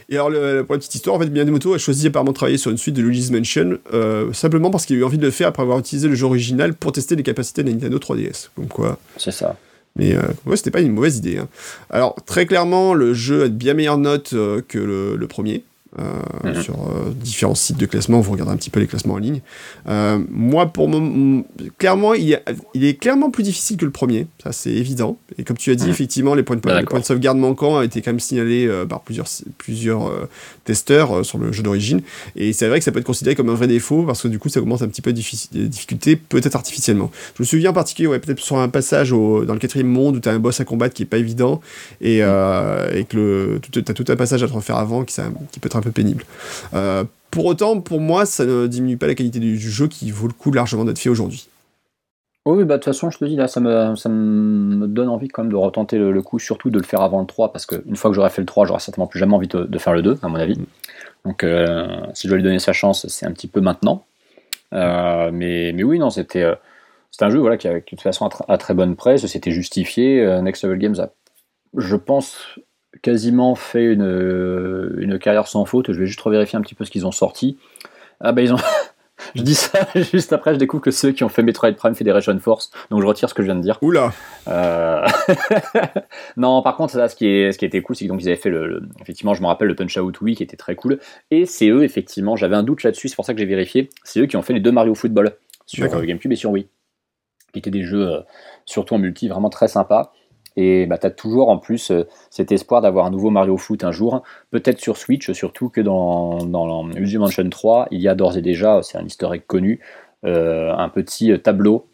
[0.09, 0.31] Et alors,
[0.67, 2.95] pour la petite histoire, en fait, Miyamoto a choisi apparemment de travailler sur une suite
[2.95, 5.79] de Luigi's Mansion, euh, simplement parce qu'il a eu envie de le faire après avoir
[5.79, 8.49] utilisé le jeu original pour tester les capacités de la Nintendo 3DS.
[8.55, 8.99] Comme quoi.
[9.17, 9.57] C'est ça.
[9.97, 10.23] Mais euh,
[10.55, 11.39] c'était pas une mauvaise idée.
[11.39, 11.49] Hein.
[11.91, 15.65] Alors, très clairement, le jeu a de bien meilleures notes euh, que le, premier.
[15.99, 16.63] Euh, mhm.
[16.63, 18.23] sur euh, différents sites de classement.
[18.23, 19.43] Vous regardez un petit peu les classements en ligne.
[19.89, 21.45] Euh, moi, pour mon,
[21.77, 22.41] clairement, il,
[22.73, 24.27] il, est clairement plus difficile que le premier.
[24.43, 25.19] Ça, c'est évident.
[25.37, 25.91] Et comme tu as dit, mhm.
[25.91, 29.03] effectivement, les points, de, les points, de, sauvegarde manquants ont été quand même signalés par
[29.03, 29.27] plusieurs,
[29.59, 30.11] plusieurs
[30.65, 32.01] testeurs sur le jeu d'origine.
[32.37, 34.39] Et c'est vrai que ça peut être considéré comme un vrai défaut parce que du
[34.39, 35.23] coup, ça commence un petit peu des
[35.69, 37.11] difficultés, peut-être artificiellement.
[37.37, 40.21] Je me souviens en particulier, ouais, peut-être sur un passage dans le quatrième monde où
[40.21, 41.61] tu as un boss à combattre qui est pas évident
[42.01, 45.61] et, et que tu as tout un passage à te refaire avant qui, ça, qui
[45.61, 46.25] peut être un peu pénible.
[46.75, 50.27] Euh, pour autant, pour moi, ça ne diminue pas la qualité du, jeu qui vaut
[50.27, 51.49] le coup largement d'être fait aujourd'hui.
[52.45, 55.29] Oui, bah de toute façon, je te dis, là, ça me, ça me donne envie
[55.29, 57.97] quand même de retenter le, coup, surtout de le faire avant le 3, parce qu'une
[57.97, 60.19] fois que j'aurai fait le 3, j'aurai certainement plus jamais envie de, faire le 2,
[60.23, 60.59] à mon avis.
[60.59, 60.67] Mm.
[61.25, 64.05] Donc, euh, si je dois lui donner sa chance, c'est un petit peu maintenant.
[64.75, 66.45] Euh, mais, mais oui, non, c'était
[67.13, 70.41] c'est un jeu voilà, qui, de toute façon, à, très bonne presse, c'était justifié.
[70.43, 71.11] Next Level Games a,
[71.77, 72.59] je pense,
[73.03, 75.93] quasiment fait une, euh, une carrière sans faute.
[75.93, 77.59] Je vais juste revérifier un petit peu ce qu'ils ont sorti.
[78.21, 78.59] Ah bah ils ont.
[79.35, 82.39] je dis ça juste après, je découvre que ceux qui ont fait Metroid Prime Federation
[82.39, 83.79] Force, donc je retire ce que je viens de dire.
[83.83, 84.13] Oula.
[84.49, 85.07] Euh...
[86.37, 88.83] non, par contre, ce qui est, ce qui était cool, c'est qu'ils avaient fait le,
[88.97, 90.99] effeffectivement, je me rappelle le Punch Out Wii qui était très cool.
[91.31, 93.91] Et c'est eux, effectivement, j'avais un doute là-dessus, c'est pour ça que j'ai vérifié.
[94.05, 95.33] C'est eux qui ont fait les deux Mario Football
[95.67, 96.69] sur euh, GameCube et sur Wii,
[97.53, 98.21] qui étaient des jeux, euh,
[98.65, 100.13] surtout en multi, vraiment très sympas.
[100.57, 103.85] Et bah, tu as toujours en plus euh, cet espoir d'avoir un nouveau Mario Foot
[103.85, 108.37] un jour, peut-être sur Switch, surtout que dans, dans Mansion 3, il y a d'ores
[108.37, 109.81] et déjà, c'est un historique connu,
[110.25, 111.87] euh, un petit tableau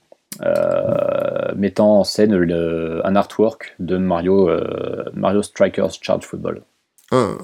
[0.42, 2.34] euh, mettant en scène
[3.04, 4.50] un artwork de Mario,
[5.14, 6.62] Mario Strikers Charge Football.
[7.10, 7.34] Ah.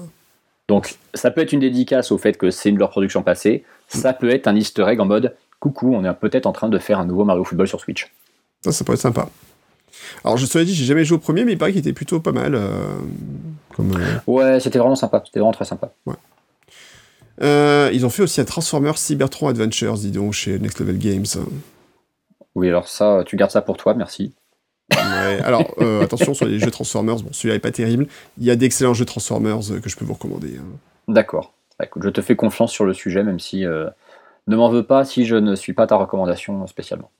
[0.67, 3.63] Donc ça peut être une dédicace au fait que c'est une de leurs productions passées,
[3.87, 6.77] ça peut être un easter egg en mode coucou, on est peut-être en train de
[6.77, 8.11] faire un nouveau Mario Football sur Switch.
[8.63, 9.29] Ça, ça pourrait être sympa.
[10.23, 11.93] Alors, je te l'ai dit, j'ai jamais joué au premier, mais il paraît qu'il était
[11.93, 12.55] plutôt pas mal.
[12.55, 12.95] Euh,
[13.75, 15.21] comme, euh, Ouais, c'était vraiment sympa.
[15.25, 15.91] C'était vraiment très sympa.
[16.05, 16.15] Ouais.
[17.41, 21.25] Euh, ils ont fait aussi un Transformers Cybertron Adventures, dis donc, chez Next Level Games.
[22.55, 24.33] Oui, alors ça, tu gardes ça pour toi, merci.
[24.91, 25.63] Ouais, alors
[26.01, 28.07] attention sur les jeux Transformers, bon, celui-là est pas terrible.
[28.37, 30.57] Il y a d'excellents jeux Transformers que je peux vous recommander.
[30.59, 30.77] Hein.
[31.09, 31.53] D'accord.
[31.77, 33.65] Bah, écoute, je te fais confiance sur le sujet, même si
[34.47, 37.11] ne m'en veux pas si je ne suis pas ta recommandation spécialement.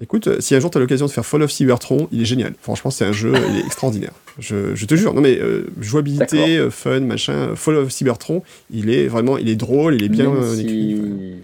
[0.00, 2.24] Écoute, euh, si un jour tu as l'occasion de faire Fall of Cybertron, il est
[2.24, 2.54] génial.
[2.60, 4.12] Franchement, c'est un jeu, il est extraordinaire.
[4.38, 5.12] Je, te jure.
[5.14, 7.54] Non mais euh, jouabilité, euh, fun, machin.
[7.54, 11.36] Fall of Cybertron, il est vraiment, il est drôle, il est bien même si...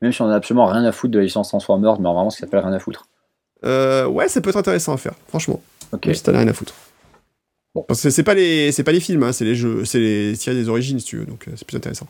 [0.00, 2.36] Même si on a absolument rien à foutre de la licence Transformers, mais vraiment ce
[2.36, 3.06] qui s'appelle rien à foutre.
[3.62, 5.62] ouais, ça peut être intéressant à faire, franchement.
[5.92, 6.06] Ok.
[6.06, 6.74] Même si t'as rien à foutre.
[7.74, 7.84] Bon.
[7.86, 10.36] Parce que c'est pas les, c'est pas les films, hein, c'est les jeux, c'est les
[10.36, 12.08] tirés des origines si tu veux, donc c'est plus intéressant.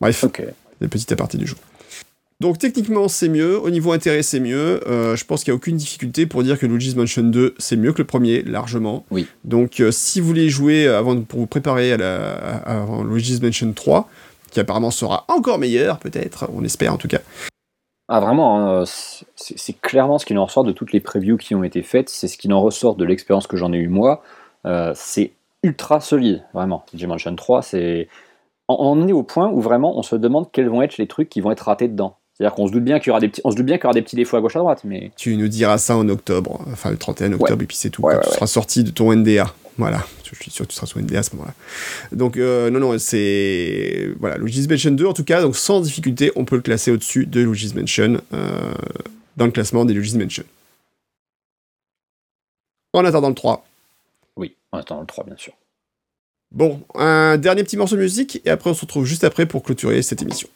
[0.00, 0.24] Bref.
[0.24, 0.42] Ok.
[0.80, 1.56] Les petites parties du jeu.
[2.40, 5.58] Donc techniquement c'est mieux, au niveau intérêt c'est mieux, euh, je pense qu'il n'y a
[5.58, 9.04] aucune difficulté pour dire que Luigi's Mansion 2 c'est mieux que le premier, largement.
[9.10, 9.26] Oui.
[9.44, 13.70] Donc euh, si vous voulez jouer avant, pour vous préparer à, la, à, Luigi's Mansion
[13.72, 14.08] 3,
[14.50, 17.20] qui apparemment sera encore meilleur peut-être, on espère en tout cas.
[18.08, 18.84] Ah vraiment, hein,
[19.36, 22.26] c'est clairement ce qui en ressort de toutes les previews qui ont été faites, c'est
[22.26, 24.22] ce qui en ressort de l'expérience que j'en ai eu moi,
[24.66, 26.86] euh, c'est ultra solide, vraiment.
[26.92, 28.08] Luigi's Mansion 3 c'est
[28.66, 31.28] on en est au point où vraiment on se demande quels vont être les trucs
[31.28, 32.16] qui vont être ratés dedans.
[32.40, 33.84] C'est-à-dire qu'on se doute bien qu'il y aura des petits, on se doute bien qu'il
[33.84, 35.12] y aura des petits défauts à gauche à droite, mais.
[35.14, 38.02] Tu nous diras ça en octobre, enfin le 31 octobre, et puis c'est tout.
[38.02, 39.52] tu seras sorti de ton NDA.
[39.76, 41.52] Voilà, je suis sûr que tu seras sur NDA à ce moment-là.
[42.12, 44.08] Donc, euh, non, non, c'est.
[44.20, 47.26] Voilà, Luigi's Mansion 2, en tout cas, donc sans difficulté, on peut le classer au-dessus
[47.26, 48.72] de Luigi's Mansion, euh,
[49.36, 50.44] dans le classement des Luigi's Mansion.
[52.94, 53.66] En attendant le 3.
[54.36, 55.52] Oui, en attendant le 3, bien sûr.
[56.52, 59.62] Bon, un dernier petit morceau de musique, et après on se retrouve juste après pour
[59.62, 60.48] clôturer cette émission.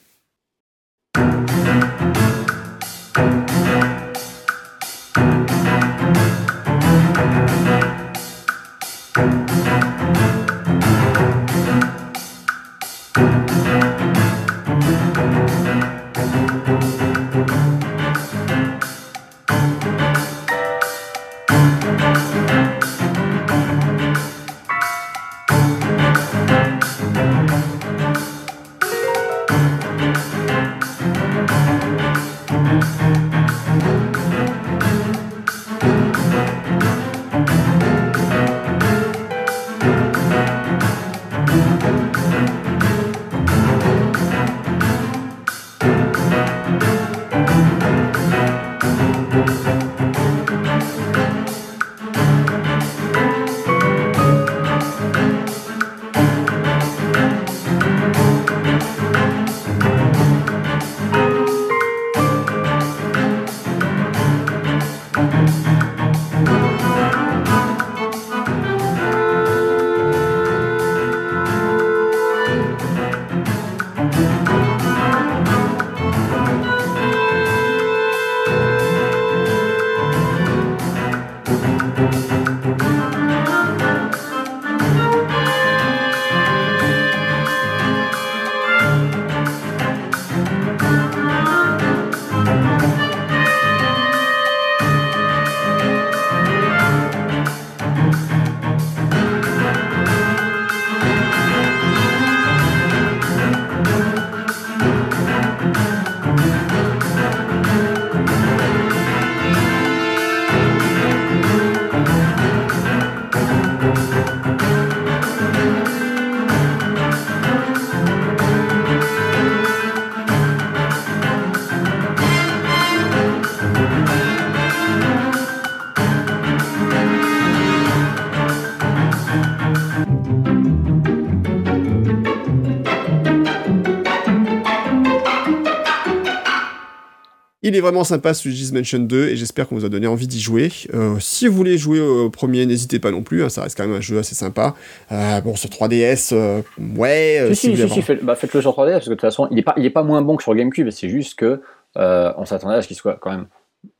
[137.67, 140.27] Il est vraiment sympa ce Luigi's Mansion 2 et j'espère qu'on vous a donné envie
[140.27, 140.71] d'y jouer.
[140.93, 143.87] Euh, si vous voulez jouer au premier, n'hésitez pas non plus, hein, ça reste quand
[143.87, 144.75] même un jeu assez sympa.
[145.11, 146.61] Euh, bon, sur 3DS, euh,
[146.95, 147.55] ouais.
[147.55, 149.73] Si, si, si, bah, faites-le sur 3DS parce que de toute façon, il est pas,
[149.79, 151.63] il est pas moins bon que sur GameCube, c'est juste que
[151.97, 153.47] on s'attendait à ce qu'il soit quand même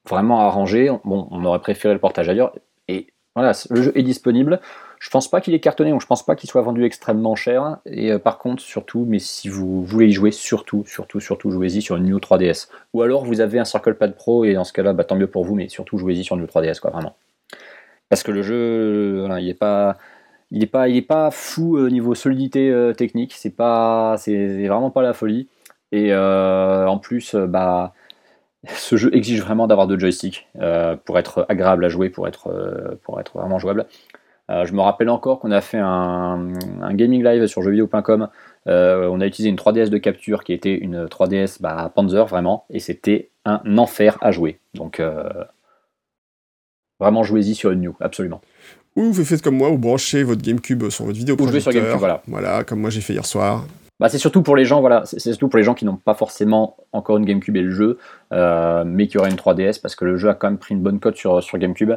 [0.07, 0.91] vraiment arrangé.
[1.07, 2.53] Bon, on aurait préféré le portage ailleurs.
[2.89, 4.61] Et voilà, le jeu est disponible.
[5.05, 7.77] Je pense pas qu'il est cartonné, donc je pense pas qu'il soit vendu extrêmement cher.
[7.85, 11.83] Et euh, par contre, surtout, mais si vous voulez y jouer, surtout, surtout, surtout, jouez-y
[11.83, 12.69] sur une New 3DS.
[12.95, 15.27] Ou alors vous avez un Circle Pad Pro et dans ce cas-là, bah, tant mieux
[15.27, 17.17] pour vous, mais surtout jouez-y sur une New 3DS, quoi, vraiment.
[18.09, 19.99] Parce que le jeu, il est pas,
[20.51, 23.35] il est pas, pas fou au niveau solidité euh, technique.
[23.35, 25.49] C'est vraiment pas la folie.
[25.93, 27.93] Et euh, en plus, bah
[28.69, 30.49] ce jeu exige vraiment d'avoir deux joysticks
[31.05, 33.85] pour être agréable à jouer, pour être, pour être vraiment jouable.
[34.51, 36.53] Euh, je me rappelle encore qu'on a fait un,
[36.93, 38.29] gaming live sur jeuxvideo.com.
[38.67, 42.67] Euh, on a utilisé une 3DS de capture qui était une 3DS bah, Panzer vraiment,
[42.71, 44.59] et c'était un enfer à jouer.
[44.75, 45.25] Donc euh,
[47.01, 48.43] vraiment jouez-y sur une New, absolument.
[48.97, 51.37] Ou vous faites comme moi, vous branchez votre GameCube sur votre vidéo.
[51.41, 52.23] Ou jouez sur GameCube, voilà.
[52.27, 53.65] Voilà, comme moi j'ai fait hier soir.
[54.01, 56.15] Bah, c'est surtout pour les gens, voilà, c'est surtout pour les gens qui n'ont pas
[56.15, 57.99] forcément encore une GameCube et le jeu,
[58.85, 61.01] mais qui auraient une 3DS parce que le jeu a quand même pris une bonne
[61.01, 61.93] cote sur, sur GameCube.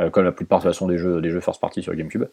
[0.00, 2.24] Euh, comme la plupart de façon des jeux, des jeux first party sur GameCube.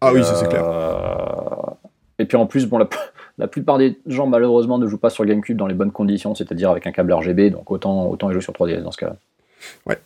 [0.00, 0.64] Ah oui, ça c'est clair.
[0.68, 1.70] Euh,
[2.18, 2.78] et puis en plus, bon,
[3.38, 6.70] la, plupart des gens malheureusement ne jouent pas sur GameCube dans les bonnes conditions, c'est-à-dire
[6.70, 9.16] avec un câble RGB, donc autant, autant les jouer sur 3DS dans ce cas-là.
[9.86, 9.98] Ouais.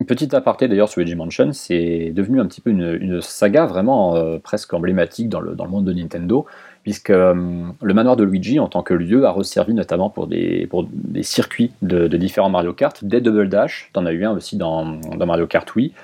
[0.00, 4.16] Une petite aparté d'ailleurs sur Luigi Mansion, c'est devenu un petit peu une, saga vraiment
[4.16, 6.44] euh, presque emblématique dans le, dans le monde de Nintendo,
[6.82, 10.84] puisque le manoir de Luigi en tant que lieu a resservi notamment pour des, pour
[10.92, 14.84] des circuits de, différents Mario Kart, des Double Dash, t'en as eu un aussi dans,
[14.84, 15.94] dans Mario Kart Wii,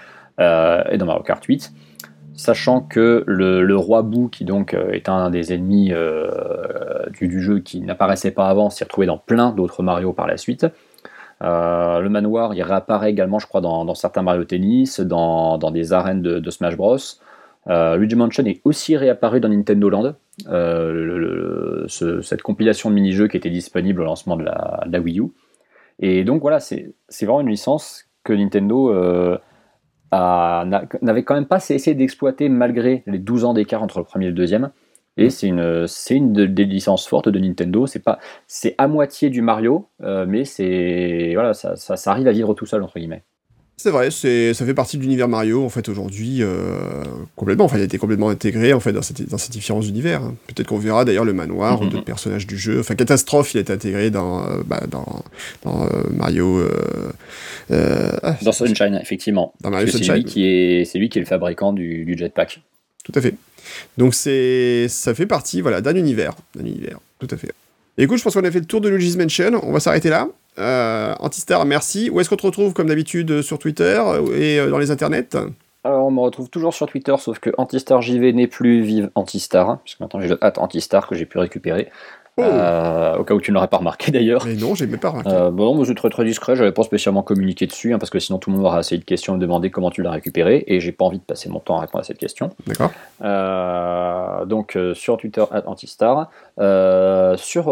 [0.41, 1.73] et dans Mario Kart 8
[2.41, 7.61] sachant que le, roi Boo, qui donc euh, est un des ennemis euh, du, jeu
[7.61, 10.67] qui n'apparaissait pas avant, s'est retrouvé dans plein d'autres Mario par la suite.
[11.43, 16.51] le manoir, il réapparaît également, je crois, dans, certains Mario Tennis, dans, des arènes de,
[16.51, 16.97] Smash Bros.
[17.67, 20.15] Luigi Mansion est aussi réapparu dans Nintendo Land.
[21.89, 25.29] cette compilation de mini-jeux qui était disponible au lancement de la, de la Wii U.
[25.99, 29.39] Et donc voilà, c'est vraiment une licence que Nintendo
[30.13, 34.31] n'avait quand même pas essayé d'exploiter malgré les 12 ans d'écart entre le premier et
[34.31, 34.71] le deuxième.
[35.17, 35.31] Et mm.
[35.31, 37.87] c'est une, c'est une des licences fortes de Nintendo.
[37.87, 42.29] C'est pas, c'est à moitié du Mario, euh, mais c'est voilà, ça, ça, ça, arrive
[42.29, 43.25] à vivre tout seul entre guillemets.
[43.83, 47.03] C'est vrai, c'est, ça fait partie de l'univers Mario en fait aujourd'hui euh,
[47.35, 47.65] complètement.
[47.65, 50.21] Enfin, il a été complètement intégré en fait dans, cette, dans ces différents univers.
[50.21, 50.35] Hein.
[50.49, 51.89] Peut-être qu'on verra d'ailleurs le manoir ou mm-hmm.
[51.89, 52.81] d'autres personnages du jeu.
[52.81, 55.25] Enfin, Catastrophe, il a été intégré dans, euh, bah, dans,
[55.65, 56.63] dans Mario.
[57.71, 59.55] Ah, dans Sunshine, effectivement.
[59.63, 60.05] Dans Mario Sunshine.
[60.05, 62.61] C'est lui qui est, c'est lui qui est le fabricant du, du jetpack.
[63.03, 63.35] Tout à fait.
[63.97, 67.53] Donc c'est, ça fait partie, voilà, d'un univers, d'un univers, tout à fait.
[67.97, 69.59] écoute, je pense qu'on a fait le tour de Luigi's Mansion.
[69.63, 70.29] On va s'arrêter là.
[70.59, 72.11] Euh, Antistar, merci.
[72.11, 74.03] Où est-ce qu'on te retrouve comme d'habitude sur Twitter
[74.35, 75.37] et euh, dans les internets?
[75.83, 79.79] Alors, on me retrouve toujours sur Twitter, sauf que Antistar JV n'est plus vive Antistar,
[79.83, 81.89] puisque maintenant j'ai le hâte Antistar que j'ai pu récupérer.
[82.37, 82.43] Oh.
[82.43, 84.45] Euh, au cas où tu ne l'aurais pas remarqué d'ailleurs.
[84.47, 85.31] Mais non, j'ai même pas remarqué.
[85.31, 88.39] Euh, bon, c'est très très discret, j'avais pas spécialement communiqué dessus, hein, parce que sinon
[88.39, 90.81] tout le monde aura assez de questions et me demander comment tu l'as récupéré, et
[90.81, 92.51] j'ai pas envie de passer mon temps à répondre à cette question.
[92.67, 92.91] D'accord.
[93.23, 96.31] Euh, donc sur Twitter, Antistar,
[97.37, 97.65] sur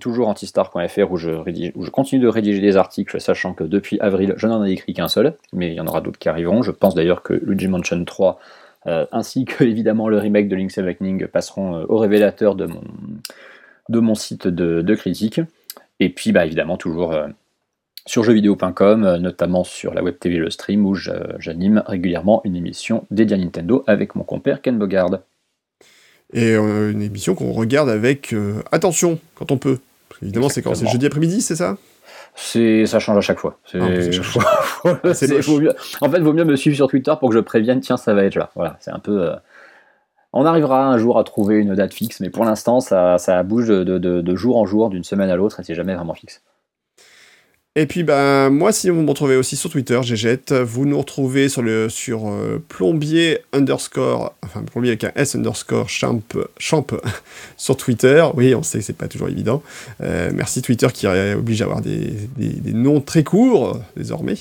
[0.00, 1.30] toujours antistar.fr où je,
[1.74, 4.92] où je continue de rédiger des articles, sachant que depuis avril, je n'en ai écrit
[4.92, 6.62] qu'un seul, mais il y en aura d'autres qui arriveront.
[6.62, 8.38] Je pense d'ailleurs que Luigi Mansion 3
[9.12, 12.82] ainsi que évidemment le remake de Link's Awakening passeront au révélateur de mon,
[13.88, 15.40] de mon site de, critique.
[16.00, 17.28] Et puis bah, évidemment toujours euh,
[18.06, 23.06] sur jeuxvideo.com, euh, notamment sur la web TV Le Stream, où j'anime régulièrement une émission
[23.10, 25.20] dédiée à Nintendo avec mon compère Ken Bogard.
[26.32, 28.34] Et euh, une émission qu'on regarde avec
[28.72, 29.78] attention quand on peut.
[30.22, 31.76] Évidemment, c'est quand C'est jeudi après-midi, c'est ça?
[32.36, 33.58] C'est ça change à chaque fois.
[33.64, 33.84] C'est, ah,
[36.00, 37.80] en fait, vaut mieux me suivre sur Twitter pour que je prévienne.
[37.80, 38.50] Tiens, ça va être là.
[38.56, 39.30] Voilà, c'est un peu.
[40.36, 44.36] On arrivera un jour à trouver une date fixe, mais pour l'instant, ça, bouge de,
[44.36, 46.42] jour en jour, d'une semaine à l'autre, et c'est jamais vraiment fixe.
[47.76, 51.48] Et puis ben moi si vous me retrouvez aussi sur Twitter, Gégette, vous nous retrouvez
[51.48, 56.22] sur le sur euh, plombier underscore enfin plombier avec un S underscore champ
[56.56, 56.86] champ
[57.56, 58.24] sur Twitter.
[58.34, 59.60] Oui, on sait que c'est pas toujours évident.
[60.02, 62.14] Euh, merci Twitter qui oblige à avoir des
[62.66, 64.36] noms très courts désormais.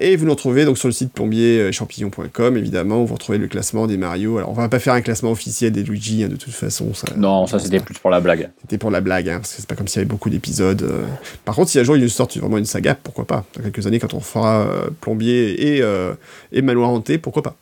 [0.00, 3.86] Et vous nous retrouvez donc sur le site plombier-champignon.com, évidemment, où vous retrouvez le classement
[3.86, 4.38] des Mario.
[4.38, 6.92] Alors, on va pas faire un classement officiel des Luigi, hein, de toute façon.
[6.92, 8.50] Ça, non, ça c'était plus pour la blague.
[8.60, 10.82] C'était pour la blague, hein, parce que c'est pas comme s'il y avait beaucoup d'épisodes.
[10.82, 11.04] Euh.
[11.44, 13.44] Par contre, si un jour il sort vraiment une saga, pourquoi pas?
[13.56, 16.14] Dans quelques années, quand on fera euh, plombier et, euh,
[16.52, 17.56] et manoir hanté, pourquoi pas?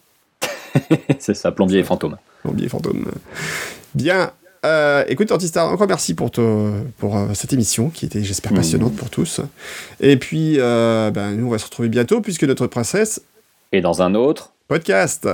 [1.20, 2.16] C'est ça, plombier et fantôme.
[2.42, 3.06] Plombier et fantôme.
[3.94, 4.32] Bien,
[4.64, 8.56] euh, écoute, Antistar, encore merci pour, pour euh, cette émission qui était, j'espère, mmh.
[8.56, 9.40] passionnante pour tous.
[10.00, 13.20] Et puis, euh, ben, nous, on va se retrouver bientôt puisque notre princesse.
[13.72, 15.28] est dans un autre podcast.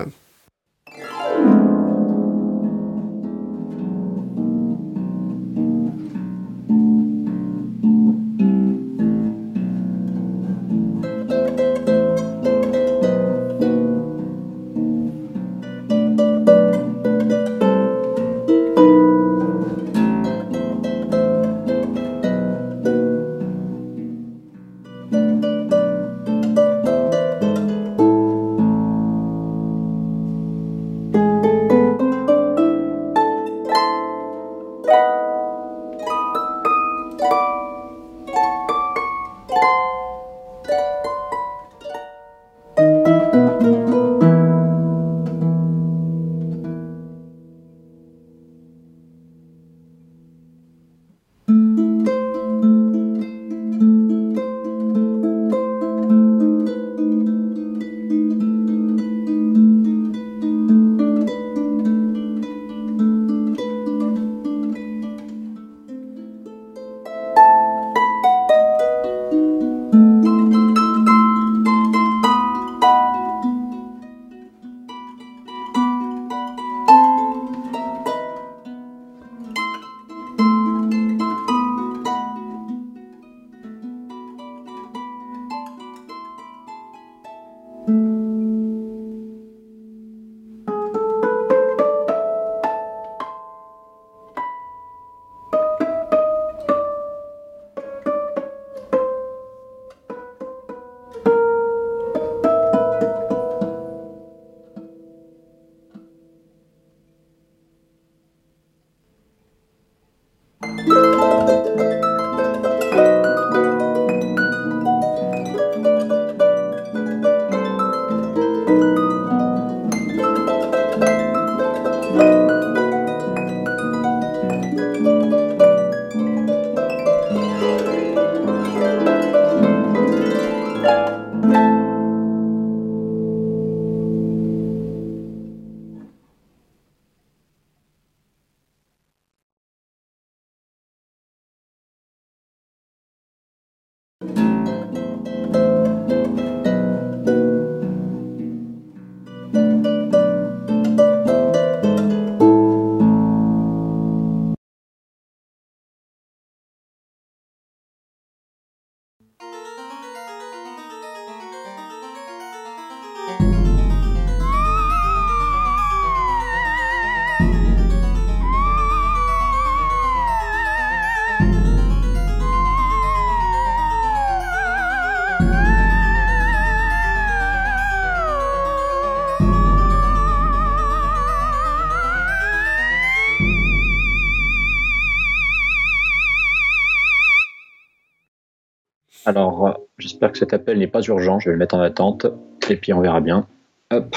[189.30, 191.38] Alors, j'espère que cet appel n'est pas urgent.
[191.38, 192.26] Je vais le mettre en attente.
[192.68, 193.46] Et puis, on verra bien.
[193.92, 194.16] Hop.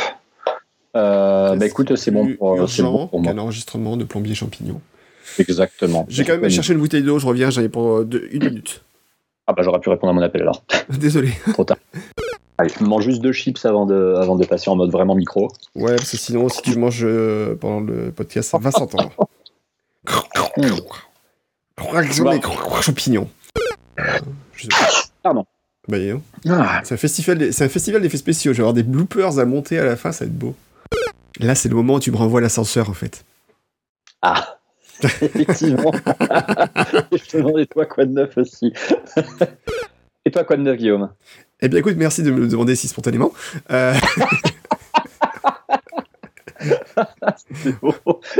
[0.95, 3.31] Euh, bah écoute, c'est bon, pour, bon pour moi.
[3.31, 4.81] Un enregistrement de plombier champignon.
[5.37, 6.05] Exactement.
[6.09, 8.83] J'ai quand même cherché une bouteille d'eau, je reviens, j'en ai pour une minute.
[9.47, 10.63] Ah bah j'aurais pu répondre à mon appel alors.
[10.89, 11.31] Désolé.
[11.51, 11.77] Trop tard.
[12.57, 15.49] Allez, je mange juste deux chips avant de, avant de passer en mode vraiment micro.
[15.75, 19.11] Ouais, parce que sinon, si tu manges euh, pendant le podcast, ça va s'entendre.
[25.21, 25.45] Pardon.
[25.87, 25.97] Bah,
[26.49, 26.81] ah.
[26.83, 28.53] C'est un festival, c'est un festival d'effets spéciaux.
[28.53, 30.55] Je vais avoir des bloopers à monter à la fin, ça va être beau.
[31.39, 33.25] Là, c'est le moment où tu me renvoies l'ascenseur, en fait.
[34.21, 34.57] Ah.
[35.03, 35.91] Effectivement.
[37.11, 38.71] je te demandais toi quoi de neuf aussi?
[40.25, 41.09] Et toi quoi de neuf, Guillaume?
[41.59, 43.33] Eh bien, écoute, merci de me le demander si spontanément.
[43.71, 43.93] Euh...
[47.61, 47.93] C'est beau.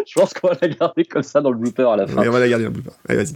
[0.08, 2.26] Je pense qu'on va la garder comme ça dans le blooper à la fin.
[2.26, 2.96] on va la garder dans le blooper.
[3.10, 3.36] Allez, vas-y.